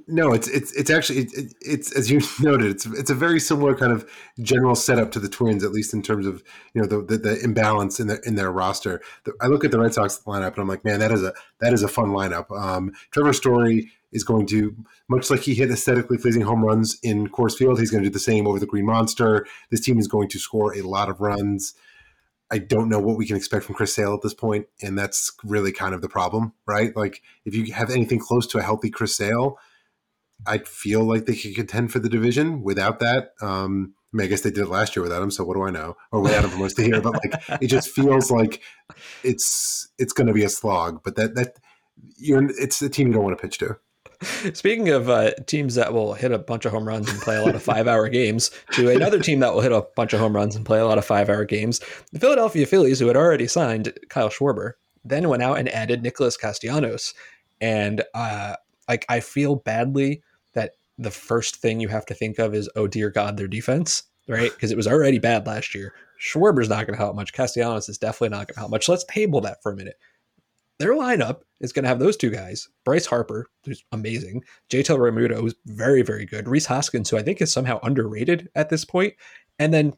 No, 0.06 0.32
it's 0.32 0.48
it's 0.48 0.72
it's 0.72 0.90
actually 0.90 1.20
it, 1.20 1.54
it's 1.60 1.92
as 1.96 2.10
you 2.10 2.20
noted, 2.40 2.70
it's 2.70 2.86
it's 2.86 3.10
a 3.10 3.14
very 3.14 3.40
similar 3.40 3.74
kind 3.74 3.92
of 3.92 4.08
general 4.40 4.74
setup 4.74 5.10
to 5.12 5.20
the 5.20 5.28
Twins, 5.28 5.64
at 5.64 5.72
least 5.72 5.92
in 5.92 6.00
terms 6.00 6.26
of 6.26 6.42
you 6.74 6.80
know 6.80 6.86
the 6.86 7.02
the, 7.02 7.18
the 7.18 7.40
imbalance 7.42 7.98
in 7.98 8.06
their 8.06 8.18
in 8.18 8.36
their 8.36 8.52
roster. 8.52 9.00
The, 9.24 9.32
I 9.40 9.48
look 9.48 9.64
at 9.64 9.72
the 9.72 9.80
Red 9.80 9.92
Sox 9.92 10.20
lineup 10.26 10.52
and 10.52 10.58
I'm 10.58 10.68
like, 10.68 10.84
man, 10.84 11.00
that 11.00 11.10
is 11.10 11.22
a 11.22 11.34
that 11.60 11.72
is 11.72 11.82
a 11.82 11.88
fun 11.88 12.10
lineup. 12.10 12.50
Um, 12.56 12.92
Trevor 13.10 13.32
Story 13.32 13.90
is 14.12 14.24
going 14.24 14.46
to 14.46 14.74
much 15.08 15.30
like 15.30 15.40
he 15.40 15.54
hit 15.54 15.70
aesthetically 15.70 16.18
pleasing 16.18 16.42
home 16.42 16.64
runs 16.64 16.98
in 17.02 17.28
Coors 17.28 17.56
Field, 17.56 17.78
he's 17.78 17.90
going 17.90 18.02
to 18.02 18.08
do 18.08 18.12
the 18.12 18.20
same 18.20 18.46
over 18.46 18.58
the 18.58 18.66
Green 18.66 18.86
Monster. 18.86 19.46
This 19.70 19.80
team 19.80 19.98
is 19.98 20.06
going 20.06 20.28
to 20.28 20.38
score 20.38 20.74
a 20.74 20.82
lot 20.82 21.10
of 21.10 21.20
runs. 21.20 21.74
I 22.54 22.58
don't 22.58 22.88
know 22.88 23.00
what 23.00 23.16
we 23.16 23.26
can 23.26 23.36
expect 23.36 23.64
from 23.64 23.74
Chris 23.74 23.92
Sale 23.92 24.14
at 24.14 24.22
this 24.22 24.32
point, 24.32 24.66
and 24.80 24.96
that's 24.96 25.32
really 25.42 25.72
kind 25.72 25.92
of 25.92 26.02
the 26.02 26.08
problem, 26.08 26.52
right? 26.66 26.94
Like 26.96 27.20
if 27.44 27.52
you 27.52 27.72
have 27.72 27.90
anything 27.90 28.20
close 28.20 28.46
to 28.46 28.58
a 28.58 28.62
healthy 28.62 28.90
Chris 28.90 29.16
Sale, 29.16 29.58
I 30.46 30.58
feel 30.58 31.02
like 31.02 31.26
they 31.26 31.34
could 31.34 31.56
contend 31.56 31.90
for 31.90 31.98
the 31.98 32.08
division. 32.08 32.62
Without 32.62 33.00
that, 33.00 33.30
um, 33.42 33.94
I, 34.12 34.16
mean, 34.16 34.26
I 34.26 34.28
guess 34.28 34.42
they 34.42 34.52
did 34.52 34.62
it 34.62 34.68
last 34.68 34.94
year 34.94 35.02
without 35.02 35.20
him. 35.20 35.32
So 35.32 35.42
what 35.42 35.54
do 35.54 35.64
I 35.64 35.70
know? 35.70 35.96
Or 36.12 36.20
without 36.20 36.44
him 36.44 36.50
for 36.50 36.58
most 36.58 36.78
of 36.78 36.84
the 36.84 36.90
year, 36.90 37.00
but 37.00 37.14
like 37.14 37.60
it 37.60 37.66
just 37.66 37.88
feels 37.90 38.30
like 38.30 38.62
it's 39.24 39.88
it's 39.98 40.12
going 40.12 40.28
to 40.28 40.32
be 40.32 40.44
a 40.44 40.48
slog. 40.48 41.02
But 41.02 41.16
that 41.16 41.34
that 41.34 41.56
you're 42.16 42.48
it's 42.50 42.78
the 42.78 42.88
team 42.88 43.08
you 43.08 43.14
don't 43.14 43.24
want 43.24 43.36
to 43.36 43.42
pitch 43.42 43.58
to. 43.58 43.78
Speaking 44.54 44.88
of 44.90 45.08
uh, 45.08 45.32
teams 45.46 45.74
that 45.74 45.92
will 45.92 46.14
hit 46.14 46.32
a 46.32 46.38
bunch 46.38 46.64
of 46.64 46.72
home 46.72 46.86
runs 46.86 47.10
and 47.10 47.20
play 47.20 47.36
a 47.36 47.42
lot 47.42 47.54
of 47.54 47.62
five 47.62 47.86
hour 47.86 48.08
games, 48.08 48.50
to 48.72 48.90
another 48.90 49.18
team 49.18 49.40
that 49.40 49.54
will 49.54 49.60
hit 49.60 49.72
a 49.72 49.86
bunch 49.96 50.12
of 50.12 50.20
home 50.20 50.34
runs 50.34 50.56
and 50.56 50.64
play 50.64 50.78
a 50.78 50.86
lot 50.86 50.98
of 50.98 51.04
five 51.04 51.28
hour 51.28 51.44
games, 51.44 51.80
the 52.12 52.20
Philadelphia 52.20 52.66
Phillies, 52.66 52.98
who 52.98 53.06
had 53.06 53.16
already 53.16 53.46
signed 53.46 53.92
Kyle 54.08 54.30
Schwarber, 54.30 54.72
then 55.04 55.28
went 55.28 55.42
out 55.42 55.58
and 55.58 55.68
added 55.68 56.02
Nicholas 56.02 56.36
Castellanos. 56.36 57.14
And 57.60 58.02
uh, 58.14 58.56
like 58.88 59.04
I 59.08 59.20
feel 59.20 59.56
badly 59.56 60.22
that 60.54 60.72
the 60.98 61.10
first 61.10 61.56
thing 61.56 61.80
you 61.80 61.88
have 61.88 62.06
to 62.06 62.14
think 62.14 62.38
of 62.38 62.54
is, 62.54 62.68
oh 62.76 62.86
dear 62.86 63.10
God, 63.10 63.36
their 63.36 63.48
defense, 63.48 64.04
right? 64.28 64.52
Because 64.52 64.70
it 64.70 64.76
was 64.76 64.86
already 64.86 65.18
bad 65.18 65.46
last 65.46 65.74
year. 65.74 65.92
Schwarber's 66.20 66.68
not 66.68 66.86
going 66.86 66.96
to 66.96 67.02
help 67.02 67.16
much. 67.16 67.32
Castellanos 67.32 67.88
is 67.88 67.98
definitely 67.98 68.30
not 68.30 68.46
going 68.46 68.54
to 68.54 68.60
help 68.60 68.70
much. 68.70 68.88
Let's 68.88 69.04
table 69.04 69.40
that 69.42 69.62
for 69.62 69.72
a 69.72 69.76
minute 69.76 69.98
their 70.78 70.92
lineup 70.92 71.42
is 71.60 71.72
going 71.72 71.84
to 71.84 71.88
have 71.88 71.98
those 71.98 72.16
two 72.16 72.30
guys 72.30 72.68
Bryce 72.84 73.06
Harper, 73.06 73.46
who's 73.64 73.84
amazing, 73.92 74.44
JT 74.70 74.96
Realmuto, 74.96 75.40
who's 75.40 75.54
very, 75.66 76.02
very 76.02 76.26
good, 76.26 76.48
Rhys 76.48 76.66
Hoskins, 76.66 77.10
who 77.10 77.16
I 77.16 77.22
think 77.22 77.40
is 77.40 77.52
somehow 77.52 77.80
underrated 77.82 78.48
at 78.54 78.70
this 78.70 78.84
point. 78.84 79.14
and 79.58 79.72
then, 79.72 79.94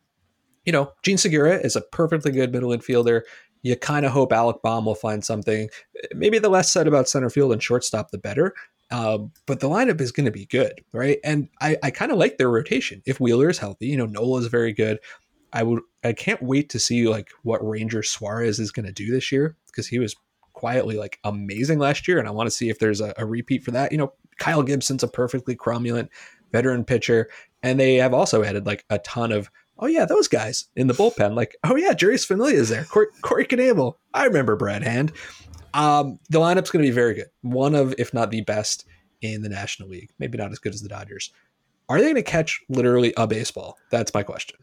you 0.64 0.72
know, 0.72 0.92
Jean 1.02 1.16
Segura 1.16 1.58
is 1.58 1.76
a 1.76 1.80
perfectly 1.80 2.32
good 2.32 2.52
middle 2.52 2.70
infielder. 2.70 3.22
You 3.62 3.76
kind 3.76 4.04
of 4.04 4.12
hope 4.12 4.32
Alec 4.32 4.56
Bohm 4.62 4.84
will 4.84 4.96
find 4.96 5.24
something. 5.24 5.68
Maybe 6.12 6.38
the 6.38 6.48
less 6.48 6.72
said 6.72 6.88
about 6.88 7.08
center 7.08 7.30
field 7.30 7.52
and 7.52 7.62
shortstop, 7.62 8.10
the 8.10 8.18
better. 8.18 8.52
Um, 8.90 9.32
but 9.46 9.60
the 9.60 9.68
lineup 9.68 10.00
is 10.00 10.12
going 10.12 10.26
to 10.26 10.32
be 10.32 10.46
good, 10.46 10.84
right? 10.92 11.18
And 11.24 11.48
I, 11.60 11.76
I 11.82 11.90
kind 11.90 12.12
of 12.12 12.18
like 12.18 12.38
their 12.38 12.50
rotation. 12.50 13.02
If 13.06 13.18
Wheeler 13.20 13.48
is 13.48 13.58
healthy, 13.58 13.86
you 13.86 13.96
know, 13.96 14.06
Nola 14.06 14.40
is 14.40 14.46
very 14.46 14.72
good. 14.72 14.98
I 15.52 15.62
would 15.62 15.80
I 16.04 16.12
can't 16.12 16.42
wait 16.42 16.68
to 16.70 16.78
see 16.78 17.08
like 17.08 17.30
what 17.42 17.66
Ranger 17.66 18.02
Suarez 18.02 18.58
is 18.58 18.70
going 18.70 18.86
to 18.86 18.92
do 18.92 19.10
this 19.10 19.32
year 19.32 19.56
because 19.66 19.86
he 19.86 19.98
was 19.98 20.14
quietly 20.56 20.96
like 20.96 21.20
amazing 21.22 21.78
last 21.78 22.08
year, 22.08 22.18
and 22.18 22.26
I 22.26 22.32
want 22.32 22.48
to 22.48 22.50
see 22.50 22.68
if 22.68 22.78
there's 22.78 23.00
a, 23.00 23.14
a 23.16 23.24
repeat 23.24 23.62
for 23.62 23.70
that. 23.70 23.92
You 23.92 23.98
know, 23.98 24.12
Kyle 24.38 24.62
Gibson's 24.62 25.02
a 25.02 25.08
perfectly 25.08 25.54
cromulent 25.54 26.08
veteran 26.50 26.84
pitcher, 26.84 27.28
and 27.62 27.78
they 27.78 27.96
have 27.96 28.14
also 28.14 28.42
added 28.42 28.66
like 28.66 28.84
a 28.90 28.98
ton 28.98 29.30
of 29.30 29.50
oh 29.78 29.86
yeah, 29.86 30.06
those 30.06 30.26
guys 30.26 30.66
in 30.74 30.86
the 30.86 30.94
bullpen. 30.94 31.34
Like, 31.34 31.56
oh 31.64 31.76
yeah, 31.76 31.92
Jeurys 31.92 32.26
Familia 32.26 32.58
is 32.58 32.70
there. 32.70 32.84
Corey, 32.84 33.06
Corey. 33.22 33.46
I 34.14 34.24
remember 34.24 34.56
Brad 34.56 34.82
Hand. 34.82 35.12
Um, 35.74 36.18
the 36.30 36.38
lineup's 36.38 36.70
going 36.70 36.82
to 36.82 36.88
be 36.88 36.94
very 36.94 37.14
good. 37.14 37.26
One 37.42 37.74
of, 37.74 37.94
if 37.98 38.14
not 38.14 38.30
the 38.30 38.40
best 38.40 38.86
in 39.20 39.42
the 39.42 39.48
National 39.50 39.90
League. 39.90 40.10
Maybe 40.18 40.38
not 40.38 40.50
as 40.50 40.58
good 40.58 40.72
as 40.72 40.80
the 40.80 40.88
Dodgers. 40.88 41.30
Are 41.88 41.98
they 41.98 42.04
going 42.04 42.14
to 42.16 42.22
catch 42.22 42.60
literally 42.68 43.12
a 43.16 43.26
baseball? 43.26 43.76
That's 43.90 44.12
my 44.14 44.22
question. 44.22 44.58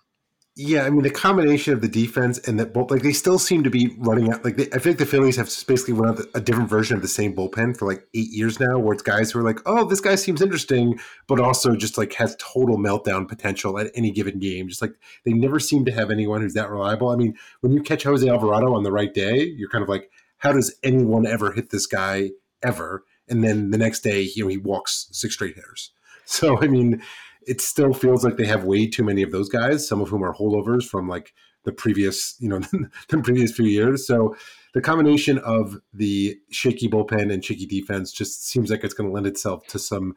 Yeah, 0.55 0.83
I 0.83 0.91
mean 0.91 1.01
the 1.01 1.09
combination 1.09 1.73
of 1.73 1.81
the 1.81 1.87
defense 1.87 2.37
and 2.37 2.59
that 2.59 2.75
both 2.75 2.91
like 2.91 3.01
they 3.01 3.11
still 3.11 3.39
seem 3.39 3.63
to 3.63 3.71
be 3.71 3.95
running 3.97 4.31
out. 4.31 4.45
Like 4.45 4.55
they, 4.55 4.67
I 4.71 4.77
feel 4.77 4.91
like 4.91 4.99
the 4.99 5.05
Phillies 5.07 5.35
have 5.37 5.47
basically 5.65 5.95
run 5.95 6.09
out 6.09 6.25
a 6.35 6.41
different 6.41 6.69
version 6.69 6.95
of 6.95 7.01
the 7.01 7.07
same 7.07 7.35
bullpen 7.35 7.75
for 7.75 7.87
like 7.87 8.07
eight 8.13 8.29
years 8.29 8.59
now, 8.59 8.77
where 8.77 8.93
it's 8.93 9.01
guys 9.01 9.31
who 9.31 9.39
are 9.39 9.43
like, 9.43 9.59
oh, 9.65 9.85
this 9.85 9.99
guy 9.99 10.13
seems 10.13 10.43
interesting, 10.43 10.99
but 11.27 11.39
also 11.39 11.75
just 11.75 11.97
like 11.97 12.13
has 12.13 12.35
total 12.35 12.77
meltdown 12.77 13.27
potential 13.27 13.79
at 13.79 13.89
any 13.95 14.11
given 14.11 14.37
game. 14.37 14.69
Just 14.69 14.83
like 14.83 14.93
they 15.25 15.33
never 15.33 15.59
seem 15.59 15.85
to 15.85 15.91
have 15.91 16.11
anyone 16.11 16.41
who's 16.41 16.53
that 16.53 16.69
reliable. 16.69 17.09
I 17.09 17.15
mean, 17.15 17.35
when 17.61 17.71
you 17.71 17.81
catch 17.81 18.03
Jose 18.03 18.27
Alvarado 18.27 18.75
on 18.75 18.83
the 18.83 18.91
right 18.91 19.13
day, 19.13 19.45
you're 19.57 19.69
kind 19.69 19.81
of 19.81 19.89
like, 19.89 20.11
how 20.37 20.51
does 20.51 20.75
anyone 20.83 21.25
ever 21.25 21.53
hit 21.53 21.71
this 21.71 21.87
guy 21.87 22.29
ever? 22.61 23.05
And 23.27 23.43
then 23.43 23.71
the 23.71 23.79
next 23.79 24.01
day, 24.01 24.21
you 24.21 24.43
know, 24.43 24.49
he 24.49 24.57
walks 24.57 25.07
six 25.11 25.33
straight 25.33 25.55
hitters. 25.55 25.91
So 26.25 26.57
I 26.61 26.67
mean 26.67 27.01
it 27.47 27.61
still 27.61 27.93
feels 27.93 28.23
like 28.23 28.37
they 28.37 28.45
have 28.45 28.63
way 28.63 28.87
too 28.87 29.03
many 29.03 29.21
of 29.21 29.31
those 29.31 29.49
guys, 29.49 29.87
some 29.87 30.01
of 30.01 30.09
whom 30.09 30.23
are 30.23 30.33
holdovers 30.33 30.83
from 30.87 31.07
like 31.07 31.33
the 31.63 31.71
previous, 31.71 32.35
you 32.39 32.49
know, 32.49 32.59
the 33.09 33.17
previous 33.23 33.51
few 33.51 33.65
years. 33.65 34.05
So 34.05 34.35
the 34.73 34.81
combination 34.81 35.37
of 35.39 35.77
the 35.93 36.37
shaky 36.49 36.89
bullpen 36.89 37.31
and 37.31 37.43
shaky 37.43 37.65
defense 37.65 38.11
just 38.11 38.47
seems 38.47 38.69
like 38.69 38.83
it's 38.83 38.93
going 38.93 39.09
to 39.09 39.13
lend 39.13 39.27
itself 39.27 39.65
to 39.67 39.79
some 39.79 40.15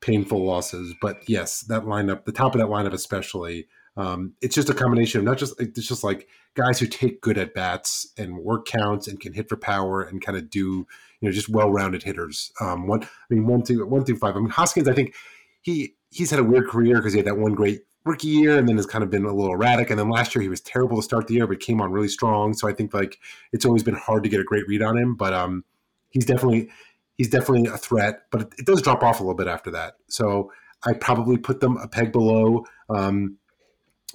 painful 0.00 0.44
losses. 0.44 0.94
But 1.00 1.28
yes, 1.28 1.60
that 1.62 1.82
lineup, 1.82 2.24
the 2.24 2.32
top 2.32 2.54
of 2.54 2.60
that 2.60 2.68
lineup 2.68 2.94
especially, 2.94 3.66
um, 3.96 4.34
it's 4.40 4.54
just 4.54 4.70
a 4.70 4.74
combination 4.74 5.18
of 5.18 5.24
not 5.24 5.36
just 5.36 5.60
it's 5.60 5.86
just 5.86 6.04
like 6.04 6.28
guys 6.54 6.78
who 6.78 6.86
take 6.86 7.20
good 7.20 7.36
at 7.36 7.54
bats 7.54 8.12
and 8.16 8.38
work 8.38 8.66
counts 8.66 9.08
and 9.08 9.20
can 9.20 9.32
hit 9.32 9.48
for 9.48 9.56
power 9.56 10.00
and 10.00 10.24
kind 10.24 10.38
of 10.38 10.48
do 10.48 10.86
you 11.20 11.28
know 11.28 11.32
just 11.32 11.48
well-rounded 11.48 12.04
hitters. 12.04 12.52
Um, 12.60 12.86
one, 12.86 13.02
I 13.02 13.08
mean, 13.28 13.46
one 13.46 13.62
through 13.62 13.86
one 13.86 14.04
through 14.04 14.16
five. 14.16 14.36
I 14.36 14.40
mean, 14.40 14.50
Hoskins, 14.50 14.88
I 14.88 14.94
think 14.94 15.14
he 15.60 15.96
he's 16.10 16.30
had 16.30 16.40
a 16.40 16.44
weird 16.44 16.68
career 16.68 16.96
because 16.96 17.12
he 17.12 17.18
had 17.18 17.26
that 17.26 17.38
one 17.38 17.54
great 17.54 17.82
rookie 18.04 18.28
year 18.28 18.58
and 18.58 18.68
then 18.68 18.76
has 18.76 18.86
kind 18.86 19.04
of 19.04 19.10
been 19.10 19.24
a 19.24 19.32
little 19.32 19.52
erratic. 19.52 19.90
And 19.90 19.98
then 19.98 20.08
last 20.08 20.34
year 20.34 20.42
he 20.42 20.48
was 20.48 20.60
terrible 20.60 20.96
to 20.96 21.02
start 21.02 21.26
the 21.26 21.34
year, 21.34 21.46
but 21.46 21.60
came 21.60 21.80
on 21.80 21.92
really 21.92 22.08
strong. 22.08 22.54
So 22.54 22.68
I 22.68 22.72
think 22.72 22.94
like 22.94 23.18
it's 23.52 23.64
always 23.64 23.82
been 23.82 23.94
hard 23.94 24.22
to 24.24 24.28
get 24.28 24.40
a 24.40 24.44
great 24.44 24.66
read 24.66 24.82
on 24.82 24.96
him, 24.96 25.14
but 25.14 25.32
um, 25.32 25.64
he's 26.10 26.24
definitely 26.24 26.70
he's 27.16 27.28
definitely 27.28 27.66
a 27.66 27.76
threat. 27.76 28.22
But 28.30 28.42
it, 28.42 28.48
it 28.58 28.66
does 28.66 28.82
drop 28.82 29.02
off 29.02 29.20
a 29.20 29.22
little 29.22 29.36
bit 29.36 29.48
after 29.48 29.70
that. 29.72 29.94
So 30.08 30.52
I 30.84 30.94
probably 30.94 31.36
put 31.36 31.60
them 31.60 31.76
a 31.76 31.88
peg 31.88 32.12
below 32.12 32.64
um, 32.88 33.36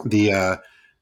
the 0.03 0.33
uh, 0.33 0.57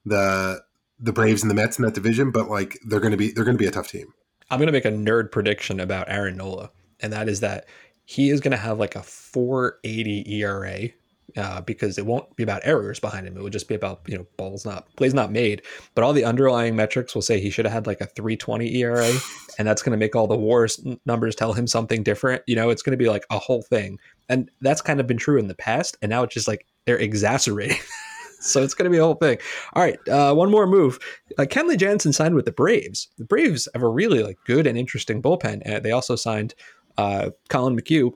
the 0.05 0.61
the 0.99 1.13
Braves 1.13 1.41
and 1.41 1.49
the 1.49 1.55
Mets 1.55 1.79
in 1.79 1.85
that 1.85 1.93
division, 1.93 2.31
but 2.31 2.49
like 2.49 2.77
they're 2.85 2.99
going 2.99 3.11
to 3.11 3.17
be 3.17 3.31
they're 3.31 3.45
going 3.45 3.57
to 3.57 3.61
be 3.61 3.67
a 3.67 3.71
tough 3.71 3.87
team. 3.87 4.13
I'm 4.49 4.59
going 4.59 4.67
to 4.67 4.73
make 4.73 4.85
a 4.85 4.91
nerd 4.91 5.31
prediction 5.31 5.79
about 5.79 6.09
Aaron 6.09 6.37
Nola, 6.37 6.71
and 6.99 7.13
that 7.13 7.27
is 7.29 7.39
that 7.39 7.65
he 8.05 8.29
is 8.29 8.39
going 8.39 8.51
to 8.51 8.57
have 8.57 8.79
like 8.79 8.95
a 8.95 9.03
480 9.03 10.41
ERA 10.41 10.89
uh, 11.37 11.61
because 11.61 11.97
it 11.97 12.05
won't 12.05 12.35
be 12.35 12.43
about 12.43 12.61
errors 12.63 12.99
behind 12.99 13.27
him. 13.27 13.37
It 13.37 13.43
would 13.43 13.53
just 13.53 13.67
be 13.67 13.75
about 13.75 14.01
you 14.07 14.17
know 14.17 14.25
balls 14.37 14.65
not 14.65 14.93
plays 14.95 15.13
not 15.13 15.31
made. 15.31 15.61
But 15.95 16.03
all 16.03 16.13
the 16.13 16.25
underlying 16.25 16.75
metrics 16.75 17.15
will 17.15 17.21
say 17.21 17.39
he 17.39 17.49
should 17.49 17.65
have 17.65 17.73
had 17.73 17.87
like 17.87 18.01
a 18.01 18.05
320 18.05 18.75
ERA, 18.75 19.11
and 19.57 19.67
that's 19.67 19.81
going 19.81 19.91
to 19.91 19.97
make 19.97 20.15
all 20.15 20.27
the 20.27 20.37
WAR's 20.37 20.83
numbers 21.05 21.35
tell 21.35 21.53
him 21.53 21.67
something 21.67 22.03
different. 22.03 22.43
You 22.47 22.55
know, 22.55 22.69
it's 22.69 22.81
going 22.81 22.97
to 22.97 23.03
be 23.03 23.09
like 23.09 23.25
a 23.29 23.39
whole 23.39 23.63
thing, 23.63 23.99
and 24.29 24.49
that's 24.61 24.81
kind 24.81 24.99
of 24.99 25.07
been 25.07 25.17
true 25.17 25.39
in 25.39 25.47
the 25.47 25.55
past. 25.55 25.97
And 26.01 26.09
now 26.09 26.23
it's 26.23 26.33
just 26.33 26.47
like 26.47 26.65
they're 26.85 26.97
exacerbating. 26.97 27.77
so 28.39 28.61
it's 28.61 28.73
going 28.73 28.85
to 28.85 28.95
be 28.95 28.99
a 28.99 29.03
whole 29.03 29.15
thing. 29.15 29.37
All 29.73 29.83
right, 29.83 30.07
uh, 30.09 30.33
one 30.35 30.51
more 30.51 30.67
move. 30.67 30.99
Uh, 31.37 31.43
Kenley 31.43 31.77
Jansen 31.77 32.13
signed 32.13 32.35
with 32.35 32.45
the 32.45 32.51
Braves. 32.51 33.07
The 33.17 33.25
Braves 33.25 33.67
have 33.73 33.83
a 33.83 33.89
really 33.89 34.21
like 34.21 34.37
good 34.45 34.67
and 34.67 34.77
interesting 34.77 35.21
bullpen. 35.21 35.61
and 35.65 35.83
they 35.83 35.91
also 35.91 36.15
signed 36.15 36.53
uh, 36.97 37.31
Collin 37.49 37.77
McHugh. 37.77 38.13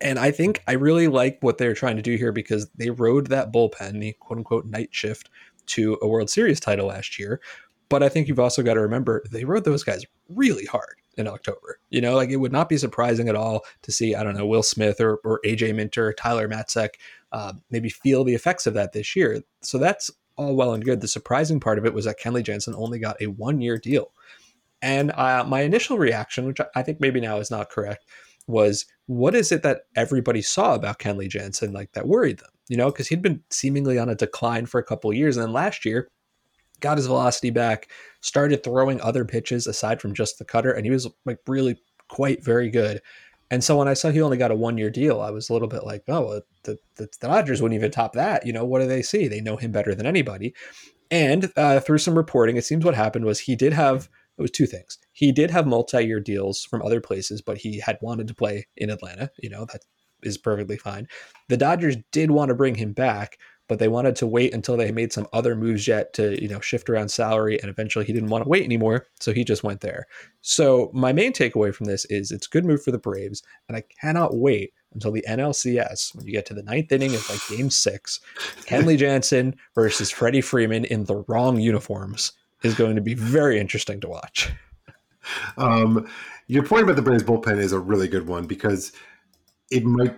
And 0.00 0.18
I 0.18 0.30
think 0.30 0.62
I 0.66 0.72
really 0.72 1.08
like 1.08 1.38
what 1.40 1.58
they're 1.58 1.74
trying 1.74 1.96
to 1.96 2.02
do 2.02 2.16
here 2.16 2.32
because 2.32 2.68
they 2.76 2.90
rode 2.90 3.28
that 3.28 3.52
bullpen, 3.52 4.00
the 4.00 4.12
quote 4.20 4.38
unquote 4.38 4.66
night 4.66 4.90
shift, 4.90 5.30
to 5.66 5.98
a 6.02 6.08
World 6.08 6.28
Series 6.28 6.60
title 6.60 6.88
last 6.88 7.18
year. 7.18 7.40
But 7.88 8.02
I 8.02 8.08
think 8.08 8.28
you've 8.28 8.40
also 8.40 8.62
got 8.62 8.74
to 8.74 8.80
remember 8.80 9.22
they 9.30 9.44
rode 9.44 9.64
those 9.64 9.84
guys 9.84 10.04
really 10.28 10.66
hard 10.66 10.96
in 11.16 11.28
October. 11.28 11.78
You 11.90 12.00
know, 12.00 12.14
like 12.14 12.30
it 12.30 12.36
would 12.36 12.52
not 12.52 12.68
be 12.68 12.76
surprising 12.76 13.28
at 13.28 13.36
all 13.36 13.64
to 13.82 13.92
see, 13.92 14.14
I 14.14 14.22
don't 14.22 14.36
know, 14.36 14.46
Will 14.46 14.62
Smith 14.62 15.00
or, 15.00 15.16
or 15.24 15.40
AJ 15.44 15.74
Minter, 15.74 16.12
Tyler 16.12 16.48
Matzek, 16.48 16.90
uh, 17.32 17.52
maybe 17.70 17.88
feel 17.88 18.24
the 18.24 18.34
effects 18.34 18.66
of 18.66 18.74
that 18.74 18.92
this 18.92 19.14
year. 19.14 19.42
So 19.62 19.78
that's 19.78 20.10
all 20.36 20.56
well 20.56 20.74
and 20.74 20.84
good. 20.84 21.00
The 21.00 21.08
surprising 21.08 21.60
part 21.60 21.78
of 21.78 21.86
it 21.86 21.94
was 21.94 22.04
that 22.06 22.18
Kenley 22.20 22.42
Jansen 22.42 22.74
only 22.74 22.98
got 22.98 23.20
a 23.20 23.26
one 23.26 23.60
year 23.60 23.78
deal. 23.78 24.12
And 24.84 25.12
uh, 25.12 25.44
my 25.48 25.62
initial 25.62 25.96
reaction, 25.96 26.44
which 26.44 26.58
I 26.76 26.82
think 26.82 27.00
maybe 27.00 27.18
now 27.18 27.38
is 27.38 27.50
not 27.50 27.70
correct, 27.70 28.04
was 28.46 28.84
what 29.06 29.34
is 29.34 29.50
it 29.50 29.62
that 29.62 29.86
everybody 29.96 30.42
saw 30.42 30.74
about 30.74 30.98
Kenley 30.98 31.26
Jansen 31.26 31.72
like 31.72 31.92
that 31.92 32.06
worried 32.06 32.38
them? 32.38 32.50
You 32.68 32.76
know, 32.76 32.90
because 32.90 33.08
he'd 33.08 33.22
been 33.22 33.42
seemingly 33.48 33.98
on 33.98 34.10
a 34.10 34.14
decline 34.14 34.66
for 34.66 34.78
a 34.78 34.84
couple 34.84 35.10
years, 35.14 35.38
and 35.38 35.46
then 35.46 35.54
last 35.54 35.86
year 35.86 36.10
got 36.80 36.98
his 36.98 37.06
velocity 37.06 37.48
back, 37.48 37.88
started 38.20 38.62
throwing 38.62 39.00
other 39.00 39.24
pitches 39.24 39.66
aside 39.66 40.02
from 40.02 40.12
just 40.12 40.38
the 40.38 40.44
cutter, 40.44 40.72
and 40.72 40.84
he 40.84 40.90
was 40.90 41.08
like 41.24 41.38
really 41.46 41.80
quite 42.08 42.44
very 42.44 42.68
good. 42.68 43.00
And 43.50 43.64
so 43.64 43.78
when 43.78 43.88
I 43.88 43.94
saw 43.94 44.10
he 44.10 44.20
only 44.20 44.36
got 44.36 44.50
a 44.50 44.54
one 44.54 44.76
year 44.76 44.90
deal, 44.90 45.22
I 45.22 45.30
was 45.30 45.48
a 45.48 45.54
little 45.54 45.68
bit 45.68 45.84
like, 45.84 46.02
oh, 46.08 46.42
the, 46.64 46.78
the, 46.96 47.08
the 47.08 47.08
Dodgers 47.20 47.62
wouldn't 47.62 47.78
even 47.78 47.90
top 47.90 48.12
that. 48.14 48.44
You 48.44 48.52
know, 48.52 48.66
what 48.66 48.80
do 48.80 48.86
they 48.86 49.00
see? 49.00 49.28
They 49.28 49.40
know 49.40 49.56
him 49.56 49.72
better 49.72 49.94
than 49.94 50.04
anybody. 50.04 50.54
And 51.10 51.50
uh, 51.56 51.80
through 51.80 51.98
some 51.98 52.16
reporting, 52.16 52.58
it 52.58 52.66
seems 52.66 52.84
what 52.84 52.94
happened 52.94 53.24
was 53.24 53.40
he 53.40 53.56
did 53.56 53.72
have 53.72 54.10
it 54.36 54.42
was 54.42 54.50
two 54.50 54.66
things. 54.66 54.98
He 55.12 55.32
did 55.32 55.50
have 55.50 55.66
multi-year 55.66 56.20
deals 56.20 56.64
from 56.64 56.82
other 56.82 57.00
places, 57.00 57.40
but 57.40 57.58
he 57.58 57.80
had 57.80 57.98
wanted 58.00 58.28
to 58.28 58.34
play 58.34 58.66
in 58.76 58.90
Atlanta. 58.90 59.30
You 59.38 59.50
know, 59.50 59.64
that 59.66 59.82
is 60.22 60.38
perfectly 60.38 60.76
fine. 60.76 61.06
The 61.48 61.56
Dodgers 61.56 61.96
did 62.10 62.30
want 62.30 62.48
to 62.48 62.54
bring 62.54 62.74
him 62.74 62.92
back, 62.92 63.38
but 63.68 63.78
they 63.78 63.88
wanted 63.88 64.16
to 64.16 64.26
wait 64.26 64.52
until 64.52 64.76
they 64.76 64.90
made 64.90 65.12
some 65.12 65.26
other 65.32 65.54
moves 65.54 65.86
yet 65.86 66.12
to, 66.14 66.40
you 66.42 66.48
know, 66.48 66.60
shift 66.60 66.90
around 66.90 67.10
salary. 67.10 67.58
And 67.60 67.70
eventually 67.70 68.04
he 68.04 68.12
didn't 68.12 68.28
want 68.28 68.44
to 68.44 68.50
wait 68.50 68.64
anymore. 68.64 69.06
So 69.20 69.32
he 69.32 69.44
just 69.44 69.64
went 69.64 69.80
there. 69.80 70.06
So 70.40 70.90
my 70.92 71.12
main 71.12 71.32
takeaway 71.32 71.74
from 71.74 71.86
this 71.86 72.04
is 72.06 72.30
it's 72.30 72.46
a 72.46 72.50
good 72.50 72.64
move 72.64 72.82
for 72.82 72.90
the 72.90 72.98
Braves. 72.98 73.42
And 73.68 73.76
I 73.76 73.84
cannot 74.00 74.36
wait 74.36 74.72
until 74.92 75.12
the 75.12 75.24
NLCS 75.28 76.14
when 76.14 76.26
you 76.26 76.32
get 76.32 76.46
to 76.46 76.54
the 76.54 76.62
ninth 76.62 76.92
inning 76.92 77.14
of 77.14 77.28
like 77.28 77.40
game 77.48 77.70
six, 77.70 78.20
Kenley 78.66 78.98
Jansen 78.98 79.56
versus 79.74 80.10
Freddie 80.10 80.40
Freeman 80.40 80.84
in 80.84 81.04
the 81.04 81.24
wrong 81.26 81.58
uniforms 81.58 82.32
is 82.64 82.74
going 82.74 82.96
to 82.96 83.02
be 83.02 83.14
very 83.14 83.60
interesting 83.60 84.00
to 84.00 84.08
watch. 84.08 84.50
Um, 85.56 86.06
your 86.48 86.64
point 86.64 86.82
about 86.82 86.96
the 86.96 87.02
Braves 87.02 87.22
bullpen 87.22 87.58
is 87.58 87.72
a 87.72 87.78
really 87.78 88.08
good 88.08 88.26
one 88.26 88.46
because 88.46 88.92
it 89.70 89.84
might 89.84 90.16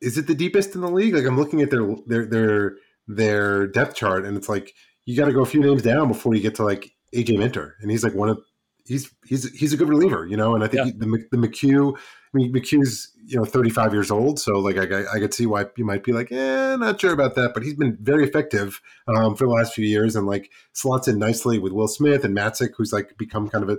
is 0.00 0.16
it 0.16 0.26
the 0.26 0.34
deepest 0.34 0.74
in 0.74 0.80
the 0.80 0.90
league? 0.90 1.14
Like 1.14 1.26
I'm 1.26 1.36
looking 1.36 1.60
at 1.60 1.70
their 1.70 1.86
their 2.06 2.26
their 2.26 2.76
their 3.06 3.66
depth 3.66 3.94
chart 3.94 4.24
and 4.24 4.36
it's 4.36 4.48
like 4.48 4.74
you 5.04 5.16
got 5.16 5.26
to 5.26 5.32
go 5.32 5.42
a 5.42 5.46
few 5.46 5.60
names 5.60 5.82
down 5.82 6.08
before 6.08 6.34
you 6.34 6.40
get 6.40 6.54
to 6.56 6.64
like 6.64 6.94
AJ 7.14 7.38
Minter 7.38 7.76
and 7.80 7.90
he's 7.90 8.02
like 8.02 8.14
one 8.14 8.30
of 8.30 8.38
he's 8.86 9.10
he's 9.26 9.50
he's 9.54 9.72
a 9.72 9.76
good 9.76 9.88
reliever, 9.88 10.26
you 10.26 10.36
know. 10.36 10.54
And 10.54 10.64
I 10.64 10.68
think 10.68 10.78
yeah. 10.78 10.84
he, 10.84 10.92
the 10.92 11.28
the 11.30 11.36
McHugh, 11.36 11.94
I 11.96 12.00
mean 12.32 12.52
McHugh's 12.52 13.12
you 13.26 13.36
know 13.36 13.44
35 13.44 13.92
years 13.92 14.10
old, 14.10 14.38
so 14.38 14.58
like 14.58 14.78
I, 14.78 15.04
I 15.12 15.18
could 15.18 15.34
see 15.34 15.46
why 15.46 15.66
you 15.76 15.84
might 15.84 16.04
be 16.04 16.12
like, 16.12 16.30
eh, 16.30 16.76
not 16.76 17.00
sure 17.00 17.12
about 17.12 17.34
that. 17.34 17.54
But 17.54 17.64
he's 17.64 17.74
been 17.74 17.96
very 18.00 18.24
effective 18.24 18.80
um, 19.08 19.34
for 19.34 19.46
the 19.46 19.52
last 19.52 19.74
few 19.74 19.86
years, 19.86 20.14
and 20.14 20.26
like 20.26 20.50
slots 20.72 21.08
in 21.08 21.18
nicely 21.18 21.58
with 21.58 21.72
Will 21.72 21.88
Smith 21.88 22.24
and 22.24 22.36
Matzek, 22.36 22.70
who's 22.76 22.92
like 22.92 23.16
become 23.18 23.48
kind 23.48 23.64
of 23.64 23.70
a 23.70 23.78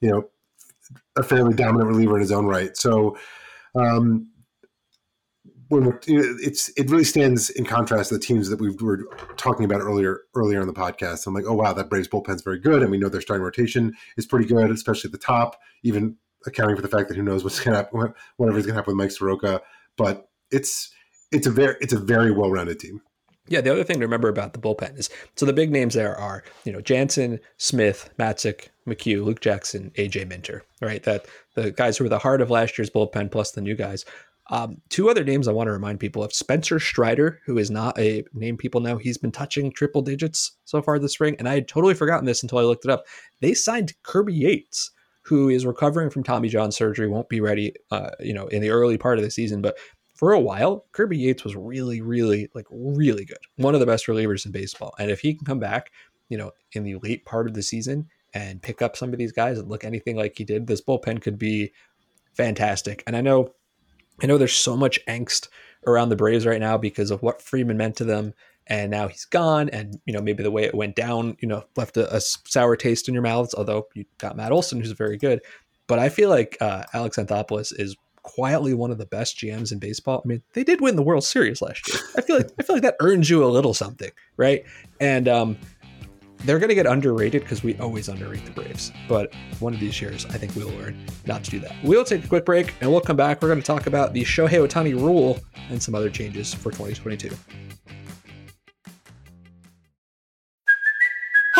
you 0.00 0.10
know 0.10 0.28
a 1.16 1.22
fairly 1.22 1.54
dominant 1.54 1.88
reliever 1.88 2.16
in 2.16 2.20
his 2.20 2.32
own 2.32 2.46
right. 2.46 2.76
So. 2.76 3.16
Um, 3.74 4.26
when 5.68 5.84
you 6.04 6.20
know, 6.20 6.36
it's 6.40 6.68
it 6.70 6.90
really 6.90 7.04
stands 7.04 7.48
in 7.50 7.64
contrast 7.64 8.08
to 8.08 8.16
the 8.16 8.20
teams 8.20 8.50
that 8.50 8.60
we 8.60 8.74
were 8.80 9.04
talking 9.36 9.64
about 9.64 9.80
earlier 9.80 10.22
earlier 10.34 10.60
in 10.60 10.66
the 10.66 10.72
podcast. 10.72 11.28
I'm 11.28 11.34
like, 11.34 11.44
oh 11.46 11.54
wow, 11.54 11.72
that 11.72 11.88
Braves 11.88 12.08
bullpen's 12.08 12.42
very 12.42 12.58
good, 12.58 12.82
and 12.82 12.90
we 12.90 12.98
know 12.98 13.08
their 13.08 13.20
starting 13.20 13.44
rotation 13.44 13.94
is 14.16 14.26
pretty 14.26 14.46
good, 14.46 14.68
especially 14.72 15.06
at 15.08 15.12
the 15.12 15.18
top. 15.18 15.60
Even 15.84 16.16
accounting 16.46 16.76
for 16.76 16.82
the 16.82 16.88
fact 16.88 17.08
that 17.08 17.16
who 17.16 17.22
knows 17.22 17.44
what's 17.44 17.60
going 17.60 17.72
to 17.72 17.82
happen, 17.82 18.14
whatever's 18.36 18.64
going 18.64 18.74
to 18.74 18.78
happen 18.78 18.96
with 18.96 19.02
Mike 19.02 19.10
Soroka, 19.10 19.60
but 19.96 20.28
it's 20.50 20.90
it's 21.32 21.46
a 21.46 21.50
very 21.50 21.76
it's 21.80 21.92
a 21.92 21.98
very 21.98 22.30
well 22.30 22.50
rounded 22.50 22.80
team. 22.80 23.00
Yeah, 23.48 23.60
the 23.60 23.72
other 23.72 23.82
thing 23.82 23.98
to 23.98 24.06
remember 24.06 24.28
about 24.28 24.52
the 24.52 24.60
bullpen 24.60 24.96
is 24.98 25.10
so 25.36 25.44
the 25.44 25.52
big 25.52 25.72
names 25.72 25.94
there 25.94 26.16
are 26.16 26.44
you 26.64 26.72
know 26.72 26.80
Jansen, 26.80 27.40
Smith, 27.56 28.10
Matzek, 28.18 28.68
McHugh, 28.86 29.24
Luke 29.24 29.40
Jackson, 29.40 29.90
AJ 29.96 30.28
Minter, 30.28 30.64
right? 30.80 31.02
That 31.02 31.26
the 31.54 31.70
guys 31.70 31.98
who 31.98 32.04
were 32.04 32.10
the 32.10 32.18
heart 32.18 32.40
of 32.40 32.50
last 32.50 32.78
year's 32.78 32.90
bullpen 32.90 33.30
plus 33.30 33.52
the 33.52 33.60
new 33.60 33.74
guys. 33.74 34.04
Um, 34.50 34.80
two 34.88 35.08
other 35.08 35.22
names 35.22 35.46
I 35.46 35.52
want 35.52 35.68
to 35.68 35.72
remind 35.72 36.00
people 36.00 36.24
of 36.24 36.32
Spencer 36.32 36.80
Strider, 36.80 37.40
who 37.46 37.56
is 37.56 37.70
not 37.70 37.96
a 37.98 38.24
name 38.34 38.56
people 38.56 38.80
know. 38.80 38.96
He's 38.96 39.18
been 39.18 39.30
touching 39.30 39.70
triple 39.70 40.02
digits 40.02 40.56
so 40.64 40.82
far 40.82 40.98
this 40.98 41.12
spring, 41.12 41.36
and 41.38 41.48
I 41.48 41.54
had 41.54 41.68
totally 41.68 41.94
forgotten 41.94 42.26
this 42.26 42.42
until 42.42 42.58
I 42.58 42.62
looked 42.62 42.84
it 42.84 42.90
up. 42.90 43.04
They 43.40 43.54
signed 43.54 43.94
Kirby 44.02 44.34
Yates, 44.34 44.90
who 45.30 45.48
is 45.48 45.64
recovering 45.64 46.10
from 46.10 46.24
Tommy 46.24 46.48
John 46.48 46.72
surgery, 46.72 47.06
won't 47.06 47.28
be 47.28 47.40
ready, 47.40 47.72
uh, 47.92 48.10
you 48.18 48.34
know, 48.34 48.48
in 48.48 48.60
the 48.60 48.70
early 48.70 48.98
part 48.98 49.16
of 49.16 49.24
the 49.24 49.30
season. 49.30 49.62
But 49.62 49.78
for 50.16 50.32
a 50.32 50.40
while, 50.40 50.86
Kirby 50.90 51.16
Yates 51.16 51.44
was 51.44 51.54
really, 51.54 52.00
really, 52.00 52.48
like, 52.52 52.66
really 52.68 53.24
good. 53.24 53.38
One 53.54 53.74
of 53.74 53.80
the 53.80 53.86
best 53.86 54.08
relievers 54.08 54.44
in 54.44 54.50
baseball. 54.50 54.92
And 54.98 55.08
if 55.08 55.20
he 55.20 55.32
can 55.32 55.46
come 55.46 55.60
back, 55.60 55.92
you 56.28 56.36
know, 56.36 56.50
in 56.72 56.82
the 56.82 56.96
late 56.96 57.24
part 57.24 57.46
of 57.46 57.54
the 57.54 57.62
season 57.62 58.08
and 58.34 58.60
pick 58.60 58.82
up 58.82 58.96
some 58.96 59.12
of 59.12 59.20
these 59.20 59.30
guys 59.30 59.56
and 59.56 59.68
look 59.68 59.84
anything 59.84 60.16
like 60.16 60.36
he 60.36 60.44
did, 60.44 60.66
this 60.66 60.82
bullpen 60.82 61.22
could 61.22 61.38
be 61.38 61.72
fantastic. 62.34 63.04
And 63.06 63.16
I 63.16 63.20
know 63.20 63.54
I 64.22 64.26
know 64.26 64.36
there's 64.36 64.52
so 64.52 64.76
much 64.76 64.98
angst 65.06 65.48
around 65.86 66.08
the 66.08 66.16
Braves 66.16 66.44
right 66.44 66.60
now 66.60 66.76
because 66.76 67.10
of 67.10 67.22
what 67.22 67.40
Freeman 67.40 67.76
meant 67.76 67.96
to 67.96 68.04
them. 68.04 68.34
And 68.66 68.90
now 68.90 69.08
he's 69.08 69.24
gone. 69.24 69.68
And, 69.70 70.00
you 70.06 70.12
know, 70.12 70.20
maybe 70.20 70.42
the 70.42 70.50
way 70.50 70.64
it 70.64 70.74
went 70.74 70.94
down, 70.94 71.36
you 71.40 71.48
know, 71.48 71.64
left 71.76 71.96
a, 71.96 72.14
a 72.14 72.20
sour 72.20 72.76
taste 72.76 73.08
in 73.08 73.14
your 73.14 73.22
mouths, 73.22 73.54
although 73.54 73.88
you 73.94 74.04
got 74.18 74.36
Matt 74.36 74.52
Olson, 74.52 74.80
who's 74.80 74.92
very 74.92 75.16
good. 75.16 75.40
But 75.86 75.98
I 75.98 76.08
feel 76.08 76.30
like 76.30 76.56
uh, 76.60 76.84
Alex 76.92 77.16
Anthopoulos 77.16 77.72
is 77.76 77.96
quietly 78.22 78.74
one 78.74 78.90
of 78.90 78.98
the 78.98 79.06
best 79.06 79.38
GMs 79.38 79.72
in 79.72 79.78
baseball. 79.78 80.22
I 80.24 80.28
mean, 80.28 80.42
they 80.52 80.62
did 80.62 80.80
win 80.80 80.96
the 80.96 81.02
World 81.02 81.24
Series 81.24 81.60
last 81.60 81.88
year. 81.88 81.98
I 82.16 82.20
feel 82.20 82.36
like 82.36 82.50
I 82.58 82.62
feel 82.62 82.76
like 82.76 82.82
that 82.82 82.96
earns 83.00 83.28
you 83.28 83.44
a 83.44 83.46
little 83.46 83.74
something, 83.74 84.10
right? 84.36 84.64
And 85.00 85.26
um, 85.26 85.58
they're 86.44 86.58
going 86.58 86.68
to 86.68 86.74
get 86.74 86.86
underrated 86.86 87.42
because 87.42 87.62
we 87.62 87.76
always 87.78 88.08
underrate 88.08 88.44
the 88.44 88.50
Braves. 88.52 88.92
But 89.08 89.34
one 89.58 89.74
of 89.74 89.80
these 89.80 90.00
years, 90.00 90.26
I 90.26 90.38
think 90.38 90.54
we'll 90.54 90.70
learn 90.70 91.04
not 91.26 91.44
to 91.44 91.50
do 91.50 91.58
that. 91.60 91.72
We'll 91.82 92.04
take 92.04 92.24
a 92.24 92.28
quick 92.28 92.44
break 92.44 92.74
and 92.80 92.90
we'll 92.90 93.00
come 93.00 93.16
back. 93.16 93.42
We're 93.42 93.48
going 93.48 93.60
to 93.60 93.66
talk 93.66 93.86
about 93.86 94.12
the 94.14 94.22
Shohei 94.22 94.66
Ohtani 94.66 94.94
rule 94.94 95.38
and 95.68 95.82
some 95.82 95.94
other 95.94 96.10
changes 96.10 96.54
for 96.54 96.70
2022. 96.70 97.30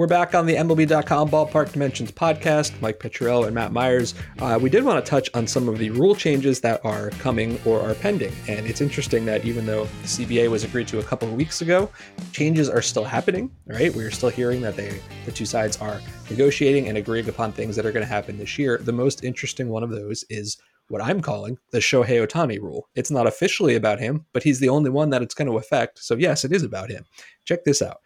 We're 0.00 0.06
back 0.06 0.34
on 0.34 0.46
the 0.46 0.54
MLB.com 0.54 1.28
Ballpark 1.28 1.72
Dimensions 1.72 2.10
podcast. 2.10 2.72
Mike 2.80 3.00
Petriello 3.00 3.44
and 3.44 3.54
Matt 3.54 3.70
Meyers. 3.70 4.14
Uh, 4.38 4.58
we 4.58 4.70
did 4.70 4.82
want 4.82 5.04
to 5.04 5.06
touch 5.06 5.28
on 5.34 5.46
some 5.46 5.68
of 5.68 5.76
the 5.76 5.90
rule 5.90 6.14
changes 6.14 6.58
that 6.62 6.82
are 6.86 7.10
coming 7.18 7.60
or 7.66 7.82
are 7.82 7.92
pending. 7.92 8.32
And 8.48 8.66
it's 8.66 8.80
interesting 8.80 9.26
that 9.26 9.44
even 9.44 9.66
though 9.66 9.84
the 9.84 10.08
CBA 10.08 10.50
was 10.50 10.64
agreed 10.64 10.88
to 10.88 11.00
a 11.00 11.02
couple 11.02 11.28
of 11.28 11.34
weeks 11.34 11.60
ago, 11.60 11.90
changes 12.32 12.70
are 12.70 12.80
still 12.80 13.04
happening, 13.04 13.50
right? 13.66 13.94
We're 13.94 14.10
still 14.10 14.30
hearing 14.30 14.62
that 14.62 14.74
they, 14.74 15.02
the 15.26 15.32
two 15.32 15.44
sides 15.44 15.76
are 15.82 16.00
negotiating 16.30 16.88
and 16.88 16.96
agreeing 16.96 17.28
upon 17.28 17.52
things 17.52 17.76
that 17.76 17.84
are 17.84 17.92
going 17.92 18.06
to 18.06 18.10
happen 18.10 18.38
this 18.38 18.58
year. 18.58 18.78
The 18.78 18.94
most 18.94 19.22
interesting 19.22 19.68
one 19.68 19.82
of 19.82 19.90
those 19.90 20.24
is 20.30 20.56
what 20.88 21.02
I'm 21.02 21.20
calling 21.20 21.58
the 21.72 21.78
Shohei 21.78 22.26
Ohtani 22.26 22.58
rule. 22.58 22.88
It's 22.94 23.10
not 23.10 23.26
officially 23.26 23.74
about 23.74 24.00
him, 24.00 24.24
but 24.32 24.44
he's 24.44 24.60
the 24.60 24.70
only 24.70 24.88
one 24.88 25.10
that 25.10 25.20
it's 25.20 25.34
going 25.34 25.48
to 25.48 25.58
affect. 25.58 26.02
So, 26.02 26.14
yes, 26.14 26.42
it 26.42 26.52
is 26.52 26.62
about 26.62 26.90
him. 26.90 27.04
Check 27.44 27.64
this 27.64 27.82
out 27.82 27.98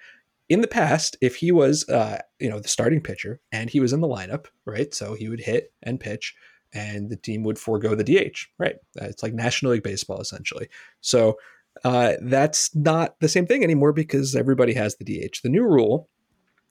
in 0.49 0.61
the 0.61 0.69
past, 0.69 1.17
if 1.21 1.37
he 1.37 1.53
was, 1.53 1.89
uh, 1.89 2.21
you 2.39 2.49
know, 2.49 2.61
the 2.61 2.69
starting 2.69 3.01
pitcher 3.01 3.41
and 3.53 3.71
he 3.71 3.81
was 3.81 3.93
in 3.93 4.01
the 4.01 4.09
lineup, 4.09 4.47
right? 4.67 4.93
So 4.95 5.15
he 5.15 5.29
would 5.29 5.41
hit 5.41 5.73
and 5.83 5.99
pitch, 5.99 6.35
and 6.73 7.09
the 7.09 7.17
team 7.17 7.45
would 7.45 7.59
forego 7.59 7.95
the 7.95 8.05
DH, 8.05 8.47
right? 8.59 8.77
It's 8.97 9.23
like 9.23 9.33
National 9.33 9.73
League 9.73 9.83
Baseball 9.83 10.21
essentially. 10.21 10.69
So 11.01 11.39
uh, 11.85 12.15
that's 12.21 12.75
not 12.75 13.19
the 13.21 13.29
same 13.29 13.47
thing 13.47 13.65
anymore 13.65 13.93
because 13.93 14.37
everybody 14.37 14.75
has 14.75 14.97
the 14.97 15.05
DH. 15.05 15.41
The 15.43 15.49
new 15.49 15.65
rule, 15.65 16.09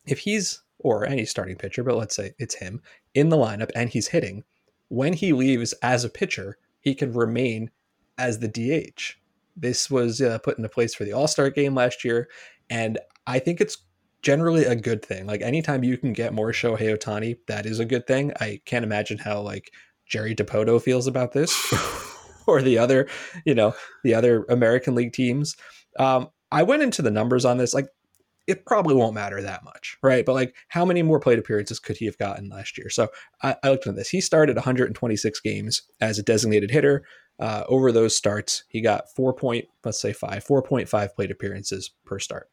if 0.06 0.20
he's 0.20 0.62
or 0.80 1.06
any 1.06 1.26
starting 1.26 1.56
pitcher, 1.56 1.84
but 1.84 1.98
let's 1.98 2.16
say 2.16 2.34
it's 2.38 2.56
him 2.56 2.82
in 3.14 3.30
the 3.30 3.38
lineup 3.38 3.72
and 3.76 3.90
he's 3.90 4.10
hitting, 4.10 4.44
when 4.90 5.14
he 5.14 5.34
leaves 5.34 5.74
as 5.82 6.04
a 6.04 6.10
pitcher, 6.10 6.58
he 6.82 6.94
can 6.94 7.14
remain 7.14 7.72
as 8.18 8.40
the 8.40 8.48
DH. 8.48 9.14
This 9.56 9.90
was 9.90 10.22
uh, 10.22 10.40
put 10.40 10.58
into 10.58 10.70
place 10.70 10.94
for 10.94 11.06
the 11.06 11.14
All 11.14 11.28
Star 11.28 11.50
game 11.50 11.76
last 11.76 12.04
year, 12.04 12.28
and 12.70 13.00
I 13.26 13.40
think 13.40 13.62
it's 13.62 13.78
generally 14.24 14.66
a 14.66 14.76
good 14.76 15.06
thing. 15.06 15.28
Like 15.28 15.42
anytime 15.42 15.84
you 15.84 15.98
can 15.98 16.14
get 16.14 16.34
more 16.34 16.52
Shohei 16.52 16.98
Ohtani, 16.98 17.38
that 17.48 17.66
is 17.66 17.80
a 17.80 17.86
good 17.86 18.08
thing. 18.08 18.32
I 18.40 18.62
can't 18.66 18.86
imagine 18.86 19.20
how 19.20 19.42
like 19.42 19.72
Jerry 20.08 20.34
Dipoto 20.34 20.82
feels 20.82 21.08
about 21.08 21.34
this 21.34 21.54
or 22.48 22.62
the 22.62 22.78
other, 22.78 23.08
you 23.46 23.54
know, 23.54 23.74
the 24.04 24.16
other 24.16 24.46
American 24.50 24.96
League 24.96 25.14
teams. 25.14 25.56
Um, 26.00 26.30
I 26.52 26.64
went 26.64 26.82
into 26.82 27.02
the 27.02 27.12
numbers 27.12 27.46
on 27.46 27.58
this. 27.58 27.74
Like 27.74 27.88
it 28.48 28.66
probably 28.66 28.96
won't 28.96 29.14
matter 29.14 29.42
that 29.42 29.64
much, 29.64 29.98
right? 30.02 30.26
But 30.26 30.34
like, 30.34 30.56
how 30.70 30.86
many 30.86 31.02
more 31.02 31.20
plate 31.20 31.40
appearances 31.40 31.80
could 31.80 31.98
he 31.98 32.06
have 32.06 32.18
gotten 32.18 32.50
last 32.50 32.78
year? 32.78 32.90
So 32.90 33.10
I, 33.42 33.56
I 33.64 33.70
looked 33.70 33.88
at 33.88 33.96
this. 33.96 34.10
He 34.10 34.22
started 34.22 34.56
126 34.56 35.40
games 35.42 35.84
as 36.02 36.20
a 36.20 36.24
designated 36.24 36.72
hitter. 36.72 37.04
Uh, 37.40 37.64
over 37.68 37.92
those 37.92 38.16
starts, 38.16 38.64
he 38.68 38.80
got 38.80 39.10
four 39.16 39.34
point, 39.34 39.66
let's 39.84 40.00
say 40.00 40.14
five, 40.14 40.46
4.5 40.46 41.16
plate 41.16 41.32
appearances 41.32 41.92
per 42.06 42.20
start 42.20 42.50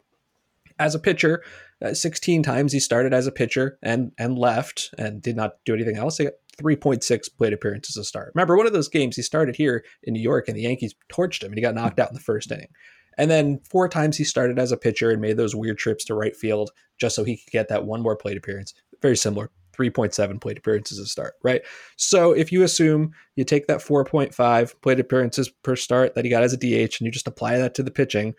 as 0.80 0.94
a 0.94 0.98
pitcher. 0.98 1.44
Uh, 1.84 1.94
16 1.94 2.42
times 2.42 2.72
he 2.72 2.80
started 2.80 3.14
as 3.14 3.26
a 3.26 3.32
pitcher 3.32 3.78
and 3.82 4.12
and 4.18 4.36
left 4.36 4.92
and 4.98 5.22
did 5.22 5.36
not 5.36 5.52
do 5.64 5.74
anything 5.74 5.96
else. 5.96 6.18
He 6.18 6.24
got 6.24 6.34
3.6 6.60 7.36
plate 7.38 7.52
appearances 7.52 7.96
a 7.96 8.04
start. 8.04 8.32
Remember, 8.34 8.56
one 8.56 8.66
of 8.66 8.72
those 8.72 8.88
games 8.88 9.16
he 9.16 9.22
started 9.22 9.56
here 9.56 9.84
in 10.02 10.12
New 10.12 10.20
York 10.20 10.48
and 10.48 10.56
the 10.56 10.62
Yankees 10.62 10.94
torched 11.10 11.42
him 11.42 11.50
and 11.50 11.58
he 11.58 11.62
got 11.62 11.74
knocked 11.74 12.00
out 12.00 12.10
in 12.10 12.14
the 12.14 12.20
first 12.20 12.50
inning. 12.50 12.68
And 13.16 13.30
then 13.30 13.60
four 13.70 13.88
times 13.88 14.16
he 14.16 14.24
started 14.24 14.58
as 14.58 14.72
a 14.72 14.76
pitcher 14.76 15.10
and 15.10 15.20
made 15.20 15.36
those 15.36 15.54
weird 15.54 15.78
trips 15.78 16.04
to 16.06 16.14
right 16.14 16.36
field 16.36 16.70
just 16.98 17.14
so 17.14 17.24
he 17.24 17.36
could 17.36 17.50
get 17.50 17.68
that 17.68 17.84
one 17.84 18.02
more 18.02 18.16
plate 18.16 18.36
appearance. 18.36 18.74
Very 19.00 19.16
similar. 19.16 19.50
3.7 19.78 20.40
plate 20.40 20.58
appearances 20.58 20.98
a 20.98 21.06
start, 21.06 21.34
right? 21.42 21.62
So 21.96 22.32
if 22.32 22.52
you 22.52 22.62
assume 22.62 23.12
you 23.36 23.44
take 23.44 23.66
that 23.66 23.78
4.5 23.78 24.74
plate 24.82 25.00
appearances 25.00 25.48
per 25.48 25.76
start 25.76 26.14
that 26.14 26.24
he 26.24 26.30
got 26.30 26.42
as 26.42 26.52
a 26.52 26.58
DH 26.58 26.98
and 26.98 27.00
you 27.00 27.10
just 27.10 27.26
apply 27.26 27.56
that 27.56 27.74
to 27.76 27.82
the 27.82 27.90
pitching, 27.90 28.34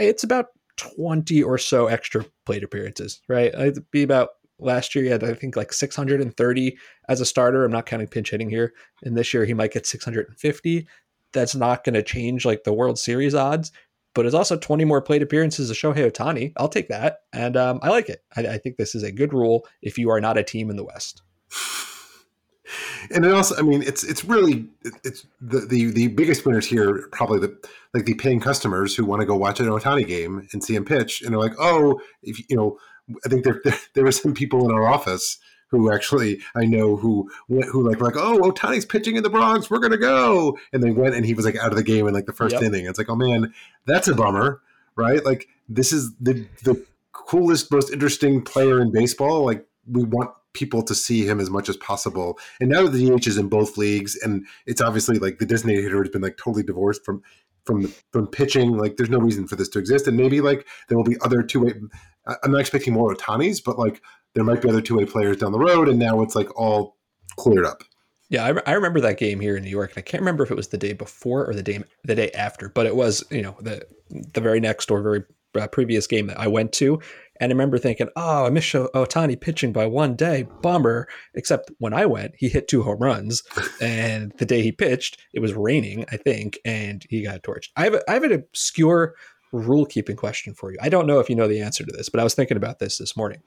it's 0.00 0.24
about 0.24 0.46
20 0.76 1.42
or 1.42 1.58
so 1.58 1.86
extra 1.86 2.24
plate 2.46 2.64
appearances, 2.64 3.20
right? 3.28 3.54
It'd 3.54 3.90
be 3.90 4.02
about 4.02 4.30
last 4.58 4.94
year 4.94 5.04
he 5.04 5.10
had 5.10 5.24
I 5.24 5.34
think 5.34 5.56
like 5.56 5.72
630 5.72 6.78
as 7.08 7.20
a 7.20 7.26
starter. 7.26 7.64
I'm 7.64 7.72
not 7.72 7.86
counting 7.86 8.08
pinch 8.08 8.30
hitting 8.30 8.50
here. 8.50 8.72
And 9.02 9.16
this 9.16 9.32
year 9.34 9.44
he 9.44 9.54
might 9.54 9.72
get 9.72 9.86
650. 9.86 10.86
That's 11.32 11.54
not 11.54 11.84
going 11.84 11.94
to 11.94 12.02
change 12.02 12.44
like 12.44 12.64
the 12.64 12.72
World 12.72 12.98
Series 12.98 13.34
odds, 13.34 13.72
but 14.14 14.24
it's 14.24 14.34
also 14.34 14.56
20 14.56 14.84
more 14.84 15.02
plate 15.02 15.22
appearances 15.22 15.68
of 15.68 15.76
Shohei 15.76 16.10
Ohtani. 16.10 16.52
I'll 16.56 16.68
take 16.68 16.88
that, 16.88 17.18
and 17.32 17.56
um, 17.56 17.80
I 17.82 17.88
like 17.88 18.08
it. 18.08 18.22
I, 18.36 18.42
I 18.42 18.58
think 18.58 18.76
this 18.76 18.94
is 18.94 19.02
a 19.02 19.10
good 19.10 19.32
rule 19.32 19.66
if 19.82 19.98
you 19.98 20.10
are 20.10 20.20
not 20.20 20.38
a 20.38 20.44
team 20.44 20.70
in 20.70 20.76
the 20.76 20.84
West 20.84 21.22
and 23.10 23.24
it 23.24 23.32
also, 23.32 23.56
I 23.56 23.62
mean, 23.62 23.82
it's 23.82 24.04
it's 24.04 24.24
really 24.24 24.66
it's 25.04 25.26
the 25.40 25.60
the, 25.60 25.90
the 25.90 26.08
biggest 26.08 26.46
winners 26.46 26.66
here 26.66 27.08
probably 27.12 27.40
the 27.40 27.68
like 27.92 28.04
the 28.04 28.14
paying 28.14 28.40
customers 28.40 28.94
who 28.94 29.04
want 29.04 29.20
to 29.20 29.26
go 29.26 29.36
watch 29.36 29.60
an 29.60 29.66
Ohtani 29.66 30.06
game 30.06 30.48
and 30.52 30.62
see 30.62 30.74
him 30.74 30.84
pitch, 30.84 31.22
and 31.22 31.32
they're 31.32 31.40
like, 31.40 31.54
oh, 31.58 32.00
if 32.22 32.38
you 32.48 32.56
know, 32.56 32.78
I 33.24 33.28
think 33.28 33.44
there 33.44 33.60
there, 33.64 33.78
there 33.94 34.04
were 34.04 34.12
some 34.12 34.34
people 34.34 34.68
in 34.68 34.74
our 34.74 34.86
office 34.86 35.38
who 35.68 35.92
actually 35.92 36.40
I 36.54 36.64
know 36.64 36.96
who 36.96 37.30
went 37.48 37.66
who 37.66 37.88
like 37.88 38.00
like, 38.00 38.16
oh, 38.16 38.38
Ohtani's 38.38 38.84
pitching 38.84 39.16
in 39.16 39.22
the 39.22 39.30
Bronx, 39.30 39.70
we're 39.70 39.78
gonna 39.78 39.96
go, 39.96 40.56
and 40.72 40.82
they 40.82 40.90
went 40.90 41.14
and 41.14 41.26
he 41.26 41.34
was 41.34 41.44
like 41.44 41.56
out 41.56 41.70
of 41.70 41.76
the 41.76 41.82
game 41.82 42.06
in 42.06 42.14
like 42.14 42.26
the 42.26 42.32
first 42.32 42.54
yep. 42.54 42.62
inning. 42.62 42.86
It's 42.86 42.98
like, 42.98 43.10
oh 43.10 43.16
man, 43.16 43.52
that's 43.86 44.08
a 44.08 44.14
bummer, 44.14 44.62
right? 44.96 45.24
Like 45.24 45.48
this 45.68 45.92
is 45.92 46.14
the 46.20 46.46
the 46.62 46.82
coolest, 47.12 47.70
most 47.70 47.92
interesting 47.92 48.42
player 48.42 48.80
in 48.80 48.90
baseball. 48.90 49.44
Like 49.44 49.66
we 49.90 50.04
want 50.04 50.30
people 50.54 50.82
to 50.82 50.94
see 50.94 51.26
him 51.26 51.40
as 51.40 51.50
much 51.50 51.68
as 51.68 51.76
possible. 51.76 52.38
And 52.60 52.70
now 52.70 52.86
the 52.86 53.10
DH 53.10 53.26
is 53.26 53.36
in 53.36 53.48
both 53.48 53.76
leagues, 53.76 54.16
and 54.22 54.46
it's 54.66 54.80
obviously 54.80 55.18
like 55.18 55.38
the 55.38 55.46
designated 55.46 55.84
hitter 55.84 56.02
has 56.02 56.10
been 56.10 56.22
like 56.22 56.36
totally 56.36 56.62
divorced 56.62 57.04
from 57.04 57.22
from 57.64 57.92
from 58.12 58.26
pitching. 58.26 58.76
Like, 58.76 58.96
there's 58.96 59.10
no 59.10 59.18
reason 59.18 59.46
for 59.46 59.56
this 59.56 59.68
to 59.70 59.78
exist. 59.78 60.06
And 60.06 60.16
maybe 60.16 60.40
like 60.40 60.66
there 60.88 60.96
will 60.96 61.04
be 61.04 61.16
other 61.22 61.42
two 61.42 61.60
way. 61.60 61.74
I'm 62.42 62.52
not 62.52 62.60
expecting 62.60 62.94
more 62.94 63.14
Ohtani's, 63.14 63.60
but 63.60 63.78
like 63.78 64.02
there 64.34 64.44
might 64.44 64.62
be 64.62 64.68
other 64.68 64.80
two 64.80 64.96
way 64.96 65.04
players 65.04 65.36
down 65.36 65.52
the 65.52 65.58
road. 65.58 65.88
And 65.88 65.98
now 65.98 66.22
it's 66.22 66.34
like 66.34 66.48
all 66.58 66.96
cleared 67.36 67.66
up. 67.66 67.82
Yeah, 68.30 68.46
I, 68.46 68.70
I, 68.70 68.74
remember 68.74 69.00
that 69.00 69.18
game 69.18 69.38
here 69.38 69.56
in 69.56 69.62
New 69.62 69.70
York, 69.70 69.90
and 69.90 69.98
I 69.98 70.02
can't 70.02 70.22
remember 70.22 70.42
if 70.42 70.50
it 70.50 70.56
was 70.56 70.68
the 70.68 70.78
day 70.78 70.94
before 70.94 71.46
or 71.46 71.54
the 71.54 71.62
day 71.62 71.84
the 72.04 72.14
day 72.14 72.30
after, 72.32 72.70
but 72.70 72.86
it 72.86 72.96
was 72.96 73.22
you 73.30 73.42
know 73.42 73.56
the 73.60 73.86
the 74.10 74.40
very 74.40 74.60
next 74.60 74.90
or 74.90 75.02
very 75.02 75.24
uh, 75.56 75.66
previous 75.68 76.06
game 76.06 76.26
that 76.28 76.38
I 76.38 76.46
went 76.46 76.72
to, 76.74 77.00
And 77.40 77.50
I 77.50 77.54
remember 77.54 77.78
thinking, 77.78 78.08
oh, 78.16 78.46
I 78.46 78.50
miss 78.50 78.64
Ohtani 78.72 79.40
pitching 79.40 79.72
by 79.72 79.86
one 79.86 80.14
day, 80.14 80.46
bummer. 80.62 81.08
Except 81.34 81.70
when 81.78 81.92
I 81.92 82.06
went, 82.06 82.34
he 82.36 82.48
hit 82.48 82.68
two 82.68 82.82
home 82.82 82.98
runs, 82.98 83.42
and 83.80 84.32
the 84.38 84.46
day 84.46 84.62
he 84.62 84.72
pitched, 84.72 85.20
it 85.32 85.40
was 85.40 85.54
raining, 85.54 86.04
I 86.10 86.16
think, 86.16 86.58
and 86.64 87.04
he 87.08 87.24
got 87.24 87.42
torched. 87.42 87.70
I 87.76 87.84
have 87.84 87.94
a, 87.94 88.10
I 88.10 88.14
have 88.14 88.24
an 88.24 88.32
obscure 88.32 89.14
rule 89.52 89.86
keeping 89.86 90.16
question 90.16 90.54
for 90.54 90.72
you. 90.72 90.78
I 90.82 90.88
don't 90.88 91.06
know 91.06 91.20
if 91.20 91.28
you 91.28 91.36
know 91.36 91.48
the 91.48 91.60
answer 91.60 91.84
to 91.84 91.92
this, 91.92 92.08
but 92.08 92.20
I 92.20 92.24
was 92.24 92.34
thinking 92.34 92.56
about 92.56 92.78
this 92.78 92.98
this 92.98 93.16
morning. 93.16 93.40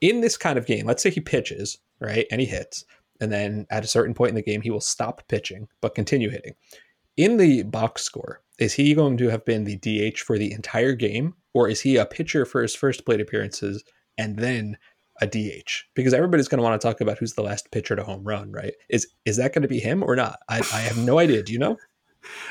In 0.00 0.20
this 0.20 0.36
kind 0.36 0.58
of 0.58 0.66
game, 0.66 0.86
let's 0.86 1.02
say 1.02 1.10
he 1.10 1.20
pitches, 1.20 1.78
right, 2.00 2.26
and 2.30 2.40
he 2.40 2.46
hits, 2.46 2.84
and 3.20 3.32
then 3.32 3.66
at 3.70 3.84
a 3.84 3.88
certain 3.88 4.14
point 4.14 4.30
in 4.30 4.34
the 4.34 4.42
game, 4.42 4.60
he 4.60 4.70
will 4.70 4.80
stop 4.80 5.26
pitching 5.28 5.68
but 5.80 5.94
continue 5.94 6.30
hitting. 6.30 6.54
In 7.16 7.38
the 7.38 7.62
box 7.62 8.02
score, 8.02 8.42
is 8.58 8.74
he 8.74 8.94
going 8.94 9.16
to 9.18 9.28
have 9.28 9.44
been 9.44 9.64
the 9.64 9.76
DH 9.76 10.18
for 10.18 10.38
the 10.38 10.52
entire 10.52 10.92
game, 10.92 11.34
or 11.54 11.68
is 11.68 11.80
he 11.80 11.96
a 11.96 12.06
pitcher 12.06 12.44
for 12.44 12.62
his 12.62 12.74
first 12.74 13.06
plate 13.06 13.20
appearances 13.20 13.84
and 14.18 14.38
then 14.38 14.76
a 15.20 15.26
DH? 15.26 15.84
Because 15.94 16.12
everybody's 16.12 16.48
going 16.48 16.58
to 16.58 16.62
want 16.62 16.78
to 16.80 16.86
talk 16.86 17.00
about 17.00 17.18
who's 17.18 17.32
the 17.32 17.42
last 17.42 17.70
pitcher 17.70 17.96
to 17.96 18.04
home 18.04 18.24
run, 18.24 18.52
right? 18.52 18.74
Is 18.90 19.06
is 19.24 19.36
that 19.38 19.54
going 19.54 19.62
to 19.62 19.68
be 19.68 19.80
him 19.80 20.02
or 20.02 20.14
not? 20.14 20.40
I, 20.48 20.58
I 20.58 20.80
have 20.80 20.98
no 20.98 21.18
idea. 21.18 21.42
Do 21.42 21.52
you 21.52 21.58
know? 21.58 21.78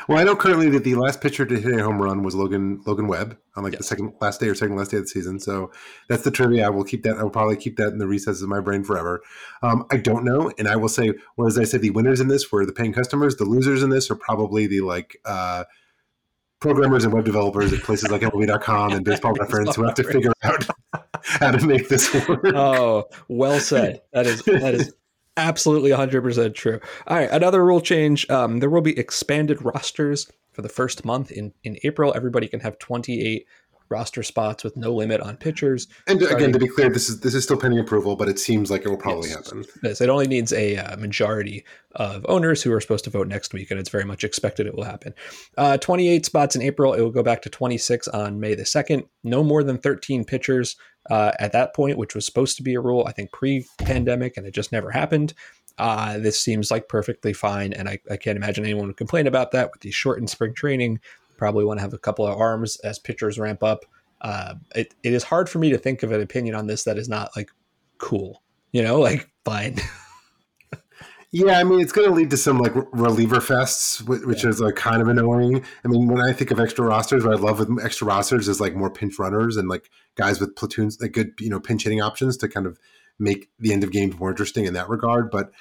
Well, 0.08 0.18
I 0.18 0.24
know 0.24 0.36
currently 0.36 0.70
that 0.70 0.84
the 0.84 0.96
last 0.96 1.22
pitcher 1.22 1.46
to 1.46 1.60
hit 1.60 1.80
a 1.80 1.84
home 1.84 2.02
run 2.02 2.24
was 2.24 2.36
Logan 2.36 2.82
Logan 2.86 3.08
Webb 3.08 3.38
on 3.56 3.64
like 3.64 3.74
yes. 3.74 3.80
the 3.80 3.84
second 3.86 4.14
last 4.22 4.40
day 4.40 4.48
or 4.48 4.56
second 4.56 4.76
last 4.76 4.92
day 4.92 4.98
of 4.98 5.04
the 5.04 5.10
season. 5.10 5.40
So 5.40 5.72
that's 6.10 6.24
the 6.24 6.32
trivia. 6.32 6.68
I 6.68 6.70
will 6.70 6.84
keep 6.84 7.04
that. 7.04 7.18
I 7.18 7.24
will 7.24 7.30
probably 7.30 7.58
keep 7.58 7.78
that 7.78 7.90
in 7.90 7.98
the 7.98 8.08
recesses 8.08 8.42
of 8.42 8.50
my 8.50 8.60
brain 8.60 8.84
forever. 8.84 9.22
Um, 9.62 9.86
I 9.92 9.98
don't 9.98 10.24
know, 10.24 10.52
and 10.58 10.68
I 10.68 10.76
will 10.76 10.90
say, 10.90 11.14
well, 11.38 11.48
as 11.48 11.58
I 11.58 11.64
said, 11.64 11.82
the 11.82 11.90
winners 11.92 12.22
in 12.22 12.28
this 12.28 12.52
were 12.52 12.66
the 12.66 12.74
paying 12.74 12.94
customers. 12.94 13.36
The 13.36 13.46
losers 13.46 13.84
in 13.84 13.90
this 13.90 14.10
are 14.12 14.16
probably 14.16 14.68
the 14.68 14.82
like. 14.82 15.18
Uh, 15.26 15.66
programmers 16.62 17.04
and 17.04 17.14
web 17.14 17.24
developers 17.26 17.72
at 17.74 17.84
places 17.84 18.10
like 18.10 18.22
MLB.com 18.22 18.94
and 18.94 19.06
Baseball 19.06 19.34
Reference 19.40 19.76
who 19.76 19.84
have 19.84 19.94
to 19.96 20.04
figure 20.04 20.34
out 20.42 20.66
how 21.24 21.52
to 21.52 21.68
make 21.68 21.90
this 21.90 22.12
work. 22.28 22.44
Oh, 22.46 23.06
well 23.28 23.60
said. 23.60 24.02
That 24.14 24.26
is 24.26 24.42
that 24.44 24.74
is 24.74 24.94
absolutely 25.38 25.92
100% 25.92 26.54
true. 26.54 26.80
All 27.08 27.18
right, 27.18 27.30
another 27.32 27.66
rule 27.66 27.82
change. 27.82 28.30
Um, 28.30 28.60
there 28.60 28.70
will 28.70 28.82
be 28.82 28.98
expanded 28.98 29.64
rosters 29.64 30.32
for 30.52 30.62
the 30.62 30.70
first 30.70 31.04
month 31.04 31.32
in 31.32 31.54
in 31.64 31.78
April. 31.84 32.14
Everybody 32.16 32.48
can 32.48 32.62
have 32.62 32.80
28 32.80 33.46
roster 33.90 34.24
spots 34.24 34.64
with 34.64 34.76
no 34.76 34.94
limit 34.94 35.22
on 35.22 35.38
pitchers. 35.38 35.88
And 36.08 36.20
starting, 36.20 36.38
again, 36.38 36.54
to 36.54 36.60
be 36.60 36.68
clear, 36.68 36.90
this 36.90 37.10
is 37.10 37.20
this 37.20 37.34
is 37.34 37.44
still 37.44 37.58
pending 37.58 37.80
approval, 37.80 38.16
but 38.16 38.28
it 38.28 38.40
seems 38.40 38.72
like 38.72 38.86
it 38.86 38.90
will 38.90 38.98
probably 38.98 39.30
yes, 39.30 39.46
happen. 39.46 39.66
Yes, 39.84 40.02
it 40.02 40.10
only 40.10 40.28
needs 40.28 40.52
a 40.54 40.78
uh, 40.78 40.98
majority 40.98 41.64
of 41.92 42.26
owners 42.28 42.62
who 42.62 42.72
are 42.74 42.82
supposed 42.82 43.04
to 43.06 43.10
vote 43.10 43.28
next 43.28 43.54
week, 43.54 43.72
and 43.72 43.80
it's 43.80 43.90
very 43.90 44.06
much 44.06 44.24
expected 44.24 44.68
it 44.68 44.76
will 44.76 44.84
happen. 44.84 45.14
Uh, 45.58 45.78
28 45.78 46.26
spots 46.26 46.56
in 46.56 46.62
April. 46.62 46.94
It 46.94 47.02
will 47.02 47.12
go 47.12 47.24
back 47.24 47.42
to 47.44 47.50
26 47.50 48.08
on 48.10 48.40
May 48.40 48.56
the 48.56 48.64
2nd. 48.64 49.08
No 49.24 49.44
more 49.44 49.64
than 49.64 49.78
13 49.78 50.26
pitchers 50.26 50.76
uh, 51.10 51.32
at 51.40 51.52
that 51.54 51.76
point, 51.76 51.98
which 51.98 52.16
was 52.16 52.26
supposed 52.26 52.58
to 52.58 52.64
be 52.64 52.74
a 52.74 52.82
rule, 52.82 53.06
I 53.08 53.12
think, 53.12 53.32
pre-pandemic, 53.32 54.38
and 54.38 54.46
it 54.46 54.54
just 54.54 54.72
never 54.72 54.92
happened. 54.92 55.34
Uh, 55.78 56.18
this 56.18 56.40
seems 56.40 56.72
like 56.72 56.88
perfectly 56.88 57.34
fine, 57.34 57.74
and 57.74 57.90
I, 57.90 58.00
I 58.10 58.18
can't 58.18 58.38
imagine 58.38 58.64
anyone 58.64 58.88
would 58.88 58.98
complain 58.98 59.28
about 59.28 59.52
that 59.52 59.72
with 59.72 59.82
the 59.82 59.92
shortened 59.92 60.30
spring 60.30 60.54
training 60.54 61.00
Probably 61.38 61.66
want 61.66 61.80
to 61.80 61.82
have 61.82 61.94
a 61.94 61.98
couple 61.98 62.26
of 62.26 62.40
arms 62.40 62.78
as 62.78 63.00
pitchers 63.00 63.38
ramp 63.38 63.64
up. 63.64 63.86
Uh, 64.22 64.56
it, 64.76 64.94
it 65.04 65.14
is 65.14 65.24
hard 65.24 65.50
for 65.50 65.60
me 65.60 65.70
to 65.70 65.78
think 65.78 66.04
of 66.04 66.12
an 66.12 66.22
opinion 66.22 66.56
on 66.56 66.68
this 66.68 66.84
that 66.84 66.98
is 66.98 67.10
not 67.10 67.36
like 67.36 67.50
cool, 67.98 68.42
you 68.72 68.82
know, 68.82 69.00
like 69.00 69.30
fine. 69.44 69.78
yeah, 71.32 71.60
I 71.60 71.64
mean, 71.64 71.82
it's 71.82 71.92
going 71.92 72.08
to 72.08 72.14
lead 72.14 72.30
to 72.30 72.38
some 72.38 72.60
like 72.60 72.74
reliever 72.94 73.38
fests, 73.38 74.02
which 74.02 74.44
yeah. 74.44 74.50
is 74.50 74.62
like 74.62 74.76
kind 74.76 75.02
of 75.02 75.08
annoying. 75.08 75.64
I 75.84 75.88
mean, 75.88 76.08
when 76.08 76.22
I 76.22 76.32
think 76.32 76.52
of 76.52 76.60
extra 76.60 76.86
rosters, 76.86 77.26
what 77.26 77.36
I 77.36 77.40
love 77.40 77.60
with 77.60 77.84
extra 77.84 78.08
rosters 78.08 78.48
is 78.48 78.62
like 78.62 78.74
more 78.74 78.90
pinch 78.90 79.20
runners 79.20 79.58
and 79.58 79.68
like 79.68 79.90
guys 80.16 80.40
with 80.40 80.56
platoons, 80.56 81.00
like 81.02 81.12
good, 81.12 81.34
you 81.40 81.50
know, 81.50 81.60
pinch 81.60 81.84
hitting 81.84 82.02
options 82.02 82.38
to 82.38 82.48
kind 82.48 82.66
of 82.66 82.80
make 83.20 83.50
the 83.60 83.74
end 83.74 83.84
of 83.84 83.92
games 83.92 84.18
more 84.18 84.30
interesting 84.30 84.66
in 84.66 84.74
that 84.76 84.90
regard. 84.90 85.30
But 85.30 85.52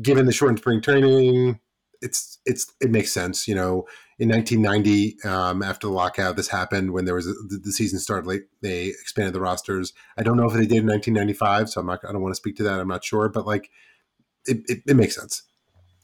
given 0.00 0.26
the 0.26 0.32
shortened 0.32 0.60
spring 0.60 0.80
training, 0.80 1.60
it's 2.00 2.38
it's 2.46 2.72
it 2.80 2.90
makes 2.90 3.12
sense. 3.12 3.46
You 3.46 3.54
know, 3.54 3.86
in 4.20 4.28
1990, 4.28 5.16
um, 5.24 5.62
after 5.62 5.86
the 5.86 5.92
lockout, 5.92 6.36
this 6.36 6.48
happened 6.48 6.92
when 6.92 7.06
there 7.06 7.14
was 7.14 7.26
a, 7.26 7.32
the, 7.32 7.72
season 7.72 7.98
started 7.98 8.28
late. 8.28 8.42
They 8.60 8.88
expanded 8.88 9.32
the 9.32 9.40
rosters. 9.40 9.94
I 10.18 10.22
don't 10.22 10.36
know 10.36 10.44
if 10.44 10.52
they 10.52 10.66
did 10.66 10.82
in 10.82 10.86
1995, 10.86 11.70
so 11.70 11.80
I'm 11.80 11.86
not. 11.86 12.00
I 12.06 12.12
don't 12.12 12.20
want 12.20 12.32
to 12.32 12.36
speak 12.36 12.56
to 12.56 12.62
that. 12.64 12.78
I'm 12.78 12.86
not 12.86 13.02
sure, 13.02 13.30
but 13.30 13.46
like, 13.46 13.70
it, 14.44 14.58
it, 14.68 14.82
it 14.86 14.94
makes 14.94 15.16
sense. 15.16 15.42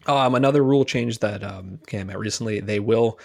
Um, 0.06 0.34
another 0.34 0.64
rule 0.64 0.86
change 0.86 1.18
that 1.18 1.44
um, 1.44 1.78
came 1.86 2.08
out 2.08 2.18
recently. 2.18 2.60
They 2.60 2.80
will 2.80 3.20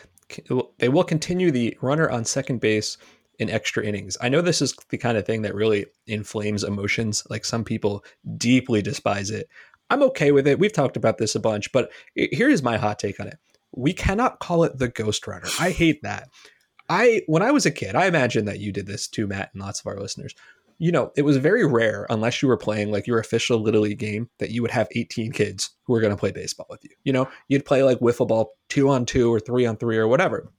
they 0.78 0.90
will 0.90 1.04
continue 1.04 1.52
the 1.52 1.78
runner 1.82 2.10
on 2.10 2.26
second 2.26 2.60
base 2.60 2.98
in 3.40 3.50
extra 3.50 3.86
innings. 3.86 4.18
I 4.20 4.28
know 4.30 4.42
this 4.42 4.62
is 4.62 4.76
the 4.90 4.98
kind 4.98 5.18
of 5.18 5.26
thing 5.26 5.42
that 5.44 5.56
really 5.56 5.86
inflames 6.06 6.64
emotions. 6.64 7.24
Like 7.30 7.46
some 7.46 7.64
people 7.64 8.04
deeply 8.38 8.82
despise 8.82 9.30
it. 9.30 9.48
I'm 9.90 10.04
okay 10.04 10.32
with 10.32 10.48
it. 10.48 10.60
We've 10.60 10.72
talked 10.72 10.98
about 10.98 11.18
this 11.18 11.36
a 11.36 11.40
bunch, 11.40 11.72
but 11.72 11.92
here 12.14 12.50
is 12.50 12.64
my 12.64 12.78
hot 12.78 13.00
take 13.00 13.20
on 13.20 13.28
it. 13.28 13.40
We 13.74 13.94
cannot 13.94 14.40
call 14.40 14.64
it 14.64 14.78
the 14.78 14.90
Ghost 14.90 15.28
Runner. 15.28 15.48
I 15.60 15.72
hate 15.72 16.02
that. 16.04 16.30
I 16.90 17.22
when 17.28 17.42
I 17.42 17.52
was 17.52 17.66
a 17.66 17.72
kid, 17.72 17.96
I 17.96 18.08
imagine 18.08 18.46
that 18.46 18.60
you 18.60 18.72
did 18.72 18.88
this 18.88 19.08
too, 19.08 19.28
Matt, 19.28 19.52
and 19.54 19.62
lots 19.62 19.80
of 19.80 19.88
our 19.88 20.00
listeners. 20.00 20.36
You 20.78 20.92
know, 20.92 21.12
it 21.16 21.22
was 21.22 21.38
very 21.38 21.66
rare, 21.66 22.08
unless 22.10 22.42
you 22.42 22.48
were 22.48 22.58
playing 22.58 22.92
like 22.92 23.06
your 23.06 23.20
official 23.20 23.60
little 23.60 23.82
league 23.82 24.00
game, 24.00 24.30
that 24.40 24.50
you 24.50 24.64
would 24.64 24.72
have 24.72 24.88
18 24.96 25.32
kids 25.32 25.70
who 25.84 25.94
were 25.94 26.02
going 26.02 26.12
to 26.12 26.18
play 26.18 26.32
baseball 26.32 26.66
with 26.70 26.84
you. 26.84 26.90
You 27.04 27.14
know, 27.14 27.30
you'd 27.48 27.66
play 27.66 27.84
like 27.84 28.00
wiffle 28.00 28.28
ball 28.28 28.54
two 28.68 28.90
on 28.90 29.06
two 29.06 29.32
or 29.32 29.40
three 29.40 29.66
on 29.66 29.78
three 29.78 29.98
or 29.98 30.08
whatever. 30.08 30.52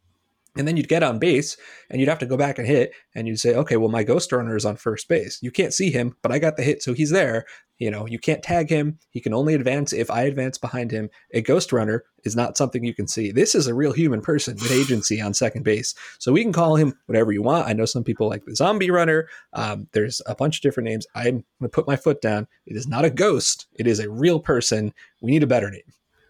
And 0.57 0.69
then 0.69 0.77
you'd 0.77 0.89
get 0.89 1.03
on 1.03 1.19
base 1.19 1.57
and 1.89 1.99
you'd 1.99 2.11
have 2.11 2.19
to 2.19 2.27
go 2.27 2.37
back 2.37 2.59
and 2.59 2.67
hit 2.67 2.93
and 3.15 3.27
you'd 3.27 3.41
say, 3.41 3.55
okay, 3.55 3.79
well, 3.79 3.89
my 3.89 4.03
ghost 4.03 4.31
runner 4.33 4.55
is 4.55 4.67
on 4.67 4.77
first 4.77 5.09
base. 5.09 5.39
You 5.41 5.51
can't 5.51 5.73
see 5.73 5.91
him, 5.91 6.15
but 6.23 6.31
I 6.31 6.39
got 6.39 6.57
the 6.57 6.63
hit, 6.63 6.83
so 6.83 6.93
he's 6.93 7.11
there. 7.11 7.47
You 7.79 7.91
know, 7.91 8.07
you 8.07 8.19
can't 8.19 8.43
tag 8.43 8.69
him. 8.69 8.99
He 9.11 9.21
can 9.21 9.35
only 9.35 9.55
advance 9.55 9.93
if 9.93 10.11
I 10.11 10.23
advance 10.23 10.59
behind 10.59 10.93
him. 10.93 11.09
A 11.33 11.41
ghost 11.41 11.73
runner 11.73 12.05
is 12.23 12.37
not 12.37 12.57
something 12.57 12.85
you 12.85 12.95
can 12.95 13.09
see. 13.09 13.33
This 13.33 13.55
is 13.55 13.67
a 13.67 13.75
real 13.75 13.93
human 13.93 14.21
person 14.21 14.55
with 14.55 14.71
agency 14.71 15.21
on 15.21 15.35
second 15.35 15.65
base. 15.65 15.95
So 16.19 16.33
we 16.33 16.43
can 16.43 16.53
call 16.53 16.77
him 16.77 16.95
whatever 17.07 17.33
you 17.33 17.43
want. 17.43 17.67
I 17.67 17.73
know 17.73 17.87
some 17.87 18.05
people 18.05 18.29
like 18.29 18.45
the 18.45 18.55
zombie 18.55 18.91
runner. 18.91 19.29
Um, 19.55 19.89
there's 19.93 20.21
a 20.27 20.35
bunch 20.37 20.59
of 20.59 20.63
different 20.63 20.89
names. 20.89 21.07
I'm 21.15 21.25
going 21.25 21.45
to 21.63 21.69
put 21.71 21.89
my 21.89 21.97
foot 21.97 22.21
down. 22.21 22.47
It 22.67 22.77
is 22.77 22.87
not 22.87 23.05
a 23.05 23.11
ghost, 23.11 23.67
it 23.75 23.87
is 23.87 23.99
a 23.99 24.11
real 24.11 24.39
person. 24.39 24.93
We 25.21 25.33
need 25.33 25.43
a 25.43 25.49
better 25.49 25.71
name. 25.71 25.81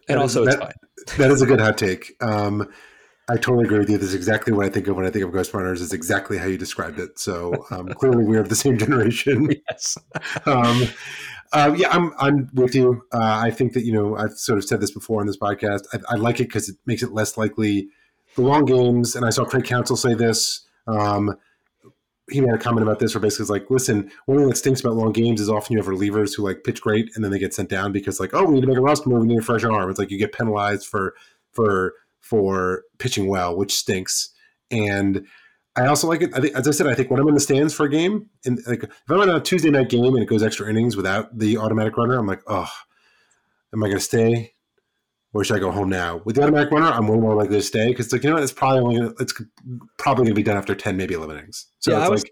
And 0.07 0.17
that 0.17 0.21
also, 0.21 0.43
is, 0.43 0.47
it's 0.47 0.55
that, 0.55 0.63
fine. 0.63 1.17
That 1.19 1.31
is 1.31 1.41
a 1.41 1.45
good 1.45 1.59
hot 1.59 1.77
take. 1.77 2.13
Um, 2.19 2.67
I 3.29 3.35
totally 3.35 3.63
agree 3.63 3.79
with 3.79 3.89
you. 3.89 3.97
This 3.97 4.09
is 4.09 4.15
exactly 4.15 4.51
what 4.51 4.65
I 4.65 4.69
think 4.69 4.87
of 4.87 4.97
when 4.97 5.05
I 5.05 5.09
think 5.09 5.23
of 5.23 5.31
Ghost 5.31 5.53
Runners. 5.53 5.81
Is 5.81 5.93
exactly 5.93 6.37
how 6.37 6.45
you 6.45 6.57
described 6.57 6.99
it. 6.99 7.17
So 7.17 7.65
um, 7.71 7.87
clearly, 7.99 8.25
we 8.25 8.37
are 8.37 8.41
of 8.41 8.49
the 8.49 8.55
same 8.55 8.77
generation. 8.77 9.49
Yes. 9.69 9.97
um, 10.45 10.83
uh, 11.53 11.73
yeah, 11.77 11.89
I'm 11.89 12.11
I'm 12.19 12.49
with 12.53 12.75
you. 12.75 13.03
Uh, 13.13 13.41
I 13.43 13.51
think 13.51 13.73
that 13.73 13.85
you 13.85 13.93
know 13.93 14.17
I've 14.17 14.33
sort 14.33 14.57
of 14.57 14.65
said 14.65 14.81
this 14.81 14.91
before 14.91 15.21
on 15.21 15.27
this 15.27 15.37
podcast. 15.37 15.83
I, 15.93 15.99
I 16.09 16.15
like 16.15 16.39
it 16.39 16.45
because 16.45 16.67
it 16.67 16.75
makes 16.85 17.01
it 17.01 17.13
less 17.13 17.37
likely 17.37 17.89
the 18.35 18.41
long 18.41 18.65
games. 18.65 19.15
And 19.15 19.25
I 19.25 19.29
saw 19.29 19.45
Craig 19.45 19.63
Counsell 19.63 19.95
say 19.95 20.15
this. 20.15 20.67
Um, 20.87 21.37
he 22.29 22.41
made 22.41 22.53
a 22.53 22.57
comment 22.57 22.83
about 22.87 22.99
this 22.99 23.13
where 23.13 23.21
basically 23.21 23.43
it's 23.43 23.49
like, 23.49 23.69
listen, 23.69 24.09
one 24.25 24.37
thing 24.37 24.47
that 24.47 24.55
stinks 24.55 24.79
about 24.79 24.95
long 24.95 25.11
games 25.11 25.41
is 25.41 25.49
often 25.49 25.73
you 25.73 25.77
have 25.77 25.87
relievers 25.87 26.35
who 26.35 26.43
like 26.43 26.63
pitch 26.63 26.81
great 26.81 27.09
and 27.15 27.23
then 27.23 27.31
they 27.31 27.39
get 27.39 27.53
sent 27.53 27.69
down 27.69 27.91
because 27.91 28.19
like, 28.19 28.33
oh, 28.33 28.45
we 28.45 28.55
need 28.55 28.61
to 28.61 28.67
make 28.67 28.77
a 28.77 28.81
roster 28.81 29.09
move, 29.09 29.21
we 29.21 29.27
need 29.27 29.39
a 29.39 29.43
fresh 29.43 29.63
arm. 29.63 29.89
It's 29.89 29.99
like 29.99 30.09
you 30.09 30.17
get 30.17 30.33
penalized 30.33 30.87
for 30.87 31.15
for 31.51 31.93
for 32.23 32.83
pitching 32.97 33.27
well, 33.27 33.55
which 33.55 33.75
stinks. 33.75 34.29
And 34.71 35.27
I 35.75 35.87
also 35.87 36.07
like 36.07 36.21
it. 36.21 36.35
I 36.35 36.39
think, 36.39 36.55
as 36.55 36.67
I 36.67 36.71
said, 36.71 36.87
I 36.87 36.95
think 36.95 37.11
when 37.11 37.19
I'm 37.19 37.27
in 37.27 37.33
the 37.33 37.39
stands 37.39 37.73
for 37.73 37.85
a 37.85 37.89
game, 37.89 38.29
and 38.45 38.59
like 38.65 38.83
if 38.83 38.91
I'm 39.09 39.19
on 39.19 39.29
a 39.29 39.39
Tuesday 39.39 39.69
night 39.69 39.89
game 39.89 40.13
and 40.15 40.23
it 40.23 40.29
goes 40.29 40.41
extra 40.41 40.69
innings 40.69 40.95
without 40.95 41.37
the 41.37 41.57
automatic 41.57 41.97
runner, 41.97 42.17
I'm 42.17 42.27
like, 42.27 42.41
oh, 42.47 42.69
am 43.73 43.83
I 43.83 43.87
going 43.87 43.97
to 43.97 44.03
stay, 44.03 44.53
or 45.33 45.43
should 45.43 45.57
I 45.57 45.59
go 45.59 45.71
home 45.71 45.89
now? 45.89 46.21
With 46.25 46.35
the 46.37 46.43
automatic 46.43 46.71
runner, 46.71 46.87
I'm 46.87 47.07
way 47.07 47.17
more 47.17 47.35
likely 47.35 47.57
to 47.57 47.61
stay 47.61 47.87
because 47.87 48.13
like 48.13 48.23
you 48.23 48.29
know 48.29 48.35
what, 48.35 48.43
it's 48.43 48.53
probably 48.53 48.79
only 48.81 48.95
gonna, 48.97 49.13
it's 49.19 49.33
probably 49.97 50.25
going 50.25 50.35
to 50.35 50.39
be 50.39 50.43
done 50.43 50.57
after 50.57 50.75
ten, 50.75 50.95
maybe 50.95 51.13
eleven 51.15 51.37
innings. 51.37 51.67
So 51.79 51.91
yeah, 51.91 52.01
it's 52.01 52.09
was, 52.09 52.23
like 52.23 52.31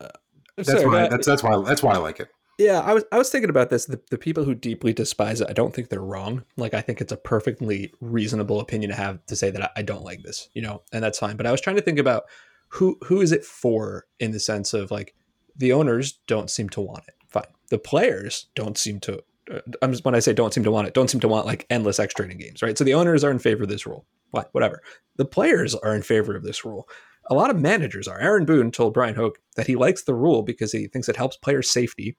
uh, 0.00 0.18
that's 0.56 0.70
sorry, 0.70 0.86
why 0.86 1.08
that's 1.08 1.26
that's 1.26 1.42
why 1.42 1.62
that's 1.62 1.82
why 1.82 1.94
I 1.94 1.98
like 1.98 2.20
it. 2.20 2.28
Yeah, 2.60 2.80
I 2.80 2.92
was 2.92 3.04
I 3.10 3.16
was 3.16 3.30
thinking 3.30 3.48
about 3.48 3.70
this. 3.70 3.86
The, 3.86 3.98
the 4.10 4.18
people 4.18 4.44
who 4.44 4.54
deeply 4.54 4.92
despise 4.92 5.40
it, 5.40 5.48
I 5.48 5.54
don't 5.54 5.74
think 5.74 5.88
they're 5.88 6.02
wrong. 6.02 6.44
Like 6.58 6.74
I 6.74 6.82
think 6.82 7.00
it's 7.00 7.10
a 7.10 7.16
perfectly 7.16 7.90
reasonable 8.02 8.60
opinion 8.60 8.90
to 8.90 8.96
have 8.96 9.24
to 9.26 9.34
say 9.34 9.50
that 9.50 9.62
I, 9.62 9.70
I 9.76 9.82
don't 9.82 10.04
like 10.04 10.22
this, 10.24 10.50
you 10.52 10.60
know, 10.60 10.82
and 10.92 11.02
that's 11.02 11.18
fine. 11.18 11.38
But 11.38 11.46
I 11.46 11.52
was 11.52 11.62
trying 11.62 11.76
to 11.76 11.82
think 11.82 11.98
about 11.98 12.24
who 12.68 12.98
who 13.04 13.22
is 13.22 13.32
it 13.32 13.46
for 13.46 14.04
in 14.18 14.32
the 14.32 14.38
sense 14.38 14.74
of 14.74 14.90
like 14.90 15.14
the 15.56 15.72
owners 15.72 16.20
don't 16.26 16.50
seem 16.50 16.68
to 16.70 16.82
want 16.82 17.04
it. 17.08 17.14
Fine. 17.28 17.46
The 17.70 17.78
players 17.78 18.48
don't 18.54 18.76
seem 18.76 19.00
to 19.00 19.22
uh, 19.50 19.60
I'm 19.80 19.92
just 19.92 20.04
when 20.04 20.14
I 20.14 20.18
say 20.18 20.34
don't 20.34 20.52
seem 20.52 20.64
to 20.64 20.70
want 20.70 20.86
it, 20.86 20.92
don't 20.92 21.08
seem 21.08 21.22
to 21.22 21.28
want 21.28 21.46
like 21.46 21.64
endless 21.70 21.98
extra 21.98 22.26
inning 22.26 22.38
games, 22.38 22.60
right? 22.60 22.76
So 22.76 22.84
the 22.84 22.94
owners 22.94 23.24
are 23.24 23.30
in 23.30 23.38
favor 23.38 23.62
of 23.62 23.70
this 23.70 23.86
rule. 23.86 24.04
What, 24.32 24.50
whatever. 24.52 24.82
The 25.16 25.24
players 25.24 25.74
are 25.74 25.96
in 25.96 26.02
favor 26.02 26.36
of 26.36 26.44
this 26.44 26.62
rule. 26.62 26.86
A 27.30 27.34
lot 27.34 27.48
of 27.48 27.58
managers 27.58 28.06
are. 28.06 28.20
Aaron 28.20 28.44
Boone 28.44 28.70
told 28.70 28.92
Bryan 28.92 29.14
Hoch 29.14 29.38
that 29.56 29.66
he 29.66 29.76
likes 29.76 30.02
the 30.02 30.14
rule 30.14 30.42
because 30.42 30.72
he 30.72 30.88
thinks 30.88 31.08
it 31.08 31.16
helps 31.16 31.38
player 31.38 31.62
safety 31.62 32.18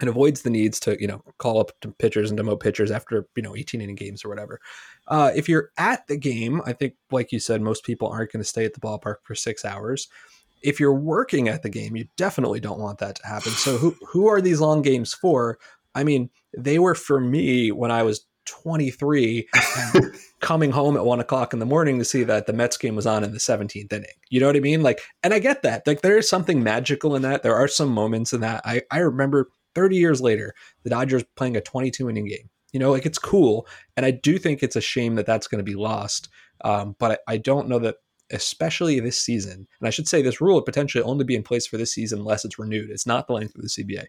and 0.00 0.08
avoids 0.08 0.42
the 0.42 0.50
needs 0.50 0.80
to 0.80 1.00
you 1.00 1.06
know 1.06 1.22
call 1.38 1.60
up 1.60 1.70
to 1.80 1.92
pitchers 1.92 2.30
and 2.30 2.38
demote 2.38 2.60
pitchers 2.60 2.90
after 2.90 3.26
you 3.36 3.42
know 3.42 3.56
18 3.56 3.80
inning 3.80 3.94
games 3.94 4.24
or 4.24 4.28
whatever. 4.28 4.60
Uh, 5.08 5.30
if 5.34 5.48
you're 5.48 5.70
at 5.76 6.06
the 6.06 6.16
game, 6.16 6.62
I 6.66 6.72
think 6.72 6.94
like 7.10 7.32
you 7.32 7.38
said, 7.40 7.60
most 7.60 7.84
people 7.84 8.08
aren't 8.08 8.32
going 8.32 8.42
to 8.42 8.48
stay 8.48 8.64
at 8.64 8.74
the 8.74 8.80
ballpark 8.80 9.16
for 9.22 9.34
six 9.34 9.64
hours. 9.64 10.08
if 10.62 10.80
you're 10.80 10.94
working 10.94 11.48
at 11.48 11.62
the 11.62 11.68
game, 11.68 11.94
you 11.94 12.06
definitely 12.16 12.58
don't 12.58 12.80
want 12.80 12.98
that 12.98 13.16
to 13.16 13.26
happen. 13.26 13.52
So 13.52 13.76
who 13.76 13.94
who 14.08 14.26
are 14.28 14.40
these 14.40 14.60
long 14.60 14.82
games 14.82 15.12
for? 15.12 15.58
I 15.94 16.04
mean, 16.04 16.30
they 16.56 16.78
were 16.78 16.94
for 16.94 17.20
me 17.20 17.70
when 17.70 17.90
I 17.90 18.02
was 18.02 18.26
23 18.46 19.48
coming 20.40 20.70
home 20.70 20.96
at 20.96 21.04
one 21.04 21.20
o'clock 21.20 21.52
in 21.52 21.58
the 21.58 21.66
morning 21.66 21.98
to 21.98 22.04
see 22.04 22.24
that 22.24 22.46
the 22.46 22.52
Mets 22.52 22.76
game 22.76 22.96
was 22.96 23.06
on 23.06 23.24
in 23.24 23.32
the 23.32 23.38
17th 23.38 23.92
inning. 23.92 24.10
You 24.28 24.40
know 24.40 24.46
what 24.46 24.56
I 24.56 24.60
mean? 24.60 24.82
Like, 24.82 25.00
and 25.22 25.32
I 25.32 25.38
get 25.38 25.62
that. 25.62 25.86
Like, 25.86 26.02
there 26.02 26.18
is 26.18 26.28
something 26.28 26.62
magical 26.62 27.14
in 27.14 27.22
that. 27.22 27.42
There 27.42 27.54
are 27.54 27.68
some 27.68 27.88
moments 27.88 28.32
in 28.32 28.40
that. 28.40 28.60
I, 28.64 28.82
I 28.90 28.98
remember 28.98 29.48
30 29.74 29.96
years 29.96 30.20
later, 30.20 30.54
the 30.82 30.90
Dodgers 30.90 31.24
playing 31.36 31.56
a 31.56 31.60
22 31.60 32.08
inning 32.10 32.26
game. 32.26 32.50
You 32.72 32.80
know, 32.80 32.90
like 32.90 33.06
it's 33.06 33.18
cool. 33.18 33.66
And 33.96 34.04
I 34.04 34.10
do 34.10 34.38
think 34.38 34.62
it's 34.62 34.76
a 34.76 34.80
shame 34.80 35.14
that 35.14 35.26
that's 35.26 35.46
going 35.46 35.60
to 35.60 35.70
be 35.70 35.76
lost. 35.76 36.28
Um, 36.64 36.96
but 36.98 37.22
I, 37.28 37.34
I 37.34 37.36
don't 37.36 37.68
know 37.68 37.78
that, 37.78 37.96
especially 38.32 38.98
this 38.98 39.20
season, 39.20 39.68
and 39.78 39.86
I 39.86 39.90
should 39.90 40.08
say 40.08 40.22
this 40.22 40.40
rule 40.40 40.56
would 40.56 40.64
potentially 40.64 41.04
only 41.04 41.24
be 41.24 41.36
in 41.36 41.42
place 41.42 41.66
for 41.66 41.76
this 41.76 41.92
season 41.92 42.20
unless 42.20 42.44
it's 42.44 42.58
renewed. 42.58 42.90
It's 42.90 43.06
not 43.06 43.26
the 43.26 43.34
length 43.34 43.54
of 43.54 43.62
the 43.62 43.68
CBA. 43.68 44.06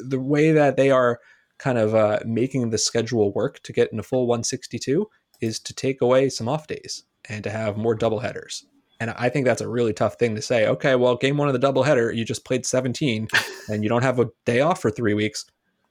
The 0.00 0.20
way 0.20 0.52
that 0.52 0.76
they 0.76 0.90
are 0.90 1.20
kind 1.58 1.78
of 1.78 1.94
uh, 1.94 2.18
making 2.26 2.70
the 2.70 2.78
schedule 2.78 3.32
work 3.32 3.60
to 3.62 3.72
get 3.72 3.92
in 3.92 3.98
a 3.98 4.02
full 4.02 4.26
162 4.26 5.08
is 5.40 5.58
to 5.60 5.74
take 5.74 6.00
away 6.00 6.28
some 6.28 6.48
off 6.48 6.66
days 6.66 7.04
and 7.28 7.44
to 7.44 7.50
have 7.50 7.76
more 7.76 7.94
double 7.94 8.20
headers. 8.20 8.66
And 9.00 9.10
I 9.10 9.28
think 9.28 9.46
that's 9.46 9.60
a 9.60 9.68
really 9.68 9.92
tough 9.92 10.14
thing 10.14 10.34
to 10.34 10.42
say. 10.42 10.66
Okay, 10.66 10.94
well, 10.96 11.16
game 11.16 11.36
one 11.36 11.48
of 11.48 11.58
the 11.58 11.64
doubleheader, 11.64 12.14
you 12.14 12.24
just 12.24 12.44
played 12.44 12.66
17 12.66 13.28
and 13.68 13.82
you 13.82 13.88
don't 13.88 14.02
have 14.02 14.18
a 14.18 14.28
day 14.44 14.60
off 14.60 14.80
for 14.80 14.90
three 14.90 15.14
weeks. 15.14 15.44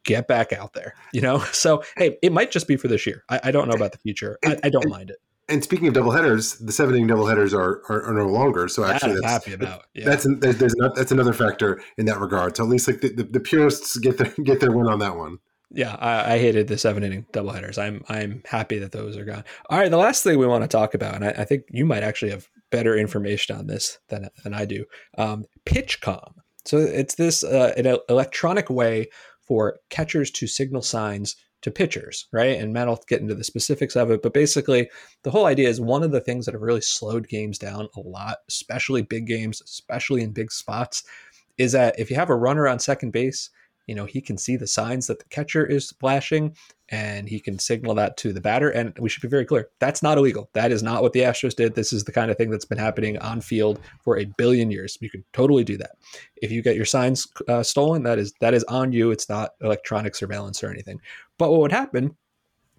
Get 0.03 0.27
back 0.27 0.53
out 0.53 0.73
there, 0.73 0.93
you 1.13 1.21
know? 1.21 1.43
So, 1.53 1.83
hey, 1.97 2.17
it 2.21 2.31
might 2.31 2.51
just 2.51 2.67
be 2.67 2.77
for 2.77 2.87
this 2.87 3.05
year. 3.05 3.23
I, 3.29 3.39
I 3.45 3.51
don't 3.51 3.67
know 3.67 3.75
about 3.75 3.91
the 3.93 3.97
future. 3.97 4.37
I, 4.45 4.57
I 4.63 4.69
don't 4.69 4.83
and, 4.83 4.91
mind 4.91 5.09
it. 5.09 5.17
And 5.49 5.63
speaking 5.63 5.87
of 5.87 5.93
doubleheaders, 5.93 6.65
the 6.65 6.73
seven 6.73 6.95
inning 6.95 7.07
doubleheaders 7.07 7.53
are, 7.53 7.81
are, 7.89 8.03
are 8.03 8.13
no 8.13 8.27
longer. 8.27 8.67
So 8.67 8.83
actually, 8.83 9.15
that 9.15 9.21
that's 9.21 9.45
happy 9.45 9.53
about. 9.53 9.85
Yeah. 9.93 10.05
that's 10.05 10.27
there's 10.39 10.75
not, 10.75 10.95
that's 10.95 11.11
another 11.13 11.31
factor 11.31 11.81
in 11.97 12.05
that 12.07 12.19
regard. 12.19 12.57
So 12.57 12.63
at 12.63 12.69
least 12.69 12.87
like 12.87 12.99
the, 12.99 13.13
the, 13.13 13.23
the 13.23 13.39
purists 13.39 13.97
get 13.97 14.17
their 14.17 14.33
get 14.43 14.59
their 14.59 14.71
win 14.71 14.87
on 14.87 14.99
that 14.99 15.15
one. 15.15 15.39
Yeah, 15.71 15.95
I, 15.99 16.35
I, 16.35 16.39
hated 16.39 16.67
the 16.67 16.77
seven 16.77 17.03
inning 17.03 17.25
doubleheaders. 17.33 17.77
I'm 17.77 18.03
I'm 18.07 18.41
happy 18.45 18.79
that 18.79 18.91
those 18.91 19.17
are 19.17 19.25
gone. 19.25 19.43
All 19.69 19.77
right, 19.77 19.91
the 19.91 19.97
last 19.97 20.23
thing 20.23 20.37
we 20.37 20.47
want 20.47 20.63
to 20.63 20.67
talk 20.67 20.93
about, 20.93 21.15
and 21.15 21.25
I, 21.25 21.29
I 21.29 21.45
think 21.45 21.63
you 21.69 21.85
might 21.85 22.03
actually 22.03 22.31
have 22.31 22.47
better 22.71 22.97
information 22.97 23.55
on 23.55 23.67
this 23.67 23.99
than 24.09 24.29
than 24.43 24.53
I 24.53 24.65
do. 24.65 24.85
Um, 25.17 25.45
PitchCom. 25.65 26.33
So 26.65 26.77
it's 26.77 27.15
this 27.15 27.43
uh, 27.43 27.73
an 27.77 27.97
electronic 28.09 28.69
way 28.69 29.07
for 29.41 29.77
catchers 29.89 30.29
to 30.31 30.47
signal 30.47 30.81
signs 30.81 31.35
to 31.61 31.71
pitchers, 31.71 32.27
right? 32.31 32.59
And 32.59 32.73
Matt 32.73 32.87
will 32.87 33.03
get 33.07 33.21
into 33.21 33.33
the 33.33 33.43
specifics 33.43 33.95
of 33.95 34.11
it, 34.11 34.21
but 34.21 34.33
basically, 34.33 34.89
the 35.23 35.31
whole 35.31 35.45
idea 35.45 35.69
is 35.69 35.81
one 35.81 36.03
of 36.03 36.11
the 36.11 36.21
things 36.21 36.45
that 36.45 36.53
have 36.53 36.61
really 36.61 36.81
slowed 36.81 37.27
games 37.27 37.57
down 37.57 37.87
a 37.95 38.01
lot, 38.01 38.37
especially 38.47 39.01
big 39.01 39.25
games, 39.25 39.61
especially 39.61 40.21
in 40.21 40.31
big 40.31 40.51
spots, 40.51 41.03
is 41.57 41.71
that 41.71 41.97
if 41.97 42.09
you 42.09 42.15
have 42.15 42.29
a 42.29 42.35
runner 42.35 42.67
on 42.67 42.79
second 42.79 43.11
base 43.11 43.49
you 43.87 43.95
know 43.95 44.05
he 44.05 44.21
can 44.21 44.37
see 44.37 44.55
the 44.55 44.67
signs 44.67 45.07
that 45.07 45.19
the 45.19 45.25
catcher 45.25 45.65
is 45.65 45.91
flashing 45.99 46.55
and 46.89 47.27
he 47.27 47.39
can 47.39 47.57
signal 47.59 47.95
that 47.95 48.15
to 48.17 48.31
the 48.31 48.39
batter 48.39 48.69
and 48.69 48.97
we 48.99 49.09
should 49.09 49.21
be 49.21 49.27
very 49.27 49.45
clear 49.45 49.69
that's 49.79 50.03
not 50.03 50.17
illegal. 50.17 50.49
That 50.53 50.71
is 50.71 50.83
not 50.83 51.01
what 51.01 51.13
the 51.13 51.21
astros 51.21 51.55
did. 51.55 51.75
This 51.75 51.91
is 51.91 52.03
the 52.03 52.11
kind 52.11 52.29
of 52.29 52.37
thing 52.37 52.49
that's 52.49 52.65
been 52.65 52.77
happening 52.77 53.17
on 53.19 53.41
field 53.41 53.79
for 54.03 54.19
a 54.19 54.25
billion 54.37 54.69
years. 54.71 54.97
You 55.01 55.09
can 55.09 55.23
totally 55.33 55.63
do 55.63 55.77
that. 55.77 55.91
If 56.35 56.51
you 56.51 56.61
get 56.61 56.75
your 56.75 56.85
signs 56.85 57.27
uh, 57.47 57.63
stolen 57.63 58.03
that 58.03 58.19
is 58.19 58.33
that 58.41 58.53
is 58.53 58.63
on 58.65 58.91
you. 58.91 59.11
It's 59.11 59.29
not 59.29 59.51
electronic 59.61 60.15
surveillance 60.15 60.63
or 60.63 60.69
anything. 60.69 61.01
But 61.37 61.51
what 61.51 61.61
would 61.61 61.71
happen 61.71 62.15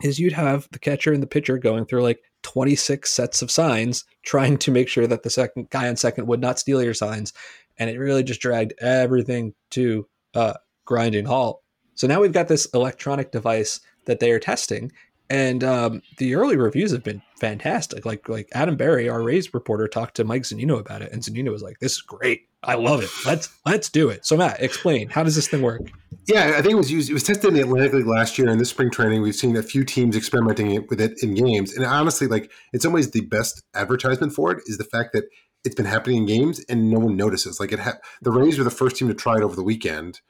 is 0.02 0.18
you'd 0.18 0.32
have 0.32 0.68
the 0.70 0.78
catcher 0.78 1.12
and 1.12 1.22
the 1.22 1.26
pitcher 1.26 1.58
going 1.58 1.84
through 1.84 2.02
like 2.02 2.20
26 2.42 3.10
sets 3.10 3.42
of 3.42 3.50
signs 3.50 4.04
trying 4.22 4.58
to 4.58 4.70
make 4.70 4.88
sure 4.88 5.06
that 5.06 5.22
the 5.22 5.30
second 5.30 5.70
guy 5.70 5.88
on 5.88 5.96
second 5.96 6.26
would 6.26 6.40
not 6.40 6.58
steal 6.58 6.82
your 6.82 6.94
signs 6.94 7.32
and 7.78 7.90
it 7.90 7.98
really 7.98 8.22
just 8.22 8.40
dragged 8.40 8.74
everything 8.80 9.54
to 9.70 10.06
uh, 10.34 10.54
grinding 10.88 11.26
halt. 11.26 11.62
So 11.94 12.06
now 12.06 12.20
we've 12.20 12.32
got 12.32 12.48
this 12.48 12.64
electronic 12.72 13.30
device 13.30 13.80
that 14.06 14.20
they 14.20 14.32
are 14.32 14.38
testing, 14.38 14.90
and 15.28 15.62
um, 15.62 16.00
the 16.16 16.34
early 16.34 16.56
reviews 16.56 16.92
have 16.92 17.04
been 17.04 17.20
fantastic. 17.38 18.06
Like 18.06 18.28
like 18.28 18.48
Adam 18.52 18.76
Berry, 18.76 19.08
our 19.08 19.22
Rays 19.22 19.52
reporter, 19.52 19.86
talked 19.86 20.16
to 20.16 20.24
Mike 20.24 20.42
Zunino 20.42 20.80
about 20.80 21.02
it, 21.02 21.12
and 21.12 21.22
Zunino 21.22 21.52
was 21.52 21.62
like, 21.62 21.78
"This 21.78 21.92
is 21.92 22.02
great. 22.02 22.48
I 22.62 22.74
love 22.74 23.02
it. 23.02 23.10
Let's 23.26 23.50
let's 23.66 23.90
do 23.90 24.08
it." 24.08 24.24
So 24.24 24.36
Matt, 24.36 24.62
explain 24.62 25.10
how 25.10 25.22
does 25.22 25.36
this 25.36 25.46
thing 25.46 25.60
work? 25.60 25.82
Yeah, 26.26 26.54
I 26.56 26.62
think 26.62 26.72
it 26.72 26.76
was 26.76 26.90
used. 26.90 27.10
It 27.10 27.14
was 27.14 27.22
tested 27.22 27.48
in 27.48 27.54
the 27.54 27.60
Atlantic 27.60 27.92
League 27.92 28.06
last 28.06 28.38
year. 28.38 28.48
In 28.48 28.58
this 28.58 28.70
spring 28.70 28.90
training, 28.90 29.20
we've 29.20 29.34
seen 29.34 29.56
a 29.56 29.62
few 29.62 29.84
teams 29.84 30.16
experimenting 30.16 30.86
with 30.88 31.00
it 31.00 31.22
in 31.22 31.34
games. 31.34 31.76
And 31.76 31.84
honestly, 31.84 32.26
like 32.26 32.50
in 32.72 32.80
some 32.80 32.92
ways, 32.92 33.10
the 33.10 33.22
best 33.22 33.62
advertisement 33.74 34.32
for 34.32 34.52
it 34.52 34.62
is 34.66 34.78
the 34.78 34.84
fact 34.84 35.12
that 35.12 35.24
it's 35.64 35.74
been 35.74 35.86
happening 35.86 36.18
in 36.18 36.26
games 36.26 36.64
and 36.68 36.90
no 36.90 37.00
one 37.00 37.16
notices. 37.16 37.60
Like 37.60 37.72
it, 37.72 37.80
ha- 37.80 37.98
the 38.22 38.30
Rays 38.30 38.56
were 38.56 38.64
the 38.64 38.70
first 38.70 38.96
team 38.96 39.08
to 39.08 39.14
try 39.14 39.36
it 39.36 39.42
over 39.42 39.56
the 39.56 39.62
weekend 39.62 40.20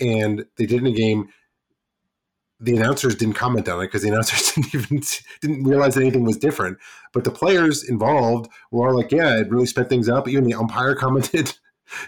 and 0.00 0.44
they 0.56 0.66
did 0.66 0.80
in 0.80 0.86
a 0.86 0.92
game. 0.92 1.28
The 2.58 2.76
announcers 2.76 3.14
didn't 3.14 3.34
comment 3.34 3.68
on 3.68 3.80
it 3.80 3.86
because 3.86 4.02
the 4.02 4.08
announcers 4.08 4.52
didn't 4.54 4.74
even 4.74 5.02
didn't 5.42 5.64
realize 5.64 5.96
anything 5.96 6.24
was 6.24 6.38
different. 6.38 6.78
But 7.12 7.24
the 7.24 7.30
players 7.30 7.84
involved 7.84 8.50
were 8.70 8.88
all 8.88 8.96
like, 8.96 9.12
"Yeah, 9.12 9.38
it 9.38 9.50
really 9.50 9.66
sped 9.66 9.88
things 9.88 10.08
up." 10.08 10.28
Even 10.28 10.44
the 10.44 10.54
umpire 10.54 10.94
commented 10.96 11.54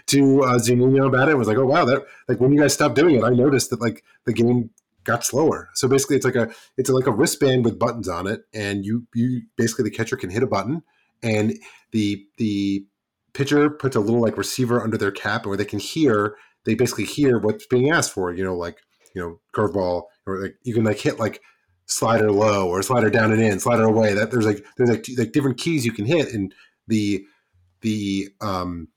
to 0.07 0.43
uh, 0.43 0.57
Zunino 0.57 1.07
about 1.07 1.29
it. 1.29 1.37
Was 1.37 1.47
like, 1.47 1.57
"Oh 1.57 1.65
wow, 1.65 1.85
that 1.85 2.05
like 2.27 2.39
when 2.39 2.51
you 2.51 2.59
guys 2.59 2.73
stopped 2.73 2.95
doing 2.95 3.15
it, 3.15 3.23
I 3.23 3.29
noticed 3.29 3.69
that 3.69 3.81
like 3.81 4.03
the 4.25 4.33
game 4.33 4.71
got 5.03 5.23
slower." 5.23 5.69
So 5.75 5.87
basically, 5.87 6.15
it's 6.15 6.25
like 6.25 6.35
a 6.35 6.49
it's 6.77 6.89
like 6.89 7.07
a 7.07 7.11
wristband 7.11 7.63
with 7.63 7.79
buttons 7.79 8.09
on 8.09 8.25
it, 8.25 8.41
and 8.53 8.85
you 8.85 9.05
you 9.13 9.43
basically 9.55 9.83
the 9.83 9.95
catcher 9.95 10.17
can 10.17 10.31
hit 10.31 10.43
a 10.43 10.47
button, 10.47 10.81
and 11.21 11.53
the 11.91 12.25
the 12.37 12.85
pitcher 13.33 13.69
puts 13.69 13.95
a 13.95 13.99
little 13.99 14.21
like 14.21 14.37
receiver 14.37 14.81
under 14.81 14.97
their 14.97 15.11
cap 15.11 15.45
where 15.45 15.57
they 15.57 15.65
can 15.65 15.79
hear 15.79 16.35
they 16.65 16.75
basically 16.75 17.05
hear 17.05 17.39
what's 17.39 17.65
being 17.67 17.91
asked 17.91 18.13
for. 18.13 18.33
You 18.33 18.43
know, 18.43 18.55
like 18.55 18.77
you 19.15 19.21
know, 19.21 19.39
curveball, 19.55 20.03
or 20.25 20.41
like 20.41 20.55
you 20.63 20.73
can 20.73 20.83
like 20.83 20.99
hit 20.99 21.19
like 21.19 21.41
slider 21.85 22.31
low 22.31 22.67
or 22.69 22.81
slider 22.83 23.09
down 23.09 23.31
and 23.31 23.41
in, 23.41 23.59
slider 23.59 23.83
away. 23.83 24.13
That 24.13 24.31
there's 24.31 24.45
like 24.45 24.63
there's 24.77 24.89
like 24.89 25.05
like 25.17 25.31
different 25.31 25.57
keys 25.57 25.85
you 25.85 25.91
can 25.91 26.05
hit, 26.05 26.33
and 26.33 26.53
the 26.87 27.25
the 27.81 28.29
um 28.41 28.89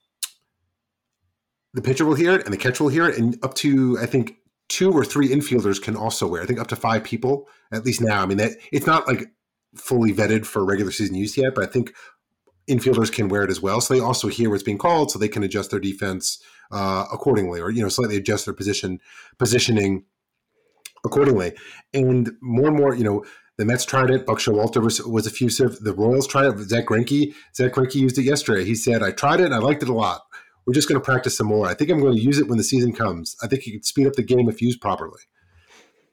the 1.75 1.83
pitcher 1.83 2.05
will 2.05 2.15
hear 2.15 2.35
it 2.35 2.45
and 2.45 2.53
the 2.53 2.59
catcher 2.59 2.85
will 2.85 2.91
hear 2.91 3.09
it, 3.09 3.19
and 3.19 3.39
up 3.43 3.55
to 3.55 3.99
I 4.01 4.07
think 4.07 4.37
two 4.69 4.93
or 4.93 5.05
three 5.05 5.29
infielders 5.29 5.81
can 5.81 5.97
also 5.97 6.27
wear. 6.27 6.43
I 6.43 6.47
think 6.47 6.61
up 6.61 6.69
to 6.69 6.77
five 6.77 7.05
people 7.05 7.49
at 7.73 7.85
least 7.85 8.01
now. 8.01 8.23
I 8.23 8.27
mean 8.27 8.39
that 8.39 8.53
it's 8.71 8.87
not 8.87 9.07
like 9.07 9.31
fully 9.75 10.13
vetted 10.13 10.45
for 10.45 10.65
regular 10.65 10.91
season 10.91 11.15
use 11.15 11.37
yet, 11.37 11.55
but 11.55 11.65
I 11.65 11.67
think 11.67 11.95
infielders 12.69 13.13
can 13.13 13.29
wear 13.29 13.43
it 13.43 13.51
as 13.51 13.61
well. 13.61 13.81
So 13.81 13.95
they 13.95 14.01
also 14.01 14.29
hear 14.29 14.51
what's 14.51 14.63
being 14.63 14.79
called, 14.79 15.11
so 15.11 15.19
they 15.19 15.29
can 15.29 15.43
adjust 15.43 15.71
their 15.71 15.81
defense 15.81 16.43
uh, 16.73 17.07
accordingly, 17.13 17.61
or 17.61 17.71
you 17.71 17.83
know, 17.83 17.89
slightly 17.89 18.17
adjust 18.17 18.47
their 18.47 18.55
position 18.55 19.01
positioning 19.39 20.05
accordingly. 21.05 21.53
And 21.93 22.33
more 22.41 22.69
and 22.69 22.77
more, 22.77 22.95
you 22.95 23.05
know, 23.05 23.25
the 23.59 23.65
Mets 23.65 23.85
tried 23.85 24.11
it. 24.11 24.27
Buck 24.27 24.39
Showalter 24.39 24.83
was, 24.83 25.01
was 25.03 25.27
effusive. 25.27 25.79
The 25.81 25.93
Royals 25.93 26.27
tried 26.27 26.47
it. 26.47 26.59
Zack 26.69 26.87
Greinke, 26.87 27.35
Zack 27.55 27.73
Greinke 27.73 27.97
used 27.97 28.19
it 28.19 28.23
yesterday. 28.23 28.65
He 28.65 28.75
said, 28.75 29.03
"I 29.03 29.13
tried 29.13 29.41
it 29.41 29.53
I 29.53 29.59
liked 29.59 29.83
it 29.83 29.89
a 29.89 29.95
lot. 29.95 30.23
We're 30.67 30.75
just 30.75 30.89
going 30.89 31.01
to 31.01 31.05
practice 31.05 31.37
some 31.37 31.49
more. 31.49 31.67
I 31.67 31.75
think 31.75 31.91
I'm 31.91 32.01
going 32.01 32.15
to 32.15 32.23
use 32.23 32.39
it 32.39 32.49
when 32.49 32.57
the 32.57 32.65
season 32.65 32.93
comes. 32.93 33.37
I 33.43 33.49
think 33.49 33.67
you 33.67 33.73
could 33.73 33.85
speed 33.85 34.07
up 34.07 34.15
the 34.15 34.23
game 34.23 34.49
if 34.49 34.63
used 34.63 34.81
properly." 34.81 35.21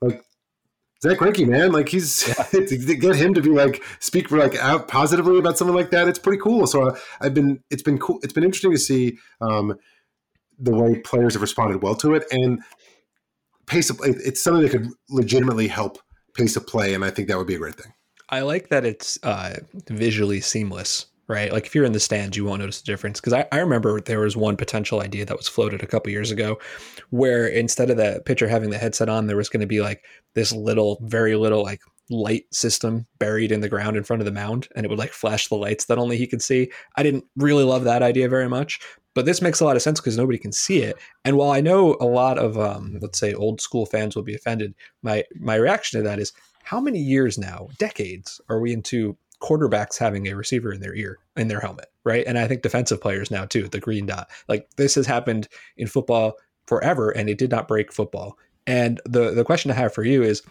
Like 0.02 0.24
Zack 1.02 1.18
Greinke, 1.18 1.48
man, 1.48 1.72
like 1.72 1.88
he's 1.88 2.28
yeah. 2.28 2.34
to 2.52 2.96
get 2.96 3.16
him 3.16 3.34
to 3.34 3.42
be 3.42 3.50
like 3.50 3.84
speak 4.00 4.28
for 4.28 4.38
like 4.38 4.56
out 4.58 4.88
positively 4.90 5.40
about 5.40 5.58
something 5.58 5.76
like 5.76 5.92
that. 5.92 6.10
It's 6.10 6.20
pretty 6.20 6.42
cool. 6.42 6.68
So 6.68 6.90
uh, 6.90 7.00
I've 7.22 7.34
been 7.34 7.64
it's 7.70 7.84
been 7.84 7.98
cool. 8.00 8.20
It's 8.22 8.34
been 8.34 8.44
interesting 8.44 8.72
to 8.72 8.78
see. 8.78 9.18
Um, 9.40 9.78
the 10.60 10.76
way 10.76 11.00
players 11.00 11.34
have 11.34 11.42
responded 11.42 11.82
well 11.82 11.96
to 11.96 12.14
it 12.14 12.24
and 12.32 12.62
pace 13.66 13.90
of 13.90 13.98
play. 13.98 14.10
It's 14.10 14.44
something 14.44 14.64
that 14.64 14.72
could 14.72 14.90
legitimately 15.10 15.68
help 15.68 16.00
pace 16.34 16.56
of 16.56 16.66
play 16.66 16.94
and 16.94 17.04
i 17.04 17.10
think 17.10 17.28
that 17.28 17.38
would 17.38 17.48
be 17.48 17.56
a 17.56 17.60
great 17.60 17.76
thing 17.76 17.92
i 18.30 18.42
like 18.42 18.70
that 18.70 18.86
it's 18.86 19.20
uh, 19.24 19.56
visually 19.90 20.40
seamless 20.40 21.08
right 21.28 21.52
like 21.52 21.66
if 21.66 21.76
you're 21.76 21.86
in 21.86 21.92
the 21.92 22.00
stands 22.00 22.38
you 22.38 22.46
won't 22.46 22.62
notice 22.62 22.82
the 22.82 22.86
difference 22.86 23.20
because 23.20 23.34
I, 23.34 23.46
I 23.52 23.60
remember 23.60 24.00
there 24.02 24.22
was 24.22 24.36
one 24.36 24.58
potential 24.58 25.02
idea 25.02 25.26
that 25.26 25.38
was 25.38 25.48
floated 25.48 25.84
a 25.84 25.88
couple 25.88 26.12
years 26.12 26.32
ago 26.32 26.58
where 27.10 27.48
instead 27.48 27.90
of 27.90 27.98
the 27.98 28.22
pitcher 28.26 28.48
having 28.48 28.70
the 28.70 28.78
headset 28.78 29.10
on 29.10 29.28
there 29.28 29.38
was 29.38 29.50
going 29.50 29.62
to 29.62 29.68
be 29.68 29.82
like 29.82 30.06
this 30.34 30.52
little 30.52 31.00
very 31.04 31.36
little 31.36 31.64
like 31.64 31.82
light 32.10 32.46
system 32.52 33.06
buried 33.20 33.52
in 33.52 33.62
the 33.62 33.70
ground 33.70 33.96
in 33.96 34.04
front 34.04 34.22
of 34.22 34.26
the 34.26 34.32
mound 34.32 34.68
and 34.76 34.86
it 34.86 34.90
would 34.90 34.98
like 34.98 35.12
flash 35.12 35.48
the 35.48 35.56
lights 35.56 35.86
that 35.86 36.00
only 36.00 36.18
he 36.18 36.26
could 36.26 36.42
see. 36.42 36.72
I 36.96 37.04
didn't 37.04 37.26
really 37.36 37.64
love 37.64 37.84
that 37.84 38.02
idea 38.02 38.28
very 38.30 38.50
much, 38.50 38.80
but 39.20 39.26
this 39.26 39.42
makes 39.42 39.60
a 39.60 39.66
lot 39.66 39.76
of 39.76 39.82
sense 39.82 40.00
because 40.00 40.18
nobody 40.18 40.38
can 40.38 40.54
see 40.54 40.82
it. 40.82 40.96
And 41.26 41.36
while 41.36 41.52
I 41.52 41.60
know 41.60 41.98
a 42.00 42.06
lot 42.06 42.38
of 42.38 42.58
um, 42.58 42.98
let's 43.02 43.20
say 43.20 43.34
old 43.34 43.60
school 43.60 43.86
fans 43.86 44.16
will 44.16 44.24
be 44.24 44.34
offended, 44.34 44.74
my 45.02 45.26
my 45.36 45.56
reaction 45.56 46.00
to 46.00 46.04
that 46.06 46.20
is 46.20 46.32
how 46.64 46.80
many 46.80 47.00
years 47.00 47.38
now, 47.38 47.68
decades, 47.78 48.40
are 48.48 48.62
we 48.62 48.72
into 48.72 49.18
quarterbacks 49.42 49.98
having 49.98 50.30
a 50.30 50.38
receiver 50.38 50.72
in 50.72 50.80
their 50.80 50.96
ear 50.96 51.18
in 51.36 51.50
their 51.50 51.60
helmet, 51.60 51.88
right? 52.06 52.24
And 52.26 52.40
I 52.40 52.48
think 52.48 52.62
defensive 52.62 53.02
players 53.02 53.30
now 53.30 53.44
too, 53.44 53.68
the 53.68 53.82
green 53.82 54.06
dot. 54.06 54.30
Like 54.48 54.70
this 54.78 54.96
has 54.96 55.06
happened 55.06 55.50
in 55.76 55.88
football 55.88 56.36
forever 56.66 57.10
and 57.10 57.30
it 57.30 57.38
did 57.38 57.52
not 57.52 57.68
break 57.68 57.92
football. 57.92 58.38
And 58.66 59.02
the 59.04 59.32
the 59.32 59.44
question 59.44 59.70
I 59.70 59.74
have 59.74 59.94
for 59.94 60.06
you 60.06 60.24
is 60.24 60.44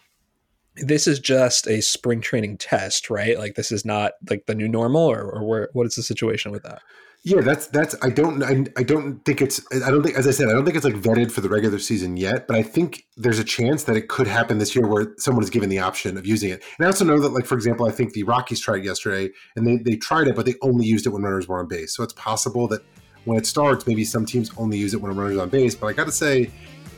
this 0.76 1.06
is 1.06 1.18
just 1.18 1.66
a 1.68 1.80
spring 1.80 2.20
training 2.20 2.58
test, 2.58 3.08
right? 3.08 3.38
Like 3.38 3.54
this 3.54 3.72
is 3.72 3.86
not 3.86 4.12
like 4.28 4.44
the 4.44 4.54
new 4.54 4.68
normal, 4.68 5.10
or, 5.10 5.22
or 5.22 5.44
where, 5.44 5.68
what 5.72 5.86
is 5.86 5.94
the 5.94 6.02
situation 6.02 6.52
with 6.52 6.64
that? 6.64 6.82
Yeah, 7.24 7.40
that's 7.40 7.66
that's. 7.66 7.96
I 8.00 8.10
don't. 8.10 8.42
I, 8.44 8.64
I 8.76 8.84
don't 8.84 9.24
think 9.24 9.42
it's. 9.42 9.60
I 9.72 9.90
don't 9.90 10.02
think, 10.04 10.16
as 10.16 10.28
I 10.28 10.30
said, 10.30 10.48
I 10.48 10.52
don't 10.52 10.64
think 10.64 10.76
it's 10.76 10.84
like 10.84 10.94
vetted 10.94 11.32
for 11.32 11.40
the 11.40 11.48
regular 11.48 11.78
season 11.80 12.16
yet. 12.16 12.46
But 12.46 12.56
I 12.56 12.62
think 12.62 13.04
there's 13.16 13.40
a 13.40 13.44
chance 13.44 13.84
that 13.84 13.96
it 13.96 14.08
could 14.08 14.28
happen 14.28 14.58
this 14.58 14.76
year 14.76 14.86
where 14.86 15.14
someone 15.18 15.42
is 15.42 15.50
given 15.50 15.68
the 15.68 15.80
option 15.80 16.16
of 16.16 16.26
using 16.26 16.50
it. 16.50 16.62
And 16.78 16.86
I 16.86 16.88
also 16.88 17.04
know 17.04 17.18
that, 17.18 17.30
like 17.30 17.44
for 17.44 17.56
example, 17.56 17.88
I 17.88 17.90
think 17.90 18.12
the 18.12 18.22
Rockies 18.22 18.60
tried 18.60 18.84
yesterday, 18.84 19.30
and 19.56 19.66
they 19.66 19.78
they 19.78 19.96
tried 19.96 20.28
it, 20.28 20.36
but 20.36 20.46
they 20.46 20.54
only 20.62 20.86
used 20.86 21.06
it 21.06 21.10
when 21.10 21.22
runners 21.22 21.48
were 21.48 21.58
on 21.58 21.66
base. 21.66 21.94
So 21.94 22.04
it's 22.04 22.12
possible 22.12 22.68
that 22.68 22.82
when 23.24 23.36
it 23.36 23.46
starts, 23.46 23.86
maybe 23.86 24.04
some 24.04 24.24
teams 24.24 24.52
only 24.56 24.78
use 24.78 24.94
it 24.94 25.00
when 25.02 25.10
a 25.10 25.14
runner's 25.14 25.38
on 25.38 25.48
base. 25.48 25.74
But 25.74 25.88
I 25.88 25.94
got 25.94 26.06
to 26.06 26.12
say, 26.12 26.50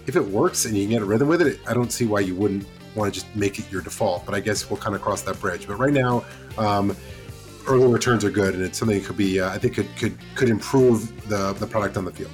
if 0.07 0.17
it 0.17 0.25
works 0.25 0.67
and 0.67 0.77
you 0.77 0.85
can 0.85 0.91
get 0.91 1.03
a 1.03 1.07
rhythm 1.07 1.29
with 1.29 1.41
it, 1.41 1.61
I 1.67 1.73
don't 1.73 1.91
see 1.91 2.05
why 2.05 2.21
you 2.21 2.35
wouldn't 2.35 2.67
want 2.95 3.13
to 3.13 3.21
just 3.21 3.35
make 3.35 3.59
it 3.59 3.73
your 3.73 3.81
default. 3.81 4.27
But 4.27 4.35
I 4.35 4.41
guess 4.41 4.69
we'll 4.69 4.81
kind 4.81 4.95
of 4.95 5.01
cross 5.01 5.23
that 5.23 5.41
bridge. 5.41 5.67
But 5.67 5.79
right 5.79 5.95
now. 5.95 6.25
Um, 6.59 6.95
early 7.67 7.87
returns 7.87 8.25
are 8.25 8.31
good, 8.31 8.55
and 8.55 8.63
it's 8.63 8.79
something 8.79 8.99
that 8.99 9.07
could 9.07 9.17
be, 9.17 9.41
uh, 9.41 9.51
I 9.51 9.59
think, 9.59 9.75
could 9.75 9.97
could 9.97 10.17
could 10.35 10.49
improve 10.49 11.29
the 11.29 11.53
the 11.55 11.67
product 11.67 11.97
on 11.97 12.05
the 12.05 12.13
field. 12.13 12.31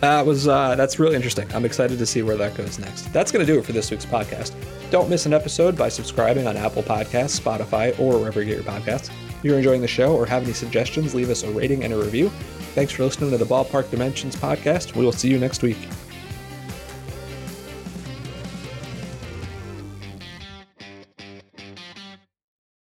That 0.00 0.24
was 0.24 0.48
uh, 0.48 0.76
that's 0.76 0.98
really 0.98 1.14
interesting. 1.14 1.46
I'm 1.52 1.64
excited 1.64 1.98
to 1.98 2.06
see 2.06 2.22
where 2.22 2.36
that 2.36 2.56
goes 2.56 2.78
next. 2.78 3.12
That's 3.12 3.30
going 3.30 3.44
to 3.44 3.52
do 3.52 3.58
it 3.58 3.64
for 3.64 3.72
this 3.72 3.90
week's 3.90 4.06
podcast. 4.06 4.54
Don't 4.90 5.10
miss 5.10 5.26
an 5.26 5.34
episode 5.34 5.76
by 5.76 5.88
subscribing 5.88 6.46
on 6.46 6.56
Apple 6.56 6.82
Podcasts, 6.82 7.38
Spotify, 7.38 7.98
or 8.00 8.18
wherever 8.18 8.40
you 8.40 8.46
get 8.46 8.64
your 8.64 8.64
podcasts. 8.64 9.10
If 9.28 9.44
you're 9.44 9.58
enjoying 9.58 9.82
the 9.82 9.88
show 9.88 10.16
or 10.16 10.26
have 10.26 10.42
any 10.42 10.52
suggestions, 10.52 11.14
leave 11.14 11.30
us 11.30 11.42
a 11.42 11.50
rating 11.50 11.84
and 11.84 11.92
a 11.92 11.96
review. 11.96 12.30
Thanks 12.74 12.92
for 12.92 13.04
listening 13.04 13.30
to 13.30 13.38
the 13.38 13.44
Ballpark 13.44 13.90
Dimensions 13.90 14.36
podcast. 14.36 14.94
We 14.94 15.04
will 15.04 15.12
see 15.12 15.28
you 15.28 15.38
next 15.38 15.62
week. 15.62 15.78